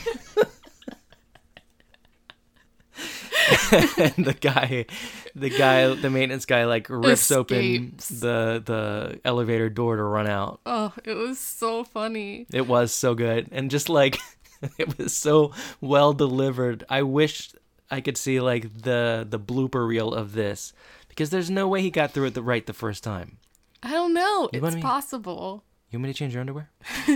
and 3.72 4.24
the 4.24 4.36
guy, 4.40 4.86
the 5.34 5.50
guy, 5.50 5.92
the 5.94 6.10
maintenance 6.10 6.46
guy, 6.46 6.64
like 6.64 6.88
rips 6.88 7.30
open 7.30 7.94
the 7.96 8.62
the 8.64 9.20
elevator 9.24 9.68
door 9.68 9.96
to 9.96 10.02
run 10.02 10.26
out. 10.26 10.60
Oh, 10.66 10.92
it 11.04 11.14
was 11.14 11.38
so 11.38 11.84
funny. 11.84 12.46
It 12.52 12.66
was 12.66 12.92
so 12.92 13.14
good, 13.14 13.48
and 13.52 13.70
just 13.70 13.88
like 13.88 14.18
it 14.78 14.98
was 14.98 15.16
so 15.16 15.52
well 15.80 16.12
delivered. 16.12 16.84
I 16.88 17.02
wish 17.02 17.52
I 17.90 18.00
could 18.00 18.16
see 18.16 18.40
like 18.40 18.82
the 18.82 19.26
the 19.28 19.38
blooper 19.38 19.86
reel 19.86 20.12
of 20.14 20.32
this 20.32 20.72
because 21.08 21.30
there's 21.30 21.50
no 21.50 21.68
way 21.68 21.82
he 21.82 21.90
got 21.90 22.12
through 22.12 22.26
it 22.26 22.34
the 22.34 22.42
right 22.42 22.64
the 22.64 22.72
first 22.72 23.04
time. 23.04 23.38
I 23.82 23.90
don't 23.90 24.14
know. 24.14 24.48
You 24.52 24.64
it's 24.64 24.76
me- 24.76 24.82
possible. 24.82 25.64
You 25.90 25.98
want 25.98 26.08
me 26.08 26.12
to 26.12 26.18
change 26.18 26.34
your 26.34 26.40
underwear? 26.40 26.70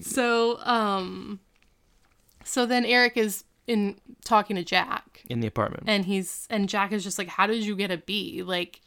So, 0.00 0.58
um, 0.64 1.40
so 2.48 2.66
then 2.66 2.84
Eric 2.84 3.16
is 3.16 3.44
in 3.66 3.96
talking 4.24 4.56
to 4.56 4.64
Jack, 4.64 5.22
in 5.28 5.40
the 5.40 5.46
apartment. 5.46 5.84
and 5.86 6.04
he's 6.06 6.46
and 6.50 6.68
Jack 6.68 6.92
is 6.92 7.04
just 7.04 7.18
like, 7.18 7.28
"How 7.28 7.46
did 7.46 7.62
you 7.64 7.76
get 7.76 7.90
a 7.90 7.98
B? 7.98 8.42
Like, 8.42 8.80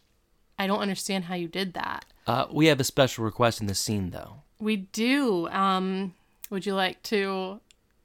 I 0.57 0.67
don't 0.67 0.79
understand 0.79 1.25
how 1.25 1.35
you 1.35 1.47
did 1.47 1.73
that." 1.75 2.05
Uh, 2.27 2.45
we 2.51 2.65
have 2.67 2.79
a 2.79 2.83
special 2.83 3.23
request 3.23 3.61
in 3.61 3.67
this 3.67 3.79
scene, 3.79 4.09
though. 4.11 4.41
We 4.59 4.77
do. 4.77 5.47
Um, 5.49 6.13
would 6.49 6.65
you 6.65 6.75
like 6.75 7.01
to 7.03 7.59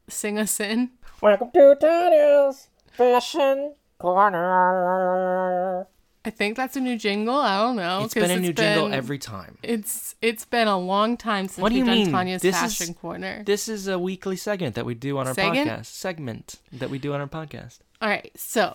sing 0.08 0.38
us 0.38 0.60
in? 0.60 0.90
Welcome 1.20 1.50
to 1.52 1.76
Tanya's 1.80 2.68
Fashion 2.92 3.74
Corner. 3.98 5.86
I 6.26 6.30
think 6.30 6.56
that's 6.56 6.76
a 6.76 6.80
new 6.80 6.98
jingle. 6.98 7.36
I 7.36 7.60
don't 7.62 7.76
know. 7.76 8.02
It's 8.04 8.14
been 8.14 8.30
a 8.32 8.38
new 8.40 8.52
jingle 8.52 8.92
every 8.92 9.18
time. 9.18 9.58
It's 9.62 10.16
it's 10.20 10.44
been 10.44 10.66
a 10.68 10.76
long 10.78 11.16
time 11.16 11.46
since 11.46 11.58
What 11.62 11.70
do 11.70 11.76
we've 11.76 11.86
you 11.86 12.04
done? 12.06 12.12
Tanya's 12.12 12.42
This 12.42 12.56
is- 12.60 12.76
fashion 12.76 12.94
corner. 12.94 13.44
This 13.46 13.68
is 13.68 13.86
a 13.86 13.98
weekly 13.98 14.36
segment 14.36 14.74
that 14.74 14.84
we 14.84 14.94
do 14.94 15.16
on 15.18 15.28
our 15.28 15.34
Segment? 15.34 15.70
podcast. 15.70 15.86
Segment 15.86 16.56
that 16.72 16.90
we 16.90 16.98
do 16.98 17.14
on 17.14 17.20
our 17.20 17.28
podcast. 17.28 17.78
All 18.02 18.08
right, 18.08 18.30
so 18.36 18.74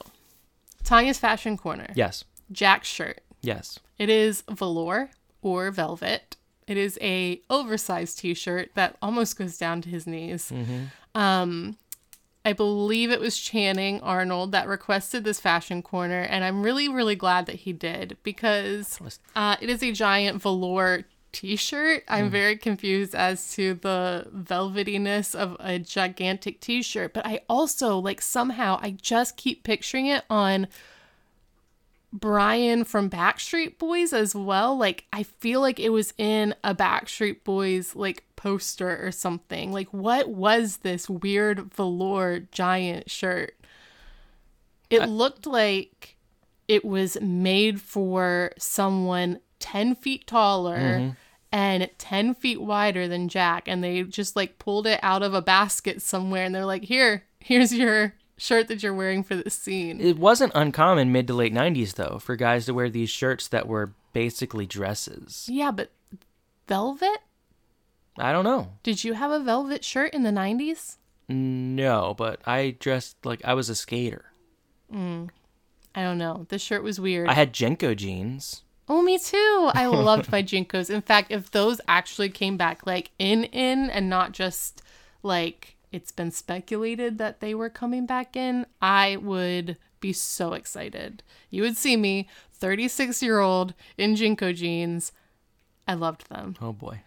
Tanya's 0.83 1.19
fashion 1.19 1.57
corner. 1.57 1.87
Yes. 1.93 2.23
Jack's 2.51 2.87
shirt. 2.87 3.21
Yes. 3.41 3.79
It 3.99 4.09
is 4.09 4.43
velour 4.49 5.11
or 5.41 5.71
velvet. 5.71 6.37
It 6.67 6.77
is 6.77 6.97
a 7.01 7.41
oversized 7.49 8.19
t-shirt 8.19 8.71
that 8.75 8.95
almost 9.01 9.37
goes 9.37 9.57
down 9.57 9.81
to 9.81 9.89
his 9.89 10.07
knees. 10.07 10.51
Um, 11.13 11.75
I 12.43 12.53
believe 12.53 13.11
it 13.11 13.19
was 13.19 13.37
Channing 13.37 14.01
Arnold 14.01 14.51
that 14.51 14.67
requested 14.67 15.23
this 15.23 15.39
fashion 15.39 15.81
corner, 15.81 16.21
and 16.21 16.43
I'm 16.43 16.63
really, 16.63 16.89
really 16.89 17.15
glad 17.15 17.45
that 17.45 17.57
he 17.57 17.73
did 17.73 18.17
because 18.23 18.99
uh, 19.35 19.57
it 19.61 19.69
is 19.69 19.83
a 19.83 19.91
giant 19.91 20.41
velour 20.41 21.03
t-shirt. 21.31 22.03
I'm 22.07 22.29
very 22.29 22.57
confused 22.57 23.15
as 23.15 23.53
to 23.53 23.75
the 23.75 24.27
velvetiness 24.35 25.35
of 25.35 25.55
a 25.59 25.79
gigantic 25.79 26.59
t-shirt, 26.59 27.13
but 27.13 27.25
I 27.25 27.41
also 27.47 27.97
like 27.97 28.21
somehow 28.21 28.79
I 28.81 28.91
just 28.91 29.37
keep 29.37 29.63
picturing 29.63 30.07
it 30.07 30.25
on 30.29 30.67
Brian 32.13 32.83
from 32.83 33.09
Backstreet 33.09 33.77
Boys 33.77 34.13
as 34.13 34.35
well. 34.35 34.77
Like 34.77 35.05
I 35.13 35.23
feel 35.23 35.61
like 35.61 35.79
it 35.79 35.89
was 35.89 36.13
in 36.17 36.55
a 36.63 36.75
Backstreet 36.75 37.43
Boys 37.43 37.95
like 37.95 38.25
poster 38.41 39.05
or 39.05 39.11
something. 39.11 39.71
Like 39.71 39.89
what 39.93 40.29
was 40.29 40.77
this 40.77 41.07
weird 41.09 41.73
velour 41.73 42.39
giant 42.51 43.09
shirt? 43.09 43.55
It 44.89 45.07
looked 45.07 45.45
like 45.45 46.17
it 46.67 46.83
was 46.83 47.19
made 47.21 47.79
for 47.79 48.51
someone 48.57 49.39
10 49.59 49.95
feet 49.95 50.25
taller 50.25 50.77
mm-hmm. 50.77 51.09
and 51.51 51.89
10 51.97 52.33
feet 52.33 52.61
wider 52.61 53.07
than 53.07 53.29
Jack. 53.29 53.67
And 53.67 53.83
they 53.83 54.03
just 54.03 54.35
like 54.35 54.57
pulled 54.57 54.87
it 54.87 54.99
out 55.03 55.21
of 55.21 55.33
a 55.33 55.41
basket 55.41 56.01
somewhere 56.01 56.43
and 56.43 56.53
they're 56.53 56.65
like, 56.65 56.83
here, 56.83 57.23
here's 57.39 57.73
your 57.73 58.15
shirt 58.37 58.67
that 58.69 58.81
you're 58.81 58.93
wearing 58.93 59.23
for 59.23 59.35
this 59.35 59.53
scene. 59.53 60.01
It 60.01 60.17
wasn't 60.17 60.51
uncommon 60.55 61.11
mid 61.11 61.27
to 61.27 61.35
late 61.35 61.53
90s, 61.53 61.93
though, 61.93 62.17
for 62.19 62.35
guys 62.35 62.65
to 62.65 62.73
wear 62.73 62.89
these 62.89 63.11
shirts 63.11 63.47
that 63.49 63.67
were 63.67 63.93
basically 64.13 64.65
dresses. 64.65 65.47
Yeah, 65.49 65.71
but 65.71 65.91
velvet? 66.67 67.19
I 68.21 68.31
don't 68.31 68.43
know. 68.43 68.73
Did 68.83 69.03
you 69.03 69.13
have 69.13 69.31
a 69.31 69.39
velvet 69.39 69.83
shirt 69.83 70.13
in 70.13 70.23
the 70.23 70.29
90s? 70.31 70.97
No, 71.29 72.13
but 72.17 72.39
I 72.45 72.75
dressed 72.79 73.17
like 73.25 73.41
I 73.45 73.53
was 73.53 73.69
a 73.69 73.75
skater. 73.75 74.25
Hmm. 74.91 75.25
I 75.95 76.03
don't 76.03 76.17
know. 76.17 76.45
This 76.49 76.61
shirt 76.61 76.83
was 76.83 76.99
weird. 76.99 77.27
I 77.29 77.33
had 77.33 77.53
JNCO 77.53 77.95
jeans. 77.97 78.63
oh, 78.87 79.01
me 79.01 79.17
too. 79.17 79.69
I 79.73 79.85
loved 79.87 80.31
my 80.31 80.43
JNCOs. 80.43 80.89
In 80.89 81.01
fact, 81.01 81.31
if 81.31 81.51
those 81.51 81.79
actually 81.87 82.29
came 82.29 82.57
back 82.57 82.85
like 82.85 83.11
in 83.19 83.45
in 83.45 83.89
and 83.89 84.09
not 84.09 84.31
just 84.33 84.81
like 85.23 85.75
it's 85.91 86.11
been 86.11 86.31
speculated 86.31 87.17
that 87.17 87.39
they 87.41 87.53
were 87.53 87.69
coming 87.69 88.05
back 88.05 88.35
in, 88.35 88.65
I 88.81 89.17
would 89.17 89.77
be 89.99 90.13
so 90.13 90.53
excited. 90.53 91.23
You 91.49 91.61
would 91.63 91.77
see 91.77 91.95
me, 91.97 92.27
36 92.53 93.21
year 93.21 93.39
old 93.39 93.73
in 93.97 94.15
JNCO 94.15 94.55
jeans. 94.55 95.11
I 95.87 95.93
loved 95.93 96.29
them. 96.29 96.55
Oh 96.61 96.73
boy. 96.73 97.01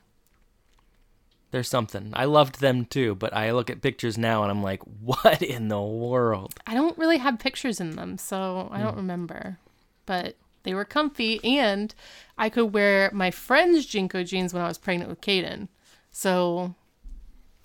There's 1.55 1.69
something. 1.69 2.11
I 2.15 2.25
loved 2.25 2.59
them 2.59 2.85
too, 2.85 3.15
but 3.15 3.33
I 3.33 3.53
look 3.53 3.71
at 3.71 3.81
pictures 3.81 4.19
now 4.19 4.43
and 4.43 4.51
I'm 4.51 4.61
like, 4.61 4.83
what 5.01 5.41
in 5.41 5.69
the 5.69 5.81
world? 5.81 6.53
I 6.67 6.75
don't 6.75 6.99
really 6.99 7.19
have 7.19 7.39
pictures 7.39 7.79
in 7.79 7.93
them, 7.93 8.19
so 8.19 8.69
I 8.73 8.83
don't 8.83 8.95
mm. 8.95 8.97
remember. 8.97 9.59
But 10.05 10.35
they 10.65 10.75
were 10.75 10.85
comfy, 10.85 11.39
and 11.45 11.95
I 12.37 12.49
could 12.49 12.73
wear 12.73 13.09
my 13.13 13.31
friend's 13.31 13.87
JNCO 13.87 14.27
jeans 14.27 14.53
when 14.53 14.65
I 14.65 14.67
was 14.67 14.79
pregnant 14.79 15.09
with 15.09 15.21
Caden. 15.21 15.69
So 16.11 16.75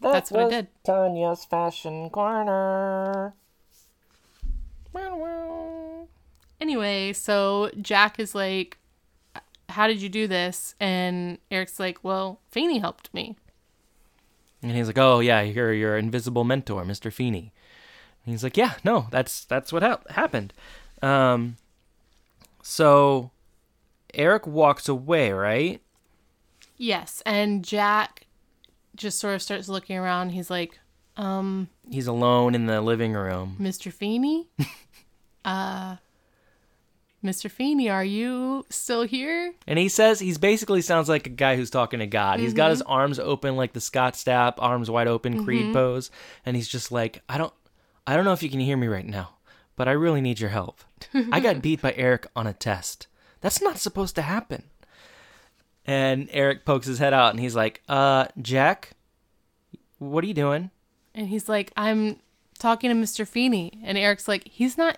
That 0.02 0.14
That's 0.14 0.30
what 0.30 0.44
I 0.44 0.50
did. 0.50 0.68
Tanya's 0.86 1.46
Fashion 1.46 2.12
Corner. 2.12 3.34
anyway, 6.62 7.12
so 7.14 7.72
Jack 7.82 8.20
is 8.20 8.36
like, 8.36 8.78
"How 9.70 9.88
did 9.88 10.00
you 10.00 10.10
do 10.10 10.28
this?" 10.28 10.76
And 10.80 11.40
Eric's 11.50 11.80
like, 11.80 12.04
"Well, 12.04 12.40
Feeney 12.52 12.78
helped 12.78 13.12
me." 13.16 13.36
And 14.62 14.72
he's 14.72 14.88
like, 14.88 14.98
"Oh 14.98 15.20
yeah, 15.20 15.42
you're 15.42 15.74
your 15.74 15.98
invisible 15.98 16.44
mentor, 16.44 16.84
Mr. 16.84 17.12
Feeney." 17.12 17.54
And 18.26 18.34
he's 18.34 18.44
like, 18.44 18.58
"Yeah, 18.58 18.74
no, 18.84 19.08
that's 19.12 19.46
that's 19.46 19.72
what 19.72 19.84
hap- 19.84 20.10
happened." 20.12 20.54
Um, 21.02 21.56
so 22.62 23.32
Eric 24.14 24.46
walks 24.46 24.90
away, 24.90 25.32
right? 25.32 25.82
Yes, 26.78 27.22
and 27.26 27.64
Jack 27.64 28.26
just 28.96 29.20
sort 29.20 29.36
of 29.36 29.42
starts 29.42 29.70
looking 29.70 29.98
around. 29.98 30.32
He's 30.32 30.50
like, 30.50 30.80
"Um, 31.18 31.70
He's 31.90 32.08
alone 32.08 32.54
in 32.56 32.66
the 32.66 32.82
living 32.82 33.14
room. 33.14 33.56
Mr. 33.60 33.92
Feeney? 33.92 34.50
uh, 35.46 35.96
Mr. 37.24 37.50
Feeney, 37.52 37.90
are 37.90 38.04
you 38.04 38.66
still 38.70 39.04
here?" 39.04 39.54
And 39.68 39.78
he 39.80 39.90
says 39.90 40.20
he's 40.20 40.38
basically 40.38 40.82
sounds 40.82 41.10
like 41.10 41.28
a 41.28 41.30
guy 41.32 41.56
who's 41.56 41.70
talking 41.70 42.00
to 42.00 42.08
God. 42.08 42.40
He's 42.40 42.54
got 42.54 42.72
his 42.72 42.82
arms 42.84 43.20
open 43.20 43.56
like 43.56 43.74
the 43.74 43.82
Scott 43.82 44.14
Stapp, 44.14 44.56
arms 44.60 44.90
wide 44.90 45.08
open, 45.08 45.44
Creed 45.44 45.74
pose, 45.74 46.12
and 46.46 46.56
he's 46.56 46.68
just 46.68 46.92
like, 46.92 47.22
I 47.28 47.38
don't 47.38 47.54
I 48.08 48.16
don't 48.16 48.26
know 48.26 48.34
if 48.34 48.44
you 48.44 48.50
can 48.50 48.60
hear 48.60 48.78
me 48.78 48.88
right 48.88 49.06
now, 49.06 49.36
but 49.76 49.88
I 49.88 49.92
really 49.92 50.22
need 50.22 50.40
your 50.40 50.50
help. 50.50 50.82
I 51.32 51.40
got 51.40 51.62
beat 51.62 51.82
by 51.82 51.94
Eric 51.94 52.28
on 52.36 52.48
a 52.48 52.54
test. 52.54 53.08
That's 53.42 53.62
not 53.62 53.78
supposed 53.78 54.16
to 54.16 54.22
happen. 54.22 54.64
And 55.86 56.30
Eric 56.32 56.66
pokes 56.66 56.88
his 56.88 57.00
head 57.00 57.14
out 57.14 57.32
and 57.32 57.40
he's 57.40 57.56
like, 57.56 57.82
"Uh, 57.88 58.28
Jack, 58.42 58.92
what 59.98 60.24
are 60.24 60.28
you 60.28 60.34
doing?" 60.34 60.72
And 61.16 61.28
he's 61.28 61.50
like, 61.50 61.72
I'm 61.76 62.18
talking 62.60 62.90
to 62.90 62.96
Mr. 62.96 63.28
Feeney. 63.28 63.80
And 63.84 63.98
Eric's 63.98 64.28
like, 64.28 64.48
he's 64.48 64.78
not 64.78 64.98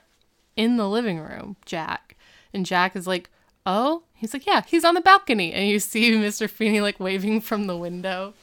in 0.61 0.77
the 0.77 0.87
living 0.87 1.19
room, 1.19 1.55
Jack. 1.65 2.15
And 2.53 2.65
Jack 2.65 2.95
is 2.95 3.07
like, 3.07 3.29
oh? 3.65 4.03
He's 4.13 4.31
like, 4.31 4.45
yeah, 4.45 4.61
he's 4.67 4.85
on 4.85 4.93
the 4.93 5.01
balcony. 5.01 5.51
And 5.53 5.67
you 5.67 5.79
see 5.79 6.11
Mr. 6.11 6.47
Feeney 6.47 6.81
like 6.81 6.99
waving 6.99 7.41
from 7.41 7.65
the 7.65 7.75
window. 7.75 8.35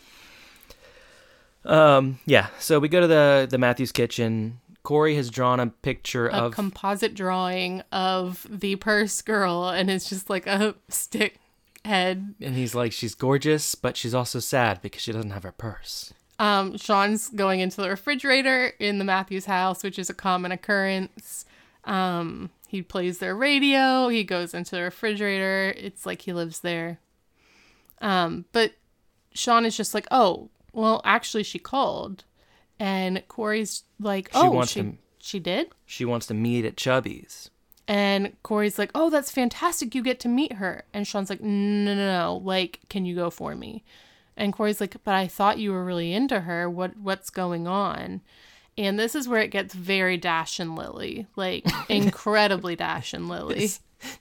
Um, 1.64 2.18
yeah. 2.26 2.48
So 2.58 2.80
we 2.80 2.88
go 2.88 3.00
to 3.00 3.06
the 3.06 3.46
the 3.48 3.58
Matthews 3.58 3.92
kitchen. 3.92 4.60
Corey 4.82 5.14
has 5.16 5.30
drawn 5.30 5.60
a 5.60 5.66
picture 5.68 6.26
of 6.26 6.42
A 6.42 6.46
of 6.46 6.54
composite 6.54 7.14
drawing 7.14 7.82
of 7.92 8.46
the 8.50 8.76
purse 8.76 9.20
girl. 9.22 9.68
And 9.68 9.90
it's 9.90 10.08
just 10.08 10.28
like 10.28 10.46
a 10.46 10.74
stick 10.88 11.38
head. 11.84 12.34
and 12.40 12.54
he's 12.56 12.74
like, 12.74 12.92
she's 12.92 13.14
gorgeous, 13.14 13.74
but 13.74 13.96
she's 13.96 14.14
also 14.14 14.40
sad 14.40 14.82
because 14.82 15.02
she 15.02 15.12
doesn't 15.12 15.30
have 15.30 15.44
her 15.44 15.52
purse. 15.52 16.12
Um, 16.40 16.76
Sean's 16.76 17.28
going 17.30 17.60
into 17.60 17.80
the 17.80 17.88
refrigerator 17.90 18.72
in 18.78 18.98
the 18.98 19.04
Matthews 19.04 19.46
house, 19.46 19.82
which 19.82 19.98
is 19.98 20.08
a 20.08 20.14
common 20.14 20.52
occurrence. 20.52 21.44
Um, 21.88 22.50
he 22.68 22.82
plays 22.82 23.18
their 23.18 23.34
radio. 23.34 24.08
He 24.08 24.22
goes 24.24 24.54
into 24.54 24.72
the 24.76 24.82
refrigerator. 24.82 25.74
It's 25.76 26.04
like 26.04 26.22
he 26.22 26.32
lives 26.32 26.60
there. 26.60 27.00
Um, 28.00 28.44
but 28.52 28.72
Sean 29.34 29.64
is 29.64 29.76
just 29.76 29.94
like, 29.94 30.06
oh, 30.10 30.50
well, 30.72 31.00
actually, 31.04 31.42
she 31.42 31.58
called, 31.58 32.24
and 32.78 33.22
Corey's 33.26 33.84
like, 33.98 34.30
oh, 34.34 34.42
she 34.42 34.48
wants 34.48 34.72
she 34.72 34.82
to- 34.82 34.96
she 35.18 35.38
did. 35.40 35.68
She 35.86 36.04
wants 36.04 36.26
to 36.26 36.34
meet 36.34 36.64
at 36.64 36.76
Chubby's. 36.76 37.50
And 37.90 38.36
Corey's 38.42 38.78
like, 38.78 38.90
"Oh, 38.94 39.08
that's 39.08 39.30
fantastic! 39.30 39.94
You 39.94 40.02
get 40.02 40.20
to 40.20 40.28
meet 40.28 40.52
her." 40.54 40.84
And 40.92 41.06
Sean's 41.06 41.30
like, 41.30 41.40
"No, 41.40 41.94
no, 41.94 41.94
no! 41.94 42.40
Like, 42.44 42.80
can 42.90 43.06
you 43.06 43.14
go 43.14 43.30
for 43.30 43.54
me?" 43.54 43.82
And 44.36 44.52
Corey's 44.52 44.78
like, 44.78 44.96
"But 45.04 45.14
I 45.14 45.26
thought 45.26 45.58
you 45.58 45.72
were 45.72 45.82
really 45.82 46.12
into 46.12 46.40
her. 46.40 46.68
What 46.68 46.98
what's 46.98 47.30
going 47.30 47.66
on?" 47.66 48.20
And 48.78 48.98
this 48.98 49.16
is 49.16 49.26
where 49.26 49.42
it 49.42 49.50
gets 49.50 49.74
very 49.74 50.16
Dash 50.16 50.60
and 50.60 50.76
Lily, 50.76 51.26
like 51.34 51.66
incredibly 51.88 52.76
Dash 52.76 53.12
and 53.12 53.28
Lily. 53.28 53.70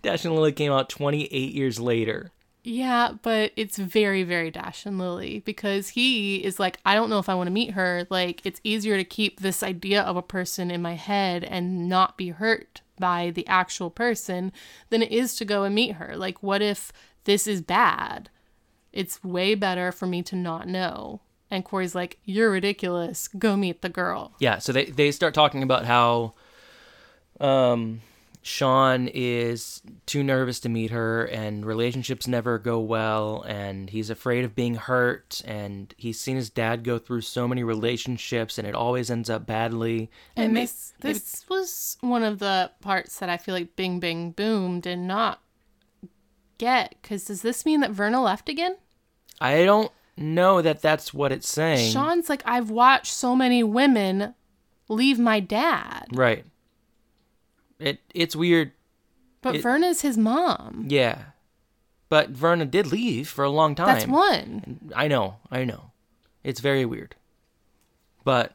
Dash 0.01 0.26
and 0.26 0.36
Lily 0.36 0.51
came 0.51 0.72
out 0.72 0.89
28 0.89 1.53
years 1.53 1.80
later. 1.80 2.32
Yeah, 2.64 3.14
but 3.22 3.53
it's 3.55 3.78
very, 3.78 4.24
very 4.24 4.51
Dash 4.51 4.86
and 4.86 4.97
Lily 4.97 5.41
because 5.45 5.89
he 5.89 6.43
is 6.43 6.60
like, 6.60 6.80
I 6.86 6.95
don't 6.95 7.10
know 7.10 7.20
if 7.20 7.30
I 7.30 7.36
want 7.36 7.47
to 7.47 7.53
meet 7.53 7.72
her. 7.72 8.05
Like, 8.10 8.45
it's 8.45 8.60
easier 8.64 8.97
to 8.97 9.05
keep 9.05 9.39
this 9.39 9.64
idea 9.64 10.01
of 10.01 10.18
a 10.18 10.22
person 10.22 10.70
in 10.70 10.82
my 10.82 10.95
head 10.95 11.45
and 11.45 11.88
not 11.88 12.18
be 12.18 12.30
hurt 12.30 12.82
by 12.99 13.30
the 13.30 13.47
actual 13.47 13.89
person 13.89 14.51
than 14.89 15.01
it 15.01 15.12
is 15.12 15.36
to 15.36 15.45
go 15.45 15.64
and 15.64 15.76
meet 15.76 15.93
her. 15.93 16.18
Like, 16.18 16.43
what 16.43 16.62
if 16.62 16.91
this 17.24 17.47
is 17.47 17.62
bad? 17.62 18.30
It's 18.91 19.24
way 19.24 19.55
better 19.55 19.91
for 19.91 20.08
me 20.08 20.22
to 20.24 20.36
not 20.36 20.68
know. 20.68 21.22
And 21.50 21.64
Corey's 21.64 21.95
like, 21.95 22.20
You're 22.26 22.52
ridiculous. 22.52 23.28
Go 23.28 23.56
meet 23.56 23.82
the 23.82 23.89
girl. 23.89 24.34
Yeah, 24.39 24.60
so 24.60 24.72
they 24.72 24.86
they 24.86 25.12
start 25.12 25.34
talking 25.34 25.64
about 25.64 25.86
how 25.86 26.34
um 27.39 28.02
Sean 28.48 29.10
is 29.14 29.82
too 30.06 30.24
nervous 30.24 30.62
to 30.62 30.70
meet 30.70 30.91
her 30.91 31.26
and 31.26 31.66
relationships 31.66 32.28
never 32.30 32.58
go 32.58 32.80
well 32.80 33.43
and 33.45 33.89
he's 33.89 34.10
afraid 34.10 34.45
of 34.45 34.56
being 34.56 34.76
hurt 34.76 35.41
and 35.43 35.93
he's 35.98 36.18
seen 36.18 36.38
his 36.38 36.50
dad 36.50 36.86
go 36.86 36.98
through 36.98 37.20
so 37.20 37.45
many 37.45 37.62
relationships 37.66 38.58
and 38.58 38.66
it 38.66 38.74
always 38.74 39.12
ends 39.12 39.30
up 39.30 39.45
badly. 39.45 40.10
And 40.38 40.54
may- 40.54 40.62
this 40.62 40.93
this 41.02 41.45
was 41.50 41.98
one 42.00 42.24
of 42.24 42.39
the 42.39 42.72
parts 42.80 43.20
that 43.20 43.30
I 43.30 43.36
feel 43.36 43.54
like 43.54 43.76
Bing 43.76 44.00
Bing 44.00 44.32
Boom 44.32 44.80
did 44.80 45.00
not 45.00 45.41
get. 46.58 46.95
Because 47.02 47.26
does 47.26 47.41
this 47.41 47.66
mean 47.66 47.82
that 47.82 47.91
Verna 47.91 48.24
left 48.24 48.48
again? 48.48 48.78
I 49.41 49.66
don't 49.66 49.91
know 50.18 50.61
that 50.61 50.82
that's 50.82 51.13
what 51.13 51.32
it's 51.32 51.47
saying. 51.47 51.91
Sean's 51.91 52.30
like, 52.30 52.41
I've 52.45 52.70
watched 52.70 53.13
so 53.13 53.36
many 53.36 53.63
women 53.63 54.34
leave 54.89 55.20
my 55.20 55.39
dad, 55.39 56.05
Right. 56.11 56.45
It 57.80 57.99
it's 58.13 58.36
weird. 58.36 58.72
but 59.41 59.55
It- 59.57 59.61
Verna's 59.61 60.01
his 60.01 60.18
mom. 60.18 60.86
Yeah. 60.88 61.20
But 62.09 62.30
Verna 62.30 62.65
did 62.65 62.88
leave 62.88 63.28
for 63.28 63.43
a 63.43 63.49
long 63.49 63.76
time. 63.76 63.88
That's 63.88 64.07
one. 64.07 64.91
I 64.95 65.07
know, 65.07 65.36
I 65.51 65.65
know. 65.65 65.91
It's 66.43 66.61
very 66.61 66.86
weird. 66.86 67.15
But 68.24 68.53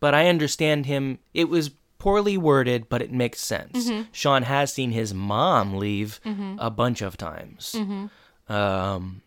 but 0.00 0.14
I 0.14 0.28
understand 0.28 0.86
him. 0.86 1.18
It 1.34 1.48
was 1.48 1.70
poorly 1.98 2.36
worded, 2.38 2.88
but 2.88 3.02
it 3.02 3.10
makes 3.12 3.40
sense. 3.40 3.88
Mm-hmm. 3.88 4.02
Sean 4.12 4.42
has 4.44 4.72
seen 4.72 4.92
his 4.92 5.12
mom 5.14 5.76
leave 5.76 6.20
a 6.58 6.70
bunch 6.70 7.02
of 7.02 7.16
times. 7.16 7.74
Mm-hmm. 7.76 8.52
Um 8.52 9.22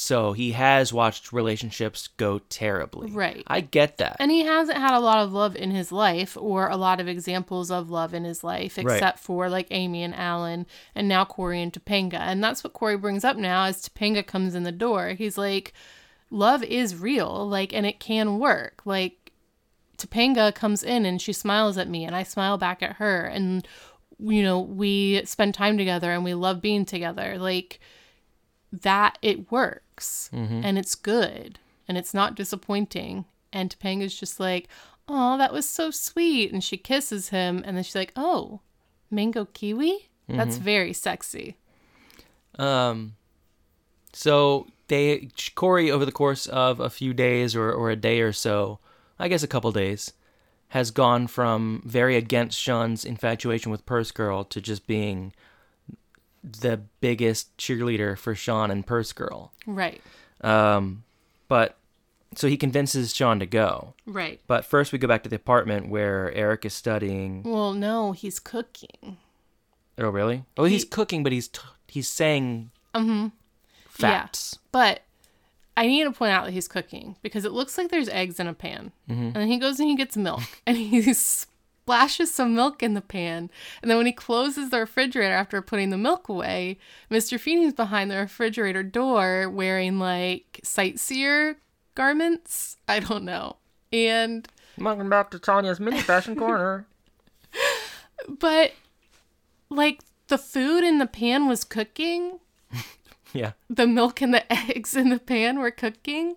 so 0.00 0.32
he 0.32 0.52
has 0.52 0.92
watched 0.92 1.32
relationships 1.32 2.06
go 2.18 2.38
terribly. 2.38 3.10
Right. 3.10 3.42
I 3.48 3.60
get 3.60 3.98
that. 3.98 4.14
And 4.20 4.30
he 4.30 4.42
hasn't 4.44 4.78
had 4.78 4.94
a 4.96 5.00
lot 5.00 5.18
of 5.24 5.32
love 5.32 5.56
in 5.56 5.72
his 5.72 5.90
life 5.90 6.36
or 6.40 6.68
a 6.68 6.76
lot 6.76 7.00
of 7.00 7.08
examples 7.08 7.68
of 7.68 7.90
love 7.90 8.14
in 8.14 8.22
his 8.22 8.44
life, 8.44 8.78
Right. 8.78 8.94
except 8.94 9.18
for 9.18 9.48
like 9.48 9.66
Amy 9.72 10.04
and 10.04 10.14
Alan 10.14 10.66
and 10.94 11.08
now 11.08 11.24
Corey 11.24 11.60
and 11.60 11.72
Topanga. 11.72 12.20
And 12.20 12.44
that's 12.44 12.62
what 12.62 12.74
Corey 12.74 12.96
brings 12.96 13.24
up 13.24 13.36
now 13.36 13.64
as 13.64 13.88
Topanga 13.88 14.24
comes 14.24 14.54
in 14.54 14.62
the 14.62 14.70
door. 14.70 15.14
He's 15.18 15.36
like, 15.36 15.72
love 16.30 16.62
is 16.62 16.94
real, 16.94 17.48
like, 17.48 17.72
and 17.74 17.84
it 17.84 17.98
can 17.98 18.38
work. 18.38 18.82
Like, 18.84 19.32
Topanga 19.96 20.54
comes 20.54 20.84
in 20.84 21.06
and 21.06 21.20
she 21.20 21.32
smiles 21.32 21.76
at 21.76 21.88
me 21.88 22.04
and 22.04 22.14
I 22.14 22.22
smile 22.22 22.56
back 22.56 22.84
at 22.84 22.96
her. 22.98 23.24
And, 23.24 23.66
you 24.20 24.44
know, 24.44 24.60
we 24.60 25.24
spend 25.24 25.54
time 25.54 25.76
together 25.76 26.12
and 26.12 26.22
we 26.22 26.34
love 26.34 26.60
being 26.62 26.84
together. 26.84 27.36
Like, 27.36 27.80
that 28.70 29.18
it 29.22 29.50
works 29.50 29.82
and 30.32 30.78
it's 30.78 30.94
good 30.94 31.58
and 31.86 31.96
it's 31.98 32.14
not 32.14 32.34
disappointing. 32.34 33.24
And 33.52 33.70
Topanga's 33.70 34.18
just 34.18 34.38
like, 34.38 34.68
oh, 35.08 35.38
that 35.38 35.52
was 35.52 35.68
so 35.68 35.90
sweet. 35.90 36.52
And 36.52 36.62
she 36.62 36.76
kisses 36.76 37.30
him 37.30 37.62
and 37.64 37.76
then 37.76 37.84
she's 37.84 37.94
like, 37.94 38.12
oh, 38.16 38.60
mango 39.10 39.46
kiwi? 39.46 40.08
That's 40.28 40.58
very 40.58 40.92
sexy. 40.92 41.56
Um, 42.58 43.14
so 44.12 44.66
they 44.88 45.30
Corey 45.54 45.90
over 45.90 46.04
the 46.04 46.12
course 46.12 46.46
of 46.46 46.80
a 46.80 46.90
few 46.90 47.14
days 47.14 47.56
or 47.56 47.72
or 47.72 47.90
a 47.90 47.96
day 47.96 48.20
or 48.20 48.32
so, 48.32 48.78
I 49.18 49.28
guess 49.28 49.42
a 49.42 49.48
couple 49.48 49.72
days, 49.72 50.12
has 50.68 50.90
gone 50.90 51.26
from 51.28 51.82
very 51.86 52.16
against 52.16 52.58
Sean's 52.58 53.04
infatuation 53.04 53.70
with 53.70 53.86
Purse 53.86 54.10
Girl 54.10 54.44
to 54.44 54.60
just 54.60 54.86
being 54.86 55.32
the 56.52 56.80
biggest 57.00 57.56
cheerleader 57.56 58.16
for 58.18 58.34
Sean 58.34 58.70
and 58.70 58.86
Purse 58.86 59.12
Girl. 59.12 59.52
Right. 59.66 60.00
Um, 60.42 61.04
but 61.48 61.76
so 62.34 62.46
he 62.48 62.56
convinces 62.56 63.14
Sean 63.14 63.38
to 63.40 63.46
go. 63.46 63.94
Right. 64.06 64.40
But 64.46 64.64
first, 64.64 64.92
we 64.92 64.98
go 64.98 65.08
back 65.08 65.22
to 65.24 65.28
the 65.28 65.36
apartment 65.36 65.88
where 65.88 66.32
Eric 66.34 66.64
is 66.64 66.74
studying. 66.74 67.42
Well, 67.42 67.72
no, 67.72 68.12
he's 68.12 68.38
cooking. 68.38 69.16
Oh, 69.98 70.10
really? 70.10 70.44
Oh, 70.56 70.64
he's 70.64 70.82
He- 70.82 70.88
cooking, 70.88 71.22
but 71.22 71.32
he's 71.32 71.48
t- 71.48 71.60
he's 71.88 72.08
saying 72.08 72.70
Yeah. 72.94 73.28
facts. 73.88 74.58
But 74.72 75.02
I 75.76 75.86
need 75.86 76.04
to 76.04 76.12
point 76.12 76.32
out 76.32 76.44
that 76.44 76.52
he's 76.52 76.68
cooking 76.68 77.16
because 77.22 77.44
it 77.44 77.52
looks 77.52 77.78
like 77.78 77.88
there's 77.88 78.08
eggs 78.08 78.38
in 78.40 78.46
a 78.46 78.54
pan. 78.54 78.92
And 79.08 79.34
then 79.34 79.48
he 79.48 79.58
goes 79.58 79.78
and 79.80 79.88
he 79.88 79.96
gets 79.96 80.16
milk 80.16 80.42
and 80.66 80.76
he 80.76 81.00
splashes 81.88 82.30
some 82.34 82.54
milk 82.54 82.82
in 82.82 82.92
the 82.92 83.00
pan. 83.00 83.48
And 83.80 83.90
then 83.90 83.96
when 83.96 84.04
he 84.04 84.12
closes 84.12 84.68
the 84.68 84.80
refrigerator 84.80 85.32
after 85.32 85.62
putting 85.62 85.88
the 85.88 85.96
milk 85.96 86.28
away, 86.28 86.76
Mr. 87.10 87.40
Feeney's 87.40 87.72
behind 87.72 88.10
the 88.10 88.16
refrigerator 88.18 88.82
door 88.82 89.48
wearing 89.48 89.98
like 89.98 90.60
sightseer 90.62 91.56
garments. 91.94 92.76
I 92.86 93.00
don't 93.00 93.24
know. 93.24 93.56
And 93.90 94.46
Welcome 94.76 95.08
back 95.08 95.30
to 95.30 95.38
Tanya's 95.38 95.80
Mini 95.80 95.98
Fashion 96.02 96.36
Corner. 96.36 96.86
but 98.38 98.72
like 99.70 100.02
the 100.26 100.36
food 100.36 100.84
in 100.84 100.98
the 100.98 101.06
pan 101.06 101.48
was 101.48 101.64
cooking 101.64 102.38
Yeah. 103.32 103.52
the 103.70 103.86
milk 103.86 104.20
and 104.20 104.34
the 104.34 104.44
eggs 104.76 104.94
in 104.94 105.08
the 105.08 105.18
pan 105.18 105.58
were 105.58 105.70
cooking. 105.70 106.36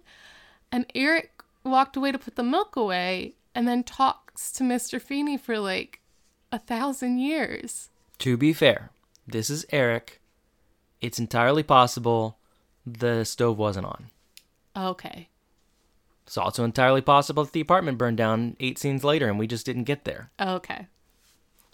And 0.71 0.85
Eric 0.95 1.43
walked 1.65 1.97
away 1.97 2.13
to 2.13 2.17
put 2.17 2.37
the 2.37 2.43
milk 2.43 2.77
away 2.77 3.33
and 3.53 3.67
then 3.67 3.83
to 4.53 4.63
Mr. 4.63 5.01
Feeney 5.01 5.37
for 5.37 5.59
like 5.59 5.99
a 6.51 6.59
thousand 6.59 7.19
years. 7.19 7.89
To 8.19 8.37
be 8.37 8.53
fair, 8.53 8.91
this 9.27 9.49
is 9.49 9.65
Eric. 9.71 10.21
It's 11.01 11.19
entirely 11.19 11.63
possible 11.63 12.37
the 12.85 13.23
stove 13.23 13.57
wasn't 13.57 13.85
on. 13.85 14.09
Okay. 14.75 15.27
It's 16.25 16.37
also 16.37 16.63
entirely 16.63 17.01
possible 17.01 17.43
that 17.43 17.53
the 17.53 17.61
apartment 17.61 17.97
burned 17.97 18.17
down 18.17 18.55
eight 18.59 18.77
scenes 18.77 19.03
later 19.03 19.27
and 19.27 19.37
we 19.37 19.47
just 19.47 19.65
didn't 19.65 19.83
get 19.83 20.05
there. 20.05 20.31
Okay. 20.39 20.87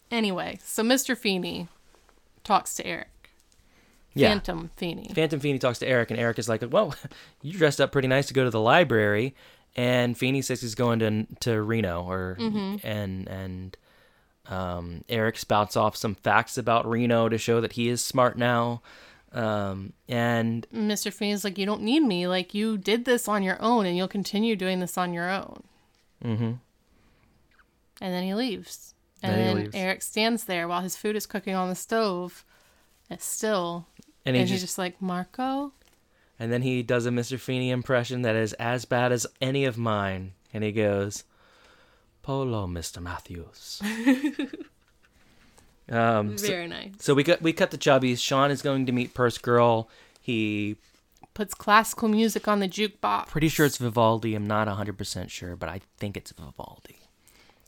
Anyway, 0.10 0.58
so 0.64 0.84
Mr. 0.84 1.18
Feeney 1.18 1.68
talks 2.44 2.76
to 2.76 2.86
Eric. 2.86 3.10
Yeah. 4.14 4.30
Phantom 4.30 4.72
Feeney. 4.76 5.12
Phantom 5.14 5.40
Feeney 5.40 5.60
talks 5.60 5.78
to 5.80 5.88
Eric, 5.88 6.10
and 6.10 6.20
Eric 6.20 6.40
is 6.40 6.50
like, 6.50 6.64
"Well, 6.72 6.96
you 7.44 7.54
dressed 7.54 7.80
up 7.80 7.92
pretty 7.92 8.08
nice 8.08 8.26
to 8.28 8.34
go 8.34 8.44
to 8.44 8.50
the 8.50 8.60
library." 8.60 9.36
And 9.78 10.18
Feeney 10.18 10.42
says 10.42 10.60
he's 10.62 10.76
going 10.76 11.00
to 11.00 11.28
to 11.42 11.62
Reno, 11.62 12.04
or 12.04 12.36
and 12.84 13.28
and 13.28 13.78
um, 14.48 15.04
Eric 15.08 15.38
spouts 15.38 15.76
off 15.78 15.96
some 15.96 16.16
facts 16.16 16.58
about 16.58 16.90
Reno 16.90 17.30
to 17.30 17.38
show 17.38 17.62
that 17.62 17.74
he 17.74 17.88
is 17.90 18.02
smart 18.04 18.38
now. 18.38 18.82
Um, 19.34 19.94
and 20.08 20.66
Mr. 20.74 21.14
Feeney's 21.14 21.44
like, 21.44 21.58
You 21.58 21.66
don't 21.66 21.82
need 21.82 22.00
me. 22.00 22.28
Like, 22.28 22.54
you 22.54 22.78
did 22.78 23.06
this 23.06 23.28
on 23.28 23.44
your 23.44 23.62
own 23.62 23.86
and 23.86 23.96
you'll 23.96 24.08
continue 24.08 24.56
doing 24.56 24.80
this 24.80 24.98
on 24.98 25.14
your 25.14 25.30
own. 25.30 25.64
Mm-hmm. 26.24 26.52
And 28.02 28.14
then 28.14 28.24
he 28.24 28.34
leaves. 28.34 28.94
And 29.22 29.36
Then 29.36 29.46
then 29.46 29.56
leaves. 29.58 29.76
Eric 29.76 30.02
stands 30.02 30.46
there 30.46 30.68
while 30.68 30.82
his 30.82 30.96
food 30.96 31.16
is 31.16 31.26
cooking 31.26 31.56
on 31.56 31.70
the 31.70 31.76
stove. 31.76 32.46
Still. 33.20 33.88
and 34.26 34.36
And, 34.36 34.36
he 34.36 34.42
he's 34.42 34.50
just, 34.52 34.64
just 34.64 34.78
like, 34.78 35.02
Marco? 35.02 35.74
And 36.40 36.52
then 36.52 36.62
he 36.62 36.84
does 36.84 37.06
a 37.06 37.10
Mr. 37.10 37.40
Feeney 37.40 37.72
impression 37.72 38.22
that 38.24 38.36
is 38.36 38.54
as 38.54 38.86
bad 38.86 39.12
as 39.12 39.26
any 39.42 39.66
of 39.66 39.78
mine, 39.78 40.34
and 40.54 40.64
he 40.64 40.72
goes, 40.72 41.24
"Polo, 42.22 42.68
Mister 42.68 43.02
Matthews." 43.02 43.82
um, 45.90 46.38
so- 46.38 46.48
Very 46.48 46.68
nice. 46.68 46.94
So 47.00 47.14
we 47.14 47.24
cut 47.24 47.42
we 47.42 47.54
cut 47.54 47.72
the 47.72 47.78
chubbies. 47.78 48.20
Sean 48.20 48.52
is 48.52 48.62
going 48.62 48.86
to 48.86 48.92
meet 48.92 49.14
Purse 49.14 49.38
Girl. 49.38 49.90
He 50.22 50.76
Puts 51.34 51.54
classical 51.54 52.08
music 52.08 52.48
on 52.48 52.60
the 52.62 52.68
jukebox. 52.68 53.28
pretty 53.28 53.48
sure 53.48 53.68
it's 53.68 53.78
Vivaldi. 53.78 54.34
I'm 54.34 54.48
not 54.48 54.68
100% 54.68 55.30
sure, 55.30 55.56
but 55.56 55.70
I 55.70 55.82
think 56.00 56.18
it's 56.18 56.32
Vivaldi. 56.32 56.98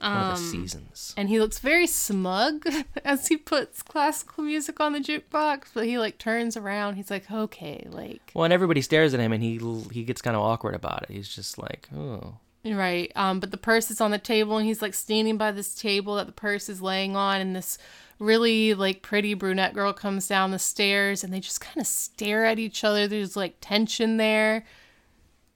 One 0.02 0.12
of 0.12 0.38
the 0.38 0.44
seasons. 0.44 1.14
And 1.18 1.28
he 1.28 1.40
looks 1.40 1.60
very 1.60 1.88
smug 1.88 2.66
as 3.06 3.28
he 3.28 3.38
puts 3.38 3.82
classical 3.82 4.44
music 4.44 4.80
on 4.80 4.94
the 4.94 5.00
jukebox, 5.00 5.66
but 5.74 5.86
he 5.86 5.98
like 5.98 6.18
turns 6.18 6.56
around. 6.56 6.96
He's 6.96 7.12
like, 7.12 7.30
okay, 7.30 7.86
like, 7.90 8.32
Well, 8.34 8.46
and 8.46 8.54
everybody 8.54 8.82
stares 8.82 9.14
at 9.14 9.20
him, 9.20 9.34
and 9.34 9.44
he 9.44 9.60
he 9.92 10.04
gets 10.04 10.22
kind 10.22 10.36
of 10.38 10.42
awkward 10.42 10.76
about 10.76 11.04
it. 11.04 11.10
He's 11.12 11.28
just 11.28 11.58
like, 11.58 11.88
oh, 11.96 12.38
Right. 12.66 13.12
Um, 13.16 13.40
but 13.40 13.52
the 13.52 13.58
purse 13.58 13.90
is 13.90 14.02
on 14.02 14.12
the 14.12 14.18
table 14.18 14.58
and 14.58 14.66
he's 14.66 14.82
like 14.82 14.94
standing 14.94 15.38
by 15.38 15.52
this 15.52 15.74
table 15.74 16.16
that 16.16 16.26
the 16.26 16.34
purse 16.34 16.68
is 16.68 16.82
laying 16.82 17.16
on 17.16 17.40
and 17.40 17.56
this 17.56 17.78
really 18.20 18.74
like 18.74 19.02
pretty 19.02 19.34
brunette 19.34 19.74
girl 19.74 19.94
comes 19.94 20.28
down 20.28 20.52
the 20.52 20.60
stairs 20.60 21.24
and 21.24 21.34
they 21.34 21.40
just 21.40 21.62
kind 21.62 21.78
of 21.78 21.88
stare 21.88 22.46
at 22.46 22.60
each 22.60 22.84
other. 22.84 23.08
There's 23.08 23.38
like 23.38 23.56
tension 23.62 24.18
there. 24.18 24.66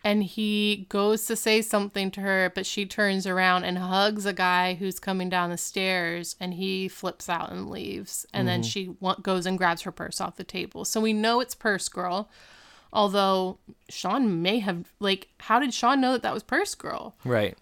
And 0.05 0.21
he 0.23 0.85
goes 0.89 1.25
to 1.27 1.35
say 1.37 1.61
something 1.61 2.11
to 2.11 2.21
her, 2.21 2.51
but 2.53 2.65
she 2.65 2.85
turns 2.85 3.25
around 3.25 3.63
and 3.63 3.77
hugs 3.77 4.25
a 4.25 4.33
guy 4.33 4.73
who's 4.73 4.99
coming 4.99 5.29
down 5.29 5.49
the 5.49 5.57
stairs 5.57 6.35
and 6.41 6.55
he 6.55 6.89
flips 6.89 7.29
out 7.29 7.51
and 7.51 7.69
leaves. 7.69 8.25
And 8.33 8.45
then 8.45 8.63
she 8.63 8.95
wa- 8.99 9.15
goes 9.15 9.45
and 9.45 9.57
grabs 9.57 9.83
her 9.83 9.91
purse 9.93 10.19
off 10.19 10.35
the 10.35 10.43
table. 10.43 10.83
So 10.83 10.99
we 10.99 11.13
know 11.13 11.39
it's 11.39 11.55
Purse 11.55 11.87
Girl. 11.87 12.29
Although 12.91 13.59
Sean 13.89 14.41
may 14.41 14.59
have, 14.59 14.91
like, 14.99 15.29
how 15.39 15.57
did 15.59 15.73
Sean 15.73 16.01
know 16.01 16.11
that 16.11 16.21
that 16.23 16.33
was 16.33 16.43
Purse 16.43 16.75
Girl? 16.75 17.15
right, 17.23 17.57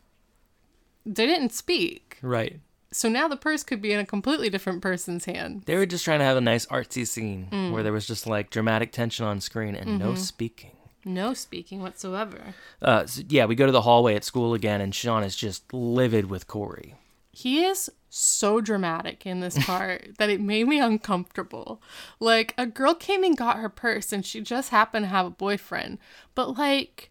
They 1.05 1.25
didn't 1.27 1.53
speak. 1.53 2.17
right. 2.21 2.59
So 2.93 3.07
now 3.07 3.29
the 3.29 3.37
purse 3.37 3.63
could 3.63 3.81
be 3.81 3.93
in 3.93 3.99
a 4.01 4.05
completely 4.05 4.49
different 4.49 4.81
person's 4.81 5.23
hand. 5.23 5.63
They 5.65 5.77
were 5.77 5.85
just 5.85 6.03
trying 6.03 6.19
to 6.19 6.25
have 6.25 6.35
a 6.35 6.41
nice 6.41 6.65
artsy 6.65 7.07
scene 7.07 7.47
Mm. 7.49 7.71
where 7.71 7.83
there 7.83 7.93
was 7.93 8.05
just 8.05 8.27
like 8.27 8.49
dramatic 8.49 8.91
tension 8.91 9.25
on 9.25 9.39
screen 9.39 9.75
and 9.75 9.87
Mm-hmm. 9.91 9.99
no 9.99 10.15
speaking. 10.15 10.71
No 11.03 11.33
speaking 11.33 11.81
whatsoever. 11.81 12.53
Uh, 12.81 13.05
so, 13.05 13.23
yeah, 13.27 13.45
we 13.45 13.55
go 13.55 13.65
to 13.65 13.71
the 13.71 13.81
hallway 13.81 14.15
at 14.15 14.23
school 14.23 14.53
again, 14.53 14.81
and 14.81 14.93
Sean 14.93 15.23
is 15.23 15.35
just 15.35 15.73
livid 15.73 16.29
with 16.29 16.47
Corey. 16.47 16.95
He 17.31 17.63
is 17.63 17.89
so 18.09 18.61
dramatic 18.61 19.25
in 19.25 19.39
this 19.39 19.57
part 19.65 20.17
that 20.17 20.29
it 20.29 20.41
made 20.41 20.67
me 20.67 20.79
uncomfortable. 20.79 21.81
Like, 22.19 22.53
a 22.57 22.65
girl 22.65 22.93
came 22.93 23.23
and 23.23 23.35
got 23.35 23.57
her 23.57 23.69
purse, 23.69 24.13
and 24.13 24.25
she 24.25 24.41
just 24.41 24.69
happened 24.69 25.05
to 25.05 25.09
have 25.09 25.25
a 25.25 25.31
boyfriend. 25.31 25.97
But, 26.35 26.57
like, 26.57 27.09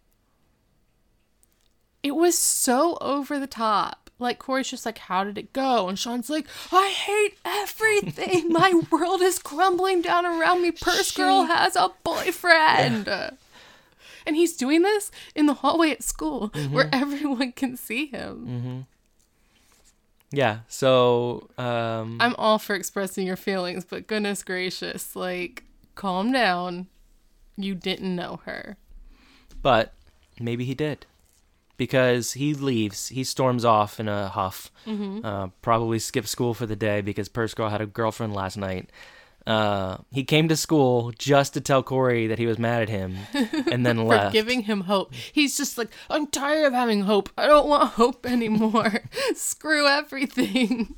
it 2.03 2.15
was 2.15 2.37
so 2.37 2.97
over 3.01 3.39
the 3.39 3.47
top. 3.47 4.09
Like, 4.19 4.37
Corey's 4.37 4.69
just 4.69 4.85
like, 4.85 4.99
How 4.99 5.23
did 5.23 5.37
it 5.37 5.51
go? 5.51 5.89
And 5.89 5.97
Sean's 5.97 6.29
like, 6.29 6.47
I 6.71 6.89
hate 6.89 7.37
everything. 7.43 8.53
My 8.53 8.79
world 8.91 9.21
is 9.21 9.39
crumbling 9.39 10.01
down 10.01 10.25
around 10.25 10.61
me. 10.61 10.71
Purse 10.71 11.11
Girl 11.11 11.43
has 11.43 11.75
a 11.75 11.89
boyfriend. 12.03 13.09
And 14.25 14.35
he's 14.35 14.55
doing 14.55 14.81
this 14.81 15.11
in 15.35 15.45
the 15.45 15.53
hallway 15.55 15.91
at 15.91 16.03
school 16.03 16.47
where 16.71 16.89
everyone 16.93 17.51
can 17.53 17.75
see 17.77 18.05
him. 18.07 18.85
Yeah, 20.33 20.59
so 20.69 21.49
um, 21.57 22.17
I'm 22.21 22.35
all 22.37 22.57
for 22.57 22.73
expressing 22.75 23.27
your 23.27 23.35
feelings, 23.35 23.83
but 23.83 24.07
goodness 24.07 24.43
gracious, 24.43 25.13
like, 25.15 25.65
calm 25.95 26.31
down. 26.31 26.87
You 27.57 27.75
didn't 27.75 28.15
know 28.15 28.39
her. 28.45 28.77
but 29.61 29.93
maybe 30.39 30.63
he 30.65 30.73
did 30.73 31.05
because 31.77 32.33
he 32.33 32.53
leaves. 32.53 33.09
He 33.09 33.23
storms 33.25 33.65
off 33.65 33.99
in 33.99 34.07
a 34.07 34.29
huff. 34.29 34.71
Uh, 34.87 35.47
probably 35.61 35.99
skipped 35.99 36.29
school 36.29 36.53
for 36.53 36.65
the 36.65 36.75
day 36.77 37.01
because 37.01 37.27
Purse 37.27 37.53
Girl 37.53 37.69
had 37.69 37.81
a 37.81 37.85
girlfriend 37.85 38.33
last 38.33 38.55
night. 38.57 38.89
Uh, 39.47 39.97
he 40.11 40.23
came 40.23 40.47
to 40.47 40.55
school 40.55 41.11
just 41.17 41.53
to 41.55 41.61
tell 41.61 41.81
Corey 41.81 42.27
that 42.27 42.37
he 42.37 42.45
was 42.45 42.59
mad 42.59 42.83
at 42.83 42.89
him, 42.89 43.17
and 43.71 43.83
then 43.85 43.97
For 43.97 44.03
left. 44.03 44.33
giving 44.33 44.61
him 44.63 44.81
hope. 44.81 45.13
He's 45.33 45.57
just 45.57 45.77
like, 45.77 45.89
I'm 46.09 46.27
tired 46.27 46.65
of 46.67 46.73
having 46.73 47.01
hope. 47.01 47.29
I 47.37 47.47
don't 47.47 47.67
want 47.67 47.93
hope 47.93 48.25
anymore. 48.27 49.01
Screw 49.35 49.87
everything. 49.87 50.95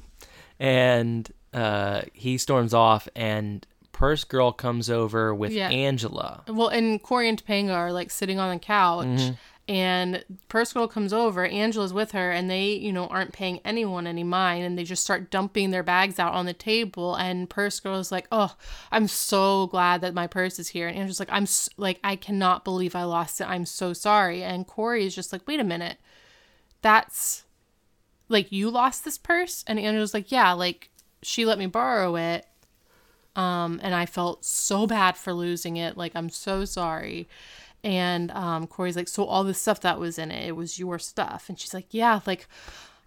and 0.59 1.31
uh, 1.53 2.01
he 2.13 2.37
storms 2.37 2.73
off, 2.73 3.07
and 3.15 3.65
Purse 3.91 4.23
Girl 4.23 4.51
comes 4.51 4.89
over 4.89 5.33
with 5.33 5.51
Yeah. 5.51 5.69
Angela. 5.69 6.43
Well, 6.47 6.67
and 6.67 7.01
Corey 7.01 7.29
and 7.29 7.41
Topanga 7.43 7.73
are 7.73 7.91
like 7.93 8.11
sitting 8.11 8.39
on 8.39 8.53
the 8.53 8.59
couch, 8.59 9.05
Mm-hmm. 9.05 9.33
And 9.73 10.23
Purse 10.49 10.71
Girl 10.73 10.87
comes 10.87 11.11
over. 11.11 11.45
Angela's 11.45 11.93
with 11.93 12.11
her, 12.11 12.31
and 12.31 12.49
they, 12.49 12.73
you 12.73 12.93
know, 12.93 13.07
aren't 13.07 13.33
paying 13.33 13.59
anyone 13.65 14.05
any 14.07 14.23
mind, 14.23 14.63
and 14.63 14.77
they 14.77 14.83
just 14.83 15.03
start 15.03 15.31
dumping 15.31 15.71
their 15.71 15.83
bags 15.83 16.19
out 16.19 16.33
on 16.33 16.45
the 16.45 16.53
table. 16.53 17.15
And 17.15 17.49
Purse 17.49 17.79
Girl 17.79 17.97
is 17.99 18.11
like, 18.11 18.27
"Oh, 18.31 18.55
I'm 18.91 19.07
so 19.07 19.67
glad 19.67 20.01
that 20.01 20.13
my 20.13 20.27
purse 20.27 20.59
is 20.59 20.69
here." 20.69 20.87
And 20.87 20.97
Angela's 20.97 21.19
like, 21.19 21.31
"I'm 21.31 21.43
s- 21.43 21.69
like, 21.77 21.99
I 22.03 22.15
cannot 22.15 22.63
believe 22.63 22.95
I 22.95 23.03
lost 23.03 23.41
it. 23.41 23.49
I'm 23.49 23.65
so 23.65 23.93
sorry." 23.93 24.43
And 24.43 24.67
Corey 24.67 25.05
is 25.05 25.15
just 25.15 25.33
like, 25.33 25.47
"Wait 25.47 25.59
a 25.59 25.63
minute, 25.63 25.97
that's 26.81 27.43
like 28.29 28.51
you 28.51 28.69
lost 28.69 29.03
this 29.05 29.17
purse?" 29.17 29.63
And 29.67 29.79
Angela's 29.79 30.13
like, 30.13 30.31
"Yeah, 30.31 30.53
like 30.53 30.89
she 31.21 31.45
let 31.45 31.59
me 31.59 31.67
borrow 31.67 32.15
it." 32.15 32.45
um, 33.35 33.79
and 33.83 33.95
I 33.95 34.05
felt 34.05 34.45
so 34.45 34.85
bad 34.85 35.17
for 35.17 35.33
losing 35.33 35.77
it. 35.77 35.97
Like 35.97 36.11
I'm 36.15 36.29
so 36.29 36.65
sorry. 36.65 37.27
And 37.83 38.31
um, 38.31 38.67
Corey's 38.67 38.95
like, 38.95 39.09
so 39.09 39.25
all 39.25 39.43
the 39.43 39.53
stuff 39.53 39.81
that 39.81 39.99
was 39.99 40.17
in 40.17 40.31
it, 40.31 40.47
it 40.47 40.55
was 40.55 40.79
your 40.79 40.97
stuff. 40.99 41.49
And 41.49 41.59
she's 41.59 41.73
like, 41.73 41.87
yeah, 41.91 42.21
like 42.25 42.47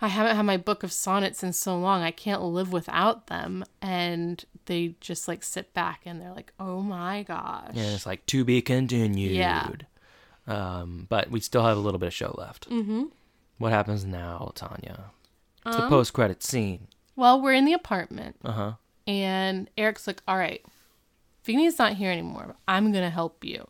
I 0.03 0.09
haven't 0.09 0.37
had 0.37 0.45
my 0.45 0.59
book 0.59 0.83
of 0.83 0.93
sonnets 0.93 1.43
in 1.43 1.55
so 1.55 1.79
long, 1.79 2.03
I 2.03 2.11
can't 2.11 2.43
live 2.43 2.73
without 2.73 3.29
them. 3.29 3.65
And 3.81 4.45
they 4.67 4.97
just 5.01 5.29
like 5.29 5.43
sit 5.43 5.73
back 5.73 6.03
and 6.05 6.21
they're 6.21 6.35
like, 6.35 6.53
oh 6.61 6.83
my 6.83 7.23
gosh. 7.23 7.71
And 7.71 7.79
it's 7.79 8.05
like 8.05 8.27
to 8.27 8.45
be 8.45 8.61
continued. 8.61 9.33
Yeah. 9.33 9.71
Um, 10.47 11.07
but 11.09 11.31
we 11.31 11.41
still 11.41 11.65
have 11.65 11.79
a 11.79 11.81
little 11.81 11.99
bit 11.99 12.09
of 12.09 12.15
show 12.15 12.35
left. 12.37 12.69
Mm-hmm. 12.69 13.05
What 13.59 13.73
happens 13.73 14.05
now, 14.05 14.53
Tanya? 14.55 15.05
It's 15.65 15.77
the 15.77 15.89
post-credit 15.89 16.43
scene. 16.43 16.89
Well, 17.17 17.41
we're 17.41 17.55
in 17.55 17.65
the 17.65 17.73
apartment. 17.73 18.37
Uh 18.45 18.53
huh. 18.53 18.73
And 19.07 19.71
Eric's 19.79 20.07
like, 20.07 20.23
all 20.29 20.37
right, 20.37 20.63
Feeney's 21.43 21.79
not 21.79 21.95
here 21.95 22.11
anymore. 22.11 22.57
I'm 22.69 22.93
going 22.93 23.03
to 23.05 23.11
help 23.11 23.43
you. 23.43 23.67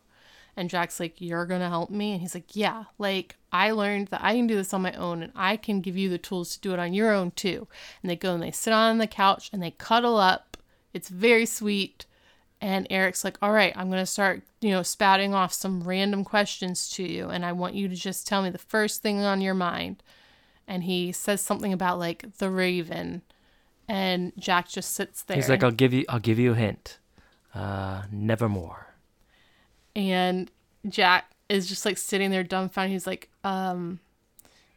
And 0.56 0.70
Jack's 0.70 0.98
like, 0.98 1.20
you're 1.20 1.44
going 1.44 1.60
to 1.60 1.68
help 1.68 1.90
me? 1.90 2.12
And 2.12 2.20
he's 2.20 2.34
like, 2.34 2.56
yeah, 2.56 2.84
like 2.98 3.36
I 3.52 3.72
learned 3.72 4.08
that 4.08 4.24
I 4.24 4.34
can 4.34 4.46
do 4.46 4.56
this 4.56 4.72
on 4.72 4.82
my 4.82 4.92
own 4.92 5.22
and 5.22 5.32
I 5.36 5.56
can 5.56 5.82
give 5.82 5.96
you 5.98 6.08
the 6.08 6.18
tools 6.18 6.54
to 6.54 6.60
do 6.60 6.72
it 6.72 6.78
on 6.78 6.94
your 6.94 7.12
own 7.12 7.32
too. 7.32 7.68
And 8.02 8.10
they 8.10 8.16
go 8.16 8.32
and 8.32 8.42
they 8.42 8.50
sit 8.50 8.72
on 8.72 8.98
the 8.98 9.06
couch 9.06 9.50
and 9.52 9.62
they 9.62 9.72
cuddle 9.72 10.16
up. 10.16 10.56
It's 10.94 11.10
very 11.10 11.44
sweet. 11.44 12.06
And 12.58 12.86
Eric's 12.88 13.22
like, 13.22 13.36
all 13.42 13.52
right, 13.52 13.74
I'm 13.76 13.90
going 13.90 14.00
to 14.00 14.06
start, 14.06 14.42
you 14.62 14.70
know, 14.70 14.82
spouting 14.82 15.34
off 15.34 15.52
some 15.52 15.82
random 15.82 16.24
questions 16.24 16.88
to 16.92 17.02
you. 17.02 17.28
And 17.28 17.44
I 17.44 17.52
want 17.52 17.74
you 17.74 17.86
to 17.88 17.94
just 17.94 18.26
tell 18.26 18.42
me 18.42 18.48
the 18.48 18.56
first 18.56 19.02
thing 19.02 19.20
on 19.20 19.42
your 19.42 19.52
mind. 19.52 20.02
And 20.66 20.84
he 20.84 21.12
says 21.12 21.42
something 21.42 21.74
about 21.74 21.98
like 21.98 22.38
the 22.38 22.50
raven. 22.50 23.20
And 23.88 24.32
Jack 24.38 24.70
just 24.70 24.94
sits 24.94 25.22
there. 25.22 25.36
He's 25.36 25.50
like, 25.50 25.62
I'll 25.62 25.70
give 25.70 25.92
you, 25.92 26.06
I'll 26.08 26.18
give 26.18 26.38
you 26.38 26.52
a 26.52 26.56
hint. 26.56 26.98
Uh, 27.54 28.02
nevermore. 28.10 28.86
And 29.96 30.50
Jack 30.86 31.32
is 31.48 31.66
just 31.66 31.84
like 31.84 31.98
sitting 31.98 32.30
there 32.30 32.44
dumbfounded. 32.44 32.92
He's 32.92 33.06
like, 33.06 33.30
um, 33.42 33.98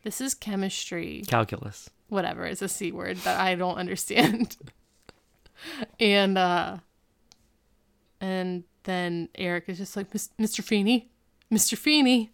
this 0.04 0.22
is 0.22 0.34
chemistry. 0.34 1.24
Calculus. 1.28 1.90
Whatever. 2.08 2.46
It's 2.46 2.62
a 2.62 2.70
C 2.70 2.92
word 2.92 3.18
that 3.18 3.40
I 3.40 3.54
don't 3.54 3.76
understand. 3.76 4.56
and 6.00 6.38
uh 6.38 6.78
and 8.22 8.64
then 8.84 9.30
Eric 9.36 9.66
is 9.68 9.78
just 9.78 9.96
like, 9.96 10.10
Mr. 10.12 10.64
Feeney, 10.64 11.10
Mr. 11.52 11.78
Feeney. 11.78 12.32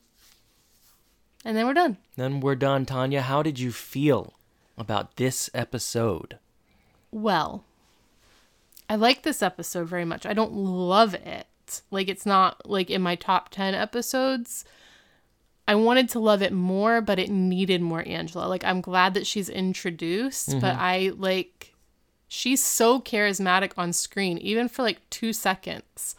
And 1.43 1.55
then 1.55 1.67
we're 1.67 1.73
done. 1.73 1.97
Then 2.15 2.39
we're 2.39 2.55
done, 2.55 2.86
Tanya. 2.86 3.21
How 3.21 3.43
did 3.43 3.59
you 3.59 3.71
feel 3.71 4.33
about 4.77 5.17
this 5.17 5.49
episode? 5.53 6.39
Well, 7.11 7.65
I 8.89 8.95
like 8.95 9.23
this 9.23 9.43
episode 9.43 9.88
very 9.88 10.05
much. 10.05 10.25
I 10.25 10.33
don't 10.33 10.53
love 10.53 11.13
it. 11.13 11.47
Like 11.91 12.07
it's 12.07 12.26
not 12.26 12.70
like 12.70 12.89
in 12.89 13.01
my 13.01 13.16
top 13.16 13.49
10 13.49 13.74
episodes. 13.74 14.66
I 15.68 15.76
wanted 15.76 16.09
to 16.09 16.20
love 16.20 16.41
it 16.41 16.53
more, 16.53 17.01
but 17.01 17.18
it 17.18 17.30
needed 17.30 17.82
more 17.82 18.03
Angela. 18.07 18.45
Like 18.47 18.63
I'm 18.63 18.82
glad 18.82 19.13
that 19.16 19.26
she's 19.26 19.49
introduced, 19.49 20.59
but 20.61 20.76
I 20.76 21.11
like 21.18 21.74
she's 22.28 22.63
so 22.63 22.99
charismatic 22.99 23.72
on 23.78 23.93
screen 23.93 24.38
even 24.39 24.68
for 24.68 24.84
like 24.84 25.07
2 25.09 25.34
seconds. 25.34 26.16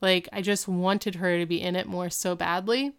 Like 0.00 0.28
I 0.32 0.42
just 0.42 0.68
wanted 0.68 1.16
her 1.16 1.38
to 1.38 1.46
be 1.46 1.60
in 1.60 1.76
it 1.76 1.86
more 1.86 2.10
so 2.10 2.34
badly. 2.34 2.92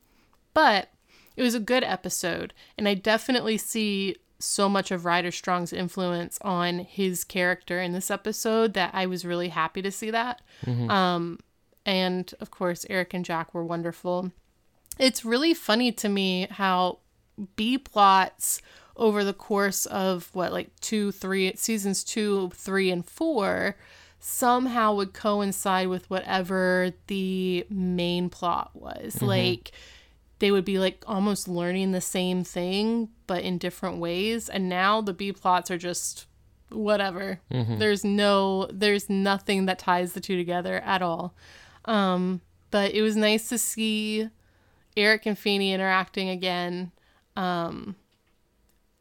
But 0.53 0.89
it 1.37 1.43
was 1.43 1.55
a 1.55 1.59
good 1.61 1.83
episode, 1.83 2.53
and 2.77 2.87
I 2.87 2.93
definitely 2.93 3.57
see 3.57 4.17
so 4.37 4.67
much 4.67 4.91
of 4.91 5.05
Ryder 5.05 5.31
Strong's 5.31 5.71
influence 5.71 6.37
on 6.41 6.79
his 6.79 7.23
character 7.23 7.79
in 7.79 7.93
this 7.93 8.11
episode 8.11 8.73
that 8.73 8.89
I 8.93 9.05
was 9.05 9.23
really 9.23 9.49
happy 9.49 9.81
to 9.81 9.91
see 9.91 10.11
that. 10.11 10.41
Um, 10.89 11.39
and 11.85 12.33
of 12.39 12.51
course, 12.51 12.85
Eric 12.89 13.13
and 13.13 13.25
Jack 13.25 13.53
were 13.53 13.63
wonderful. 13.63 14.31
It's 14.99 15.25
really 15.25 15.53
funny 15.53 15.91
to 15.93 16.09
me 16.09 16.47
how 16.49 16.99
B 17.55 17.77
plots 17.77 18.61
over 18.95 19.23
the 19.23 19.33
course 19.33 19.85
of 19.87 20.29
what, 20.33 20.51
like 20.51 20.69
two, 20.79 21.11
three 21.11 21.53
seasons 21.55 22.03
two, 22.03 22.51
three, 22.53 22.91
and 22.91 23.05
four 23.05 23.75
somehow 24.19 24.93
would 24.93 25.13
coincide 25.13 25.87
with 25.87 26.07
whatever 26.09 26.91
the 27.07 27.65
main 27.69 28.29
plot 28.29 28.69
was. 28.75 29.15
Mm-hmm. 29.15 29.25
Like, 29.25 29.71
they 30.41 30.51
would 30.51 30.65
be 30.65 30.79
like 30.79 31.03
almost 31.07 31.47
learning 31.47 31.91
the 31.91 32.01
same 32.01 32.43
thing 32.43 33.09
but 33.27 33.43
in 33.43 33.57
different 33.57 33.99
ways. 33.99 34.49
And 34.49 34.67
now 34.67 34.99
the 34.99 35.13
b 35.13 35.31
plots 35.31 35.71
are 35.71 35.77
just 35.77 36.25
whatever. 36.69 37.39
Mm-hmm. 37.51 37.77
There's 37.77 38.03
no 38.03 38.67
there's 38.73 39.09
nothing 39.09 39.67
that 39.67 39.79
ties 39.79 40.13
the 40.13 40.19
two 40.19 40.35
together 40.35 40.79
at 40.79 41.01
all 41.01 41.35
um 41.85 42.41
but 42.69 42.93
it 42.93 43.01
was 43.01 43.15
nice 43.15 43.49
to 43.49 43.57
see 43.57 44.29
eric 44.95 45.25
and 45.25 45.37
Feeney 45.37 45.73
interacting 45.73 46.29
again. 46.29 46.91
Um 47.35 47.95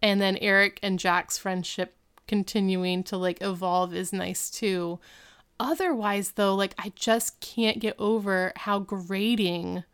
and 0.02 0.20
then 0.20 0.36
eric 0.38 0.78
and 0.82 0.98
jack's 0.98 1.36
friendship 1.38 1.94
continuing 2.26 3.02
to 3.04 3.16
like 3.16 3.42
evolve 3.42 3.94
is 3.94 4.12
nice 4.12 4.50
too. 4.50 4.98
Otherwise 5.58 6.32
though 6.32 6.54
like 6.54 6.74
i 6.78 6.92
just 6.94 7.40
can't 7.40 7.80
get 7.80 7.94
over 7.98 8.52
how 8.56 8.78
grating 8.78 9.84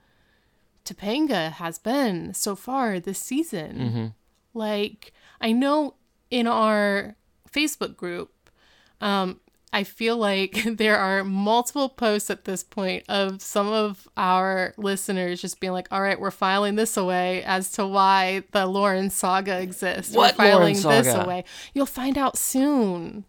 Topanga 0.85 1.51
has 1.51 1.79
been 1.79 2.33
so 2.33 2.55
far 2.55 3.01
this 3.01 3.19
season. 3.19 4.15
Like, 4.55 5.13
I 5.41 5.51
know 5.53 5.95
in 6.31 6.47
our 6.47 7.17
Facebook 7.53 7.97
group, 7.97 8.31
um, 9.01 9.41
I 9.73 9.85
feel 9.85 10.17
like 10.17 10.63
there 10.77 10.97
are 10.97 11.25
multiple 11.25 11.89
posts 11.89 12.31
at 12.31 12.45
this 12.45 12.63
point 12.63 13.05
of 13.09 13.43
some 13.43 13.69
of 13.69 14.09
our 14.17 14.75
listeners 14.77 15.41
just 15.41 15.61
being 15.61 15.73
like, 15.73 15.89
all 15.91 16.01
right, 16.01 16.21
we're 16.21 16.31
filing 16.31 16.77
this 16.77 16.97
away 16.97 17.43
as 17.45 17.73
to 17.73 17.87
why 17.87 18.45
the 18.53 18.67
Lauren 18.67 19.11
saga 19.11 19.61
exists. 19.61 20.15
What 20.15 20.39
we're 20.39 20.45
Lauren 20.45 20.75
filing 20.75 21.05
this 21.05 21.15
away. 21.15 21.45
You'll 21.75 21.87
find 21.87 22.17
out 22.17 22.39
soon. 22.39 23.25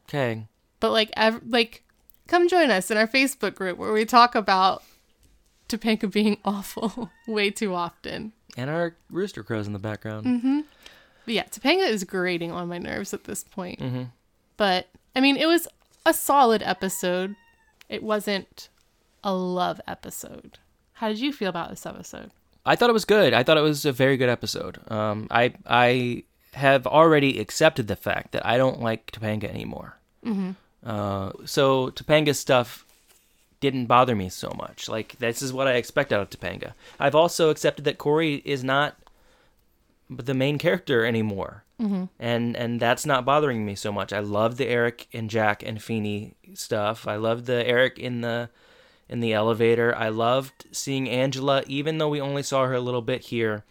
Okay. 0.00 0.46
But 0.80 0.92
like, 0.92 1.10
ev- 1.16 1.42
like, 1.46 1.82
come 2.26 2.48
join 2.48 2.70
us 2.70 2.90
in 2.90 2.96
our 2.96 3.08
Facebook 3.08 3.54
group 3.54 3.78
where 3.78 3.92
we 3.92 4.04
talk 4.04 4.34
about 4.34 4.82
Topanga 5.68 6.10
being 6.10 6.38
awful 6.44 7.10
way 7.26 7.50
too 7.50 7.74
often. 7.74 8.32
And 8.56 8.70
our 8.70 8.96
rooster 9.10 9.42
crows 9.42 9.66
in 9.66 9.72
the 9.72 9.78
background. 9.78 10.64
But 11.24 11.34
yeah, 11.34 11.44
Topanga 11.44 11.88
is 11.88 12.04
grating 12.04 12.50
on 12.50 12.68
my 12.68 12.78
nerves 12.78 13.12
at 13.12 13.24
this 13.24 13.44
point. 13.44 13.80
Mm-hmm. 13.80 14.04
But 14.56 14.88
I 15.18 15.20
mean, 15.20 15.36
it 15.36 15.46
was 15.46 15.66
a 16.06 16.14
solid 16.14 16.62
episode. 16.62 17.34
It 17.88 18.04
wasn't 18.04 18.68
a 19.24 19.34
love 19.34 19.80
episode. 19.84 20.58
How 20.92 21.08
did 21.08 21.18
you 21.18 21.32
feel 21.32 21.48
about 21.48 21.70
this 21.70 21.84
episode? 21.84 22.30
I 22.64 22.76
thought 22.76 22.88
it 22.88 22.92
was 22.92 23.04
good. 23.04 23.34
I 23.34 23.42
thought 23.42 23.56
it 23.56 23.62
was 23.62 23.84
a 23.84 23.90
very 23.90 24.16
good 24.16 24.28
episode. 24.28 24.78
Um, 24.88 25.26
I 25.28 25.54
I 25.66 26.22
have 26.52 26.86
already 26.86 27.40
accepted 27.40 27.88
the 27.88 27.96
fact 27.96 28.30
that 28.30 28.46
I 28.46 28.58
don't 28.58 28.80
like 28.80 29.10
Topanga 29.10 29.50
anymore. 29.50 29.96
Mm-hmm. 30.24 30.52
Uh, 30.88 31.32
so 31.44 31.90
Topanga's 31.90 32.38
stuff 32.38 32.86
didn't 33.58 33.86
bother 33.86 34.14
me 34.14 34.28
so 34.28 34.54
much. 34.56 34.88
Like 34.88 35.18
this 35.18 35.42
is 35.42 35.52
what 35.52 35.66
I 35.66 35.72
expect 35.72 36.12
out 36.12 36.20
of 36.20 36.30
Topanga. 36.30 36.74
I've 37.00 37.16
also 37.16 37.50
accepted 37.50 37.84
that 37.86 37.98
Corey 37.98 38.36
is 38.44 38.62
not 38.62 38.96
the 40.08 40.34
main 40.34 40.58
character 40.58 41.04
anymore, 41.04 41.64
mm-hmm. 41.80 42.04
and 42.18 42.56
and 42.56 42.80
that's 42.80 43.06
not 43.06 43.24
bothering 43.24 43.64
me 43.64 43.74
so 43.74 43.92
much. 43.92 44.12
I 44.12 44.20
love 44.20 44.56
the 44.56 44.66
Eric 44.66 45.08
and 45.12 45.30
Jack 45.30 45.62
and 45.62 45.82
Feeney 45.82 46.34
stuff. 46.54 47.06
I 47.06 47.16
love 47.16 47.46
the 47.46 47.66
Eric 47.66 47.98
in 47.98 48.20
the 48.20 48.50
in 49.08 49.20
the 49.20 49.32
elevator. 49.32 49.94
I 49.96 50.08
loved 50.08 50.66
seeing 50.72 51.08
Angela, 51.08 51.62
even 51.66 51.98
though 51.98 52.08
we 52.08 52.20
only 52.20 52.42
saw 52.42 52.66
her 52.66 52.74
a 52.74 52.80
little 52.80 53.02
bit 53.02 53.26
here. 53.26 53.64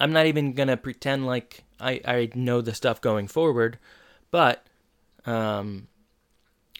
I'm 0.00 0.12
not 0.12 0.26
even 0.26 0.52
gonna 0.52 0.76
pretend 0.76 1.26
like 1.26 1.64
I, 1.78 2.00
I 2.04 2.30
know 2.34 2.60
the 2.60 2.74
stuff 2.74 3.00
going 3.00 3.28
forward, 3.28 3.78
but 4.30 4.66
um, 5.26 5.88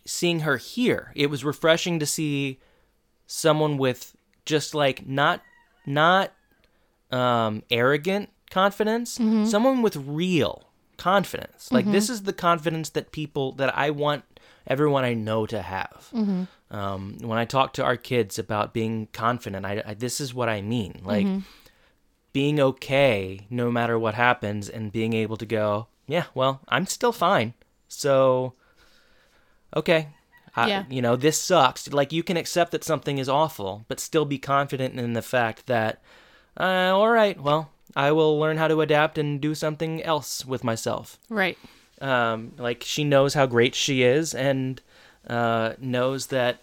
seeing 0.04 0.40
her 0.40 0.56
here, 0.56 1.12
it 1.14 1.28
was 1.28 1.44
refreshing 1.44 1.98
to 1.98 2.06
see 2.06 2.58
someone 3.26 3.76
with 3.76 4.16
just 4.44 4.74
like 4.74 5.06
not 5.06 5.40
not 5.86 6.32
um, 7.10 7.62
arrogant 7.70 8.30
confidence, 8.60 9.18
someone 9.54 9.82
with 9.82 9.96
real 9.96 10.54
confidence. 10.98 11.72
Like 11.76 11.86
this 11.96 12.08
is 12.10 12.22
the 12.22 12.32
confidence 12.48 12.90
that 12.90 13.10
people 13.10 13.46
that 13.60 13.70
I 13.76 13.90
want 13.90 14.22
everyone 14.66 15.04
I 15.04 15.14
know 15.14 15.46
to 15.46 15.60
have. 15.62 15.98
Um, 16.70 17.18
when 17.20 17.38
I 17.38 17.44
talk 17.44 17.72
to 17.74 17.84
our 17.84 17.96
kids 17.96 18.38
about 18.38 18.72
being 18.72 19.08
confident, 19.12 19.66
I, 19.66 19.82
I 19.90 19.94
this 19.94 20.20
is 20.20 20.32
what 20.32 20.48
I 20.48 20.60
mean. 20.62 20.92
Like 21.04 21.26
being 22.32 22.58
okay 22.60 23.46
no 23.50 23.70
matter 23.70 23.98
what 23.98 24.14
happens, 24.14 24.68
and 24.68 24.92
being 24.92 25.12
able 25.12 25.36
to 25.36 25.46
go, 25.46 25.88
yeah, 26.06 26.24
well, 26.34 26.60
I'm 26.68 26.86
still 26.86 27.12
fine. 27.12 27.52
So, 27.88 28.54
okay. 29.76 30.08
I, 30.56 30.68
Yeah. 30.68 30.84
You 30.88 31.02
know, 31.02 31.16
this 31.16 31.38
sucks. 31.38 31.92
Like, 31.92 32.12
you 32.12 32.22
can 32.22 32.36
accept 32.36 32.72
that 32.72 32.84
something 32.84 33.18
is 33.18 33.28
awful, 33.28 33.84
but 33.88 34.00
still 34.00 34.24
be 34.24 34.38
confident 34.38 34.98
in 34.98 35.12
the 35.14 35.22
fact 35.22 35.66
that, 35.66 36.02
uh, 36.58 36.92
all 36.94 37.08
right, 37.10 37.40
well, 37.40 37.70
I 37.94 38.12
will 38.12 38.38
learn 38.38 38.56
how 38.56 38.68
to 38.68 38.80
adapt 38.80 39.18
and 39.18 39.40
do 39.40 39.54
something 39.54 40.02
else 40.02 40.44
with 40.44 40.64
myself. 40.64 41.18
Right. 41.28 41.58
Um, 42.00 42.52
like, 42.58 42.82
she 42.84 43.04
knows 43.04 43.34
how 43.34 43.46
great 43.46 43.74
she 43.74 44.02
is 44.02 44.34
and 44.34 44.80
uh, 45.26 45.74
knows 45.78 46.28
that 46.28 46.58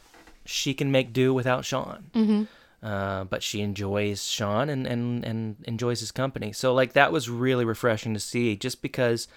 she 0.45 0.73
can 0.73 0.91
make 0.91 1.13
do 1.13 1.33
without 1.33 1.65
Sean. 1.65 2.09
Mm-hmm. 2.13 2.43
Uh, 2.85 3.25
but 3.25 3.43
she 3.43 3.61
enjoys 3.61 4.25
Sean 4.25 4.69
and, 4.69 4.87
and, 4.87 5.23
and 5.25 5.55
enjoys 5.65 5.99
his 5.99 6.11
company. 6.11 6.51
So, 6.51 6.73
like, 6.73 6.93
that 6.93 7.11
was 7.11 7.29
really 7.29 7.65
refreshing 7.65 8.13
to 8.13 8.19
see 8.19 8.55
just 8.55 8.81
because 8.81 9.27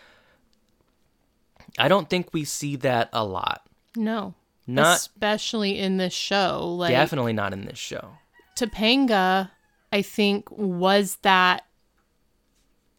I 1.78 1.88
don't 1.88 2.08
think 2.08 2.32
we 2.32 2.44
see 2.44 2.76
that 2.76 3.08
a 3.12 3.24
lot. 3.24 3.66
No. 3.96 4.34
Not 4.66 4.98
especially 4.98 5.78
in 5.78 5.96
this 5.96 6.12
show. 6.12 6.74
Like 6.76 6.90
definitely 6.90 7.32
not 7.32 7.52
in 7.52 7.64
this 7.64 7.78
show. 7.78 8.10
Topanga, 8.56 9.50
I 9.92 10.02
think, 10.02 10.50
was 10.50 11.16
that 11.22 11.64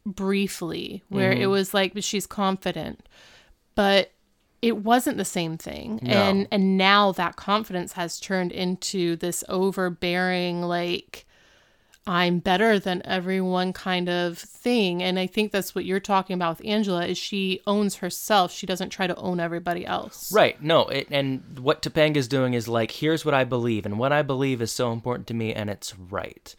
briefly 0.06 1.04
where 1.10 1.32
Mm-hmm. 1.34 1.42
it 1.42 1.48
was 1.48 1.74
like 1.74 1.94
she's 2.00 2.28
confident, 2.28 3.08
but 3.76 4.12
it 4.62 4.78
wasn't 4.78 5.18
the 5.18 5.26
same 5.26 5.58
thing. 5.58 6.00
No. 6.02 6.14
And 6.14 6.48
and 6.52 6.78
now 6.78 7.12
that 7.14 7.36
confidence 7.36 7.94
has 7.94 8.20
turned 8.20 8.52
into 8.52 9.16
this 9.18 9.44
overbearing 9.50 10.62
like 10.62 11.26
I'm 12.06 12.40
better 12.40 12.80
than 12.80 13.02
everyone 13.06 13.72
kind 13.72 14.10
of 14.10 14.38
thing. 14.38 15.02
And 15.02 15.18
I 15.18 15.26
think 15.26 15.52
that's 15.54 15.74
what 15.74 15.86
you're 15.86 16.02
talking 16.02 16.34
about 16.34 16.58
with 16.58 16.68
Angela 16.68 17.06
is 17.06 17.18
she 17.18 17.62
owns 17.66 17.96
herself. 17.96 18.52
She 18.52 18.66
doesn't 18.66 18.90
try 18.90 19.08
to 19.08 19.16
own 19.16 19.40
everybody 19.40 19.86
else. 19.86 20.32
Right. 20.34 20.62
No. 20.62 20.88
It, 20.88 21.08
and 21.12 21.60
what 21.60 21.82
Topanga's 21.82 22.28
doing 22.28 22.56
is 22.56 22.68
like, 22.68 22.92
here's 22.92 23.24
what 23.24 23.34
I 23.34 23.46
believe, 23.46 23.86
and 23.86 23.98
what 23.98 24.12
I 24.12 24.22
believe 24.22 24.62
is 24.62 24.72
so 24.72 24.92
important 24.92 25.28
to 25.28 25.34
me, 25.34 25.54
and 25.54 25.70
it's 25.70 25.98
right. 25.98 26.54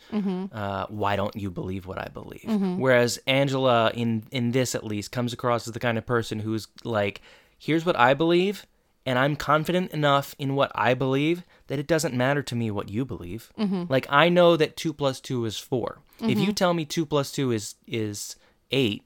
Uh, 0.52 0.86
why 0.88 1.16
don't 1.16 1.36
you 1.36 1.50
believe 1.50 1.86
what 1.86 1.98
I 1.98 2.08
believe? 2.08 2.44
Whereas 2.78 3.18
Angela, 3.26 3.90
in 3.92 4.22
in 4.30 4.52
this 4.52 4.74
at 4.74 4.84
least, 4.84 5.12
comes 5.12 5.32
across 5.32 5.66
as 5.66 5.74
the 5.74 5.80
kind 5.80 5.98
of 5.98 6.06
person 6.06 6.38
who's 6.38 6.68
like, 6.84 7.20
here's 7.58 7.84
what 7.84 7.98
I 7.98 8.14
believe, 8.14 8.64
and 9.04 9.18
I'm 9.18 9.36
confident 9.36 9.90
enough 9.90 10.34
in 10.38 10.54
what 10.54 10.72
I 10.74 10.94
believe 10.94 11.42
that 11.68 11.78
it 11.78 11.86
doesn't 11.86 12.14
matter 12.14 12.42
to 12.42 12.54
me 12.54 12.70
what 12.70 12.88
you 12.90 13.04
believe. 13.04 13.50
Like 13.88 14.06
I 14.10 14.28
know 14.28 14.56
that 14.56 14.76
two 14.76 14.92
plus 14.92 15.20
two 15.20 15.44
is 15.44 15.58
4 15.58 15.98
If 16.20 16.38
you 16.38 16.52
tell 16.52 16.74
me 16.74 16.84
two 16.84 17.06
plus 17.06 17.32
two 17.32 17.50
is 17.52 17.74
is 17.86 18.36
eight, 18.70 19.02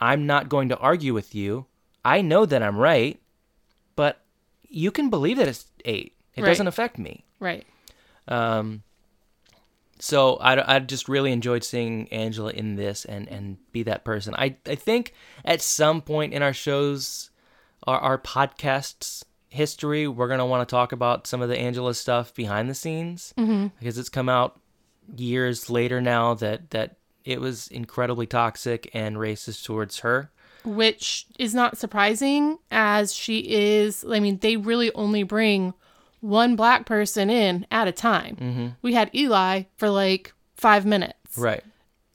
I'm 0.00 0.26
not 0.26 0.48
going 0.48 0.68
to 0.70 0.78
argue 0.78 1.14
with 1.14 1.34
you. 1.34 1.66
I 2.04 2.20
know 2.20 2.44
that 2.46 2.62
I'm 2.62 2.76
right, 2.76 3.18
but 3.96 4.20
you 4.68 4.90
can 4.90 5.08
believe 5.08 5.36
that 5.38 5.48
it's 5.48 5.66
eight. 5.84 6.14
It 6.34 6.42
Right. 6.42 6.48
doesn't 6.48 6.66
affect 6.66 6.98
me. 6.98 7.24
Right. 7.40 7.64
Um, 8.28 8.82
so 10.00 10.36
I, 10.36 10.76
I 10.76 10.78
just 10.80 11.08
really 11.08 11.30
enjoyed 11.32 11.62
seeing 11.64 12.08
Angela 12.12 12.50
in 12.50 12.74
this 12.74 13.04
and, 13.04 13.28
and 13.28 13.56
be 13.72 13.84
that 13.84 14.04
person. 14.04 14.34
I, 14.34 14.56
I 14.66 14.74
think 14.74 15.14
at 15.44 15.62
some 15.62 16.02
point 16.02 16.34
in 16.34 16.42
our 16.42 16.52
shows, 16.52 17.30
our, 17.84 17.98
our 18.00 18.18
podcasts 18.18 19.24
history, 19.54 20.06
we're 20.08 20.28
going 20.28 20.38
to 20.40 20.44
want 20.46 20.66
to 20.68 20.70
talk 20.70 20.92
about 20.92 21.26
some 21.26 21.40
of 21.42 21.48
the 21.48 21.58
Angela 21.58 21.94
stuff 21.94 22.34
behind 22.34 22.68
the 22.68 22.74
scenes. 22.74 23.32
Because 23.36 23.98
it's 23.98 24.08
come 24.08 24.28
out 24.28 24.60
years 25.16 25.68
later 25.70 26.00
now 26.00 26.34
that, 26.34 26.70
that 26.70 26.96
it 27.24 27.40
was 27.40 27.68
incredibly 27.68 28.26
toxic 28.26 28.90
and 28.94 29.16
racist 29.16 29.64
towards 29.64 30.00
her. 30.00 30.30
which 30.64 31.26
is 31.38 31.54
not 31.54 31.76
surprising 31.76 32.58
as 32.70 33.12
she 33.12 33.40
is 33.52 34.02
i 34.10 34.18
mean 34.18 34.38
they 34.38 34.56
really 34.56 34.90
only 34.94 35.22
bring 35.22 35.74
one 36.20 36.56
black 36.56 36.86
person 36.86 37.28
in 37.28 37.66
at 37.70 37.86
a 37.86 37.92
time. 37.92 38.36
Mm-hmm. 38.36 38.66
we 38.80 38.94
had 38.94 39.14
eli 39.14 39.64
for 39.76 39.90
like 39.90 40.32
five 40.56 40.86
minutes. 40.86 41.36
Right. 41.36 41.62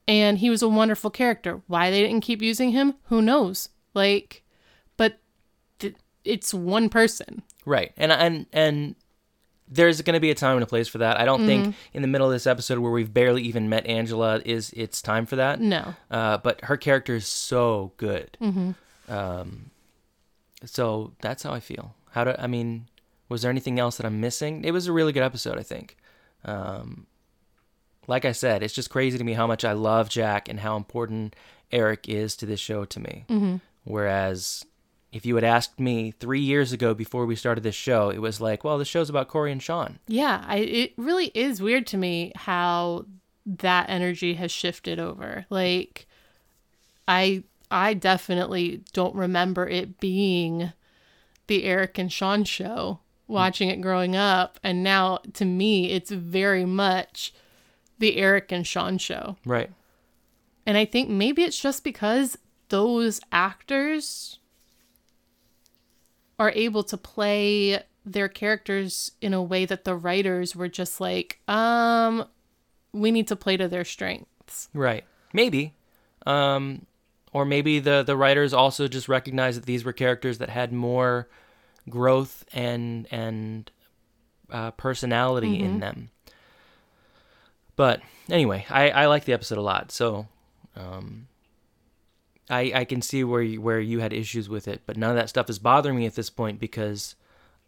and 0.08 0.40
he 0.40 0.50
was 0.50 0.64
a 0.64 0.68
wonderful 0.68 1.12
character. 1.12 1.62
Why 1.68 1.92
they 1.92 2.02
didn't 2.02 2.22
keep 2.22 2.42
using 2.42 2.72
him? 2.72 2.96
Who 3.10 3.22
knows? 3.22 3.70
Like 3.94 4.44
it's 6.24 6.53
one 6.53 6.89
person 6.89 7.41
Right. 7.70 7.91
And 7.97 8.11
and 8.11 8.45
and 8.51 8.95
there's 9.72 10.01
going 10.01 10.15
to 10.15 10.20
be 10.20 10.32
a 10.32 10.36
time 10.36 10.55
and 10.55 10.63
a 10.63 10.67
place 10.67 10.88
for 10.88 10.97
that. 10.97 11.20
I 11.20 11.26
don't 11.26 11.45
think 11.45 11.76
in 11.93 12.01
the 12.01 12.07
middle 12.07 12.26
of 12.26 12.34
this 12.34 12.47
episode 12.47 12.80
where 12.80 12.91
we've 12.91 13.13
barely 13.13 13.43
even 13.43 13.70
met 13.70 13.86
Angela 13.86 14.41
is 14.43 14.72
it's 14.76 15.01
time 15.03 15.28
for 15.28 15.36
that. 15.36 15.61
no 15.61 15.93
Uh, 16.09 16.38
but 16.39 16.61
her 16.61 16.78
character 16.78 17.15
is 17.15 17.28
so 17.28 17.91
good. 17.97 18.36
Um, 19.07 19.70
so 20.65 21.13
that's 21.22 21.43
how 21.43 21.51
I 21.51 21.59
feel. 21.59 21.93
How 22.11 22.24
do 22.24 22.34
I 22.39 22.47
mean? 22.47 22.88
Was 23.30 23.43
there 23.43 23.51
anything 23.51 23.78
else 23.80 23.97
that 23.97 24.07
I'm 24.07 24.20
missing? 24.20 24.63
It 24.65 24.72
was 24.72 24.88
a 24.88 24.91
really 24.91 25.11
good 25.11 25.22
episode, 25.22 25.59
I 25.59 25.63
think. 25.63 25.95
Um, 26.43 27.05
like 28.07 28.26
I 28.26 28.32
said, 28.32 28.63
it's 28.63 28.74
just 28.74 28.89
crazy 28.89 29.20
to 29.20 29.24
me 29.24 29.34
how 29.34 29.45
much 29.45 29.63
I 29.63 29.74
love 29.74 30.09
Jack 30.09 30.49
and 30.49 30.59
how 30.59 30.76
important 30.76 31.36
Eric 31.72 32.09
is 32.09 32.36
to 32.38 32.47
this 32.47 32.59
show 32.59 32.86
to 32.86 32.99
me. 32.99 33.26
Whereas 33.84 34.65
if 35.12 35.26
you 35.26 35.36
had 35.36 35.43
asked 35.43 35.80
me 35.80 36.12
three 36.12 36.39
years 36.41 36.72
ago 36.72 36.93
before 36.93 37.26
we 37.26 37.36
started 37.36 37.64
this 37.64 37.76
show, 37.76 38.10
it 38.10 38.20
was 38.22 38.39
like, 38.39 38.64
well, 38.64 38.78
the 38.78 38.86
show's 38.86 39.10
about 39.10 39.28
Corey 39.28 39.51
and 39.51 39.62
Sean. 39.64 39.99
yeah 40.07 40.43
I, 40.47 40.57
it 40.57 40.93
really 40.97 41.32
is 41.34 41.62
weird 41.62 41.88
to 41.88 41.97
me 41.97 42.32
how 42.36 43.05
that 43.45 43.89
energy 43.89 44.36
has 44.36 44.51
shifted 44.51 44.99
over 44.99 45.45
like 45.49 46.05
i 47.07 47.41
i 47.72 47.95
definitely 47.95 48.84
don't 48.93 49.16
remember 49.16 49.68
it 49.68 49.99
being 49.99 50.72
the 51.47 51.64
eric 51.64 51.97
and 51.97 52.12
sean 52.14 52.43
show 52.43 52.99
watching 53.28 53.70
it 53.70 53.82
growing 53.82 54.16
up 54.16 54.60
and 54.62 54.84
now 54.84 55.18
to 55.34 55.45
me 55.45 55.89
it's 55.91 56.12
very 56.12 56.66
much 56.66 57.34
the 57.97 58.18
eric 58.18 58.51
and 58.51 58.68
sean 58.68 58.97
show 58.99 59.38
Right. 59.45 59.72
and 60.66 60.78
i 60.78 60.86
think 60.86 61.10
maybe 61.10 61.41
it's 61.41 61.60
just 61.60 61.84
because 61.84 62.38
those 62.68 63.20
actors 63.32 64.38
are 66.40 66.52
able 66.56 66.84
to 66.84 66.98
play 66.98 67.84
their 68.06 68.30
characters 68.30 69.12
in 69.22 69.34
a 69.34 69.44
way 69.44 69.66
that 69.66 69.84
the 69.84 69.96
writers 69.96 70.56
were 70.56 70.70
just 70.70 71.00
like, 71.00 71.40
um, 71.48 72.26
we 72.94 73.12
need 73.12 73.28
to 73.28 73.36
play 73.36 73.58
to 73.58 73.68
their 73.68 73.86
strengths. 73.86 74.70
Right. 74.74 75.04
Maybe. 75.34 75.76
Um, 76.26 76.88
or 77.32 77.46
maybe 77.46 77.80
the 77.80 78.02
the 78.02 78.18
writers 78.18 78.54
also 78.54 78.88
just 78.88 79.08
recognized 79.08 79.60
that 79.60 79.66
these 79.68 79.86
were 79.86 79.94
characters 79.94 80.40
that 80.40 80.50
had 80.50 80.74
more 80.74 81.28
growth 81.88 82.44
and 82.52 83.08
and 83.12 83.70
uh, 84.52 84.72
personality 84.72 85.60
in 85.60 85.80
them. 85.80 86.10
But 87.76 88.02
anyway, 88.30 88.66
I, 88.70 88.90
I 88.90 89.06
like 89.06 89.24
the 89.24 89.32
episode 89.32 89.58
a 89.58 89.62
lot. 89.62 89.92
So, 89.92 90.28
um, 90.76 91.28
I 92.50 92.72
I 92.76 92.86
can 92.86 93.02
see 93.02 93.24
where 93.24 93.41
you, 93.41 93.62
where 93.62 93.80
you 93.80 94.00
had 94.00 94.14
issues 94.14 94.50
with 94.50 94.68
it, 94.68 94.82
but 94.86 94.97
none 94.97 95.12
of 95.12 95.16
that 95.18 95.30
stuff 95.30 95.50
is 95.50 95.60
bothering 95.60 95.97
me 95.97 96.06
at 96.06 96.16
this 96.16 96.30
point 96.30 96.60
because 96.60 97.16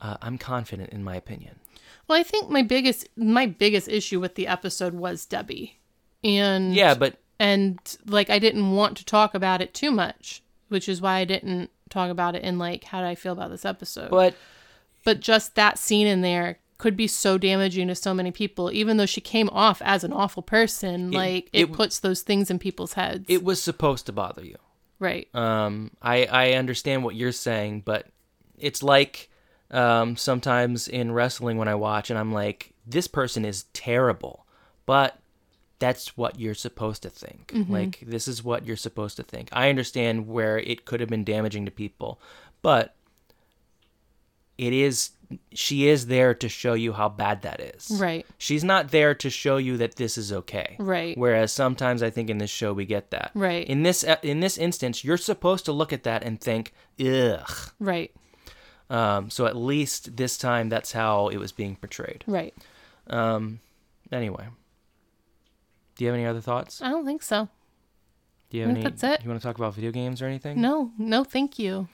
uh, 0.02 0.18
I'm 0.22 0.38
confident 0.38 0.90
in 0.92 1.04
my 1.04 1.16
opinion. 1.16 1.60
Well, 2.08 2.20
I 2.20 2.24
think 2.24 2.50
my 2.50 2.62
biggest 2.64 3.08
my 3.16 3.46
biggest 3.46 3.88
issue 3.88 4.20
with 4.20 4.36
the 4.36 4.48
episode 4.48 4.94
was 4.94 5.26
Debbie. 5.26 5.80
And 6.24 6.74
Yeah, 6.76 6.94
but 6.94 7.18
and 7.40 7.80
like 8.06 8.30
I 8.30 8.40
didn't 8.40 8.72
want 8.72 8.98
to 8.98 9.06
talk 9.06 9.34
about 9.34 9.62
it 9.62 9.74
too 9.74 9.92
much, 9.92 10.44
which 10.70 10.88
is 10.90 11.02
why 11.02 11.18
I 11.18 11.26
didn't 11.26 11.70
talk 11.90 12.10
about 12.10 12.36
it 12.36 12.44
in 12.44 12.58
like 12.58 12.86
how 12.86 13.02
did 13.02 13.08
I 13.08 13.16
feel 13.16 13.34
about 13.34 13.50
this 13.52 13.66
episode. 13.66 14.10
but 14.10 14.36
but 15.04 15.20
just 15.20 15.56
that 15.56 15.78
scene 15.78 16.08
in 16.08 16.22
there 16.22 16.60
could 16.78 16.96
be 16.98 17.06
so 17.08 17.38
damaging 17.38 17.88
to 17.90 17.96
so 17.96 18.14
many 18.14 18.32
people 18.32 18.72
even 18.72 18.98
though 18.98 19.06
she 19.06 19.22
came 19.22 19.50
off 19.50 19.82
as 19.84 20.04
an 20.04 20.12
awful 20.14 20.42
person 20.42 21.12
like 21.12 21.48
it, 21.54 21.64
it- 21.64 21.74
puts 21.74 22.00
those 22.00 22.22
things 22.22 22.50
in 22.50 22.58
people's 22.58 22.94
heads 22.94 23.26
it 23.28 23.44
was 23.44 23.62
supposed 23.62 24.06
to 24.08 24.12
bother 24.12 24.44
you. 24.44 24.58
Right 25.02 25.28
Um, 25.36 25.91
I 26.02 26.26
I 26.26 26.52
understand 26.54 27.04
what 27.04 27.16
you're 27.16 27.34
saying, 27.34 27.82
but 27.84 28.08
it's 28.58 28.82
like 28.82 29.30
um, 29.72 30.16
sometimes 30.16 30.88
in 30.88 31.12
wrestling 31.12 31.58
when 31.58 31.68
I 31.68 31.76
watch 31.76 32.10
and 32.10 32.18
I'm 32.20 32.32
like, 32.32 32.74
this 32.88 33.08
person 33.08 33.43
is 33.43 33.66
terrible, 33.74 34.45
but 34.86 35.18
that's 35.80 36.16
what 36.16 36.39
you're 36.39 36.54
supposed 36.54 37.02
to 37.04 37.10
think. 37.10 37.52
Like 37.72 37.99
this 38.06 38.28
is 38.28 38.43
what 38.43 38.66
you're 38.66 38.78
supposed 38.78 39.18
to 39.18 39.24
think. 39.24 39.49
I 39.52 39.70
understand 39.70 40.28
where 40.28 40.60
it 40.60 40.86
could 40.86 40.99
have 40.99 41.10
been 41.10 41.24
damaging 41.24 41.66
to 41.66 41.72
people, 41.72 42.20
but 42.62 42.93
it 44.60 44.74
is 44.74 45.10
she 45.54 45.88
is 45.88 46.08
there 46.08 46.34
to 46.36 46.50
show 46.50 46.74
you 46.74 46.94
how 46.94 47.10
bad 47.10 47.42
that 47.44 47.60
is. 47.60 47.92
right 48.00 48.26
She's 48.38 48.64
not 48.64 48.92
there 48.92 49.14
to 49.16 49.30
show 49.30 49.58
you 49.58 49.78
that 49.78 49.96
this 49.96 50.18
is 50.18 50.32
okay. 50.34 50.76
Right. 50.80 51.18
Whereas 51.18 51.52
sometimes 51.52 52.02
I 52.04 52.10
think 52.10 52.30
in 52.30 52.38
this 52.38 52.50
show 52.50 52.74
we 52.74 52.86
get 52.86 53.12
that. 53.12 53.32
Right. 53.34 53.68
In 53.68 53.84
this 53.84 54.04
uh, 54.04 54.18
in 54.24 54.40
this 54.40 54.58
instance, 54.58 55.04
you're 55.04 55.18
supposed 55.18 55.66
to 55.66 55.72
look 55.72 55.92
at 55.94 56.04
that 56.04 56.24
and 56.24 56.40
think, 56.40 56.74
ugh. 57.00 57.50
right 57.80 58.12
Um, 58.90 59.30
so 59.30 59.46
at 59.46 59.56
least 59.56 60.18
this 60.18 60.38
time, 60.38 60.70
that's 60.70 60.92
how 60.92 61.28
it 61.30 61.38
was 61.38 61.52
being 61.52 61.76
portrayed. 61.76 62.24
right 62.28 62.54
Um, 63.08 63.60
anyway, 64.12 64.48
do 65.96 66.04
you 66.04 66.10
have 66.10 66.16
any 66.16 66.26
other 66.26 66.42
thoughts? 66.42 66.82
i 66.82 66.90
don't 66.90 67.06
think 67.06 67.22
so 67.24 67.48
Do 68.50 68.58
you 68.58 68.64
have 68.64 68.70
I 68.70 68.74
any? 68.74 68.82
think 68.84 68.96
that's 69.00 69.04
it. 69.20 69.24
You 69.24 69.30
want 69.30 69.42
to 69.42 69.48
talk 69.48 69.58
about 69.58 69.76
video 69.76 69.92
games 69.92 70.22
or 70.22 70.26
anything? 70.26 70.60
no 70.62 70.92
no 70.98 71.24
thank 71.24 71.58
you 71.60 71.88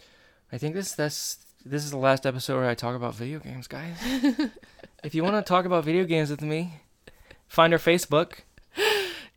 I 0.51 0.57
think 0.57 0.75
this 0.75 0.93
that's 0.93 1.39
this 1.69 1.83
is 1.83 1.91
the 1.91 1.97
last 1.97 2.25
episode 2.25 2.57
where 2.59 2.69
I 2.69 2.75
talk 2.75 2.95
about 2.95 3.15
video 3.15 3.39
games, 3.39 3.67
guys. 3.67 3.95
if 5.03 5.13
you 5.13 5.23
want 5.23 5.35
to 5.35 5.41
talk 5.47 5.65
about 5.65 5.83
video 5.83 6.05
games 6.05 6.29
with 6.29 6.41
me, 6.41 6.81
find 7.47 7.73
our 7.73 7.79
Facebook. 7.79 8.39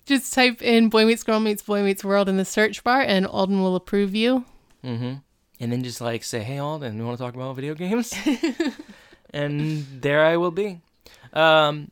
just 0.06 0.32
type 0.32 0.62
in 0.62 0.88
boy 0.88 1.04
meets 1.06 1.22
girl 1.22 1.40
meets 1.40 1.62
boy 1.62 1.82
meets 1.82 2.04
world 2.04 2.28
in 2.28 2.36
the 2.36 2.44
search 2.44 2.82
bar 2.82 3.00
and 3.00 3.26
alden 3.26 3.62
will 3.62 3.76
approve 3.76 4.14
you 4.14 4.44
Mm-hmm. 4.84 5.14
And 5.62 5.72
then 5.72 5.82
just 5.82 6.00
like 6.00 6.24
say, 6.24 6.40
"Hey, 6.40 6.58
Alden, 6.58 6.96
you 6.96 7.04
want 7.04 7.18
to 7.18 7.22
talk 7.22 7.34
about 7.34 7.54
video 7.54 7.74
games?" 7.74 8.14
and 9.30 9.84
there 10.00 10.24
I 10.24 10.38
will 10.38 10.50
be. 10.50 10.80
Um, 11.34 11.90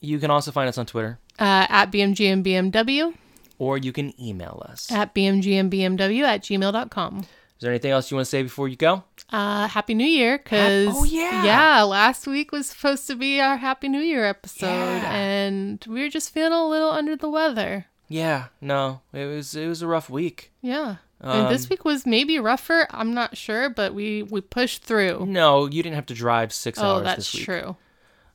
you 0.00 0.18
can 0.18 0.30
also 0.30 0.50
find 0.50 0.66
us 0.68 0.78
on 0.78 0.86
Twitter, 0.86 1.18
uh, 1.38 1.66
at 1.68 1.90
bmg 1.92 2.20
and 2.32 2.44
bmw 2.44 3.14
or 3.58 3.78
you 3.78 3.92
can 3.92 4.18
email 4.20 4.62
us. 4.68 4.90
at 4.90 5.14
bmg 5.14 5.52
and 5.52 5.70
bmw 5.72 6.22
at 6.22 6.42
gmail.com 6.42 7.26
Is 7.56 7.62
there 7.62 7.70
anything 7.70 7.90
else 7.90 8.10
you 8.10 8.16
want 8.16 8.26
to 8.26 8.30
say 8.30 8.42
before 8.42 8.68
you 8.68 8.76
go? 8.76 9.02
Uh, 9.30 9.66
Happy 9.68 9.94
New 9.94 10.04
Year, 10.06 10.36
because 10.38 10.88
oh, 10.90 11.04
yeah. 11.04 11.42
yeah, 11.44 11.82
last 11.84 12.26
week 12.26 12.52
was 12.52 12.66
supposed 12.66 13.06
to 13.06 13.16
be 13.16 13.40
our 13.40 13.56
Happy 13.56 13.88
New 13.88 14.00
Year 14.00 14.26
episode, 14.26 14.66
Yeah. 14.66 15.10
and 15.14 15.82
we 15.88 16.02
were 16.02 16.10
just 16.10 16.32
feeling 16.34 16.52
a 16.52 16.68
little 16.68 16.90
under 16.90 17.16
the 17.16 17.30
weather. 17.30 17.86
Yeah, 18.08 18.46
no, 18.60 19.00
it 19.12 19.24
was 19.24 19.54
it 19.56 19.66
was 19.68 19.80
a 19.82 19.86
rough 19.86 20.10
week. 20.10 20.52
Yeah, 20.60 20.96
and 21.20 21.48
this 21.48 21.64
Um, 21.64 21.68
week 21.70 21.84
was 21.84 22.04
maybe 22.06 22.38
rougher. 22.38 22.86
I'm 22.90 23.14
not 23.14 23.36
sure, 23.38 23.70
but 23.70 23.94
we 23.94 24.22
we 24.22 24.42
pushed 24.42 24.82
through. 24.84 25.24
No, 25.26 25.64
you 25.66 25.82
didn't 25.82 25.96
have 25.96 26.06
to 26.06 26.14
drive 26.14 26.52
six 26.52 26.78
Oh, 26.78 26.96
hours 26.96 27.04
that's 27.04 27.32
this 27.32 27.34
week. 27.34 27.44
true. 27.46 27.76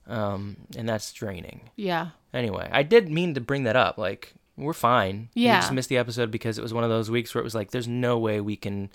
Um, 0.07 0.57
and 0.75 0.89
that's 0.89 1.13
draining. 1.13 1.69
Yeah, 1.75 2.09
Anyway, 2.33 2.67
I 2.71 2.83
did 2.83 3.09
mean 3.09 3.33
to 3.35 3.41
bring 3.41 3.63
that 3.63 3.75
up. 3.75 3.97
Like, 3.97 4.33
we're 4.57 4.73
fine. 4.73 5.29
Yeah. 5.35 5.57
We 5.57 5.61
just 5.61 5.71
missed 5.73 5.89
the 5.89 5.97
episode 5.97 6.31
because 6.31 6.57
it 6.57 6.61
was 6.61 6.73
one 6.73 6.83
of 6.83 6.89
those 6.89 7.11
weeks 7.11 7.33
where 7.35 7.39
it 7.41 7.43
was 7.43 7.53
like, 7.55 7.71
there's 7.71 7.87
no 7.89 8.17
way 8.17 8.41
we 8.41 8.55
can 8.55 8.89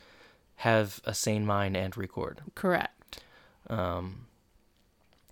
have 0.56 1.00
a 1.04 1.14
sane 1.14 1.46
mind 1.46 1.76
and 1.76 1.96
record. 1.96 2.40
correct. 2.54 3.20
Um, 3.68 4.26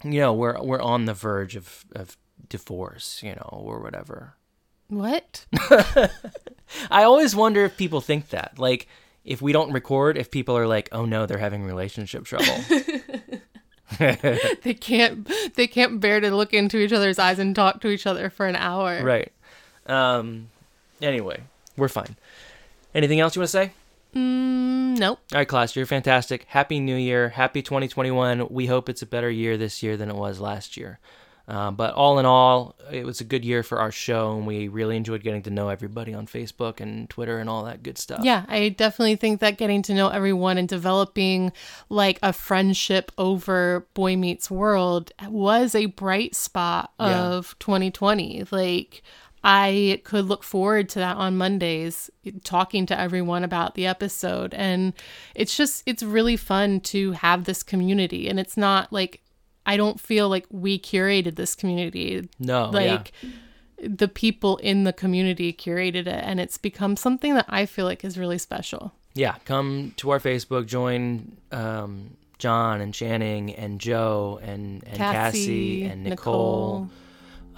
you 0.02 0.20
know, 0.20 0.32
we're 0.32 0.60
we're 0.62 0.82
on 0.82 1.04
the 1.06 1.14
verge 1.14 1.56
of 1.56 1.84
of 1.94 2.16
divorce, 2.48 3.22
you 3.22 3.30
know, 3.30 3.48
or 3.50 3.80
whatever. 3.80 4.34
What? 4.88 5.46
I 6.90 7.04
always 7.04 7.34
wonder 7.34 7.64
if 7.64 7.76
people 7.76 8.00
think 8.00 8.28
that. 8.30 8.58
Like, 8.58 8.86
if 9.24 9.40
we 9.40 9.52
don't 9.52 9.72
record, 9.72 10.18
if 10.18 10.30
people 10.30 10.56
are 10.56 10.66
like, 10.66 10.88
oh 10.92 11.04
no, 11.04 11.26
they're 11.26 11.38
having 11.38 11.64
relationship 11.64 12.24
trouble. 12.24 12.54
they 13.98 14.74
can't 14.74 15.30
they 15.54 15.66
can't 15.66 16.00
bear 16.00 16.20
to 16.20 16.34
look 16.34 16.52
into 16.52 16.78
each 16.78 16.92
other's 16.92 17.18
eyes 17.18 17.38
and 17.38 17.54
talk 17.54 17.80
to 17.80 17.88
each 17.88 18.06
other 18.06 18.28
for 18.28 18.46
an 18.46 18.56
hour. 18.56 19.02
right. 19.02 19.32
Um, 19.86 20.48
anyway, 21.00 21.42
we're 21.76 21.88
fine. 21.88 22.16
Anything 22.94 23.20
else 23.20 23.36
you 23.36 23.40
want 23.40 23.48
to 23.48 23.52
say? 23.52 23.72
Mm, 24.14 24.98
nope. 24.98 25.18
All 25.32 25.38
right, 25.38 25.48
class, 25.48 25.74
you're 25.76 25.86
fantastic. 25.86 26.44
Happy 26.48 26.80
New 26.80 26.96
Year. 26.96 27.30
Happy 27.30 27.62
2021. 27.62 28.48
We 28.50 28.66
hope 28.66 28.88
it's 28.88 29.02
a 29.02 29.06
better 29.06 29.30
year 29.30 29.56
this 29.56 29.82
year 29.82 29.96
than 29.96 30.08
it 30.10 30.16
was 30.16 30.40
last 30.40 30.76
year. 30.76 30.98
Um, 31.46 31.74
but 31.74 31.92
all 31.92 32.18
in 32.18 32.24
all, 32.24 32.74
it 32.90 33.04
was 33.04 33.20
a 33.20 33.24
good 33.24 33.44
year 33.44 33.62
for 33.62 33.78
our 33.78 33.92
show, 33.92 34.34
and 34.34 34.46
we 34.46 34.68
really 34.68 34.96
enjoyed 34.96 35.22
getting 35.22 35.42
to 35.42 35.50
know 35.50 35.68
everybody 35.68 36.14
on 36.14 36.26
Facebook 36.26 36.80
and 36.80 37.10
Twitter 37.10 37.38
and 37.38 37.50
all 37.50 37.64
that 37.64 37.82
good 37.82 37.98
stuff. 37.98 38.20
Yeah, 38.22 38.46
I 38.48 38.70
definitely 38.70 39.16
think 39.16 39.40
that 39.40 39.58
getting 39.58 39.82
to 39.82 39.92
know 39.94 40.08
everyone 40.08 40.56
and 40.56 40.66
developing 40.66 41.52
like 41.90 42.18
a 42.22 42.32
friendship 42.32 43.12
over 43.18 43.86
Boy 43.92 44.16
Meets 44.16 44.50
World 44.50 45.12
was 45.28 45.74
a 45.74 45.84
bright 45.84 46.34
spot 46.34 46.92
Yeah. 46.98 47.24
of 47.24 47.54
2020. 47.58 48.44
Like, 48.50 49.02
I 49.44 50.00
could 50.04 50.24
look 50.24 50.42
forward 50.42 50.88
to 50.90 50.98
that 51.00 51.16
on 51.16 51.36
Mondays, 51.36 52.10
talking 52.44 52.86
to 52.86 52.98
everyone 52.98 53.44
about 53.44 53.74
the 53.74 53.86
episode. 53.86 54.54
And 54.54 54.94
it's 55.34 55.54
just, 55.56 55.82
it's 55.84 56.02
really 56.02 56.36
fun 56.36 56.80
to 56.80 57.12
have 57.12 57.44
this 57.44 57.62
community. 57.62 58.28
And 58.28 58.40
it's 58.40 58.56
not 58.56 58.90
like, 58.92 59.20
I 59.66 59.76
don't 59.76 60.00
feel 60.00 60.28
like 60.30 60.46
we 60.50 60.78
curated 60.78 61.36
this 61.36 61.54
community 61.54 62.28
No, 62.38 62.70
Oh, 62.72 62.78
yeah. 62.78 62.92
like 62.92 63.12
the 63.78 64.08
people 64.08 64.56
in 64.58 64.84
the 64.84 64.92
community 64.92 65.52
curated 65.52 66.06
it 66.06 66.08
and 66.08 66.40
it's 66.40 66.56
become 66.56 66.96
something 66.96 67.34
that 67.34 67.44
i 67.48 67.66
feel 67.66 67.84
like 67.84 68.04
is 68.04 68.16
really 68.16 68.38
special 68.38 68.92
yeah, 69.16 69.36
come 69.44 69.94
to 69.98 70.10
our 70.10 70.18
Facebook, 70.18 70.66
join 70.66 71.36
um, 71.52 72.16
John 72.38 72.80
and 72.80 72.92
Channing 72.92 73.54
and 73.54 73.80
Joe 73.80 74.40
and, 74.42 74.82
and 74.88 74.96
Cassie, 74.96 75.84
and 75.84 76.02
Nicole, 76.02 76.88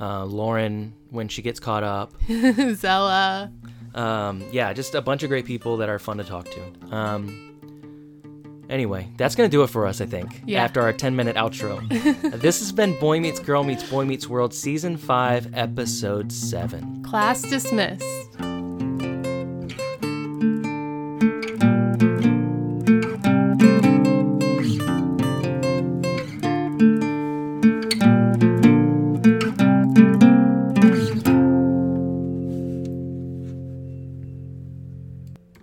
Uh, 0.01 0.24
Lauren 0.24 0.92
when 1.11 1.28
she 1.28 1.40
gets 1.42 1.59
caught 1.61 1.82
up. 1.82 2.12
Zella 2.74 3.51
Um, 3.94 4.44
yeah, 4.53 4.72
just 4.74 4.94
a 4.94 5.01
bunch 5.01 5.22
of 5.22 5.28
great 5.30 5.47
people 5.47 5.78
that 5.78 5.88
are 5.88 5.99
fun 5.99 6.18
to 6.18 6.24
talk 6.24 6.47
to. 6.51 6.94
Um, 6.94 8.64
anyway, 8.68 9.09
that's 9.16 9.34
going 9.34 9.49
to 9.49 9.55
do 9.57 9.62
it 9.62 9.68
for 9.68 9.86
us, 9.86 10.01
I 10.03 10.07
think, 10.07 10.42
Yeah. 10.44 10.62
after 10.64 10.82
our 10.82 10.92
10 10.92 11.16
minute 11.16 11.36
outro. 11.36 11.80
this 12.40 12.59
has 12.59 12.72
been 12.72 12.99
Boy 13.01 13.20
Meets 13.20 13.40
Girl 13.40 13.64
Meets 13.64 13.88
Boy 13.88 14.05
Meets 14.05 14.28
World, 14.28 14.53
Season 14.53 14.97
5, 14.99 15.55
Episode 15.55 16.30
7. 16.30 17.03
class 17.03 17.40
dismissed 17.42 18.05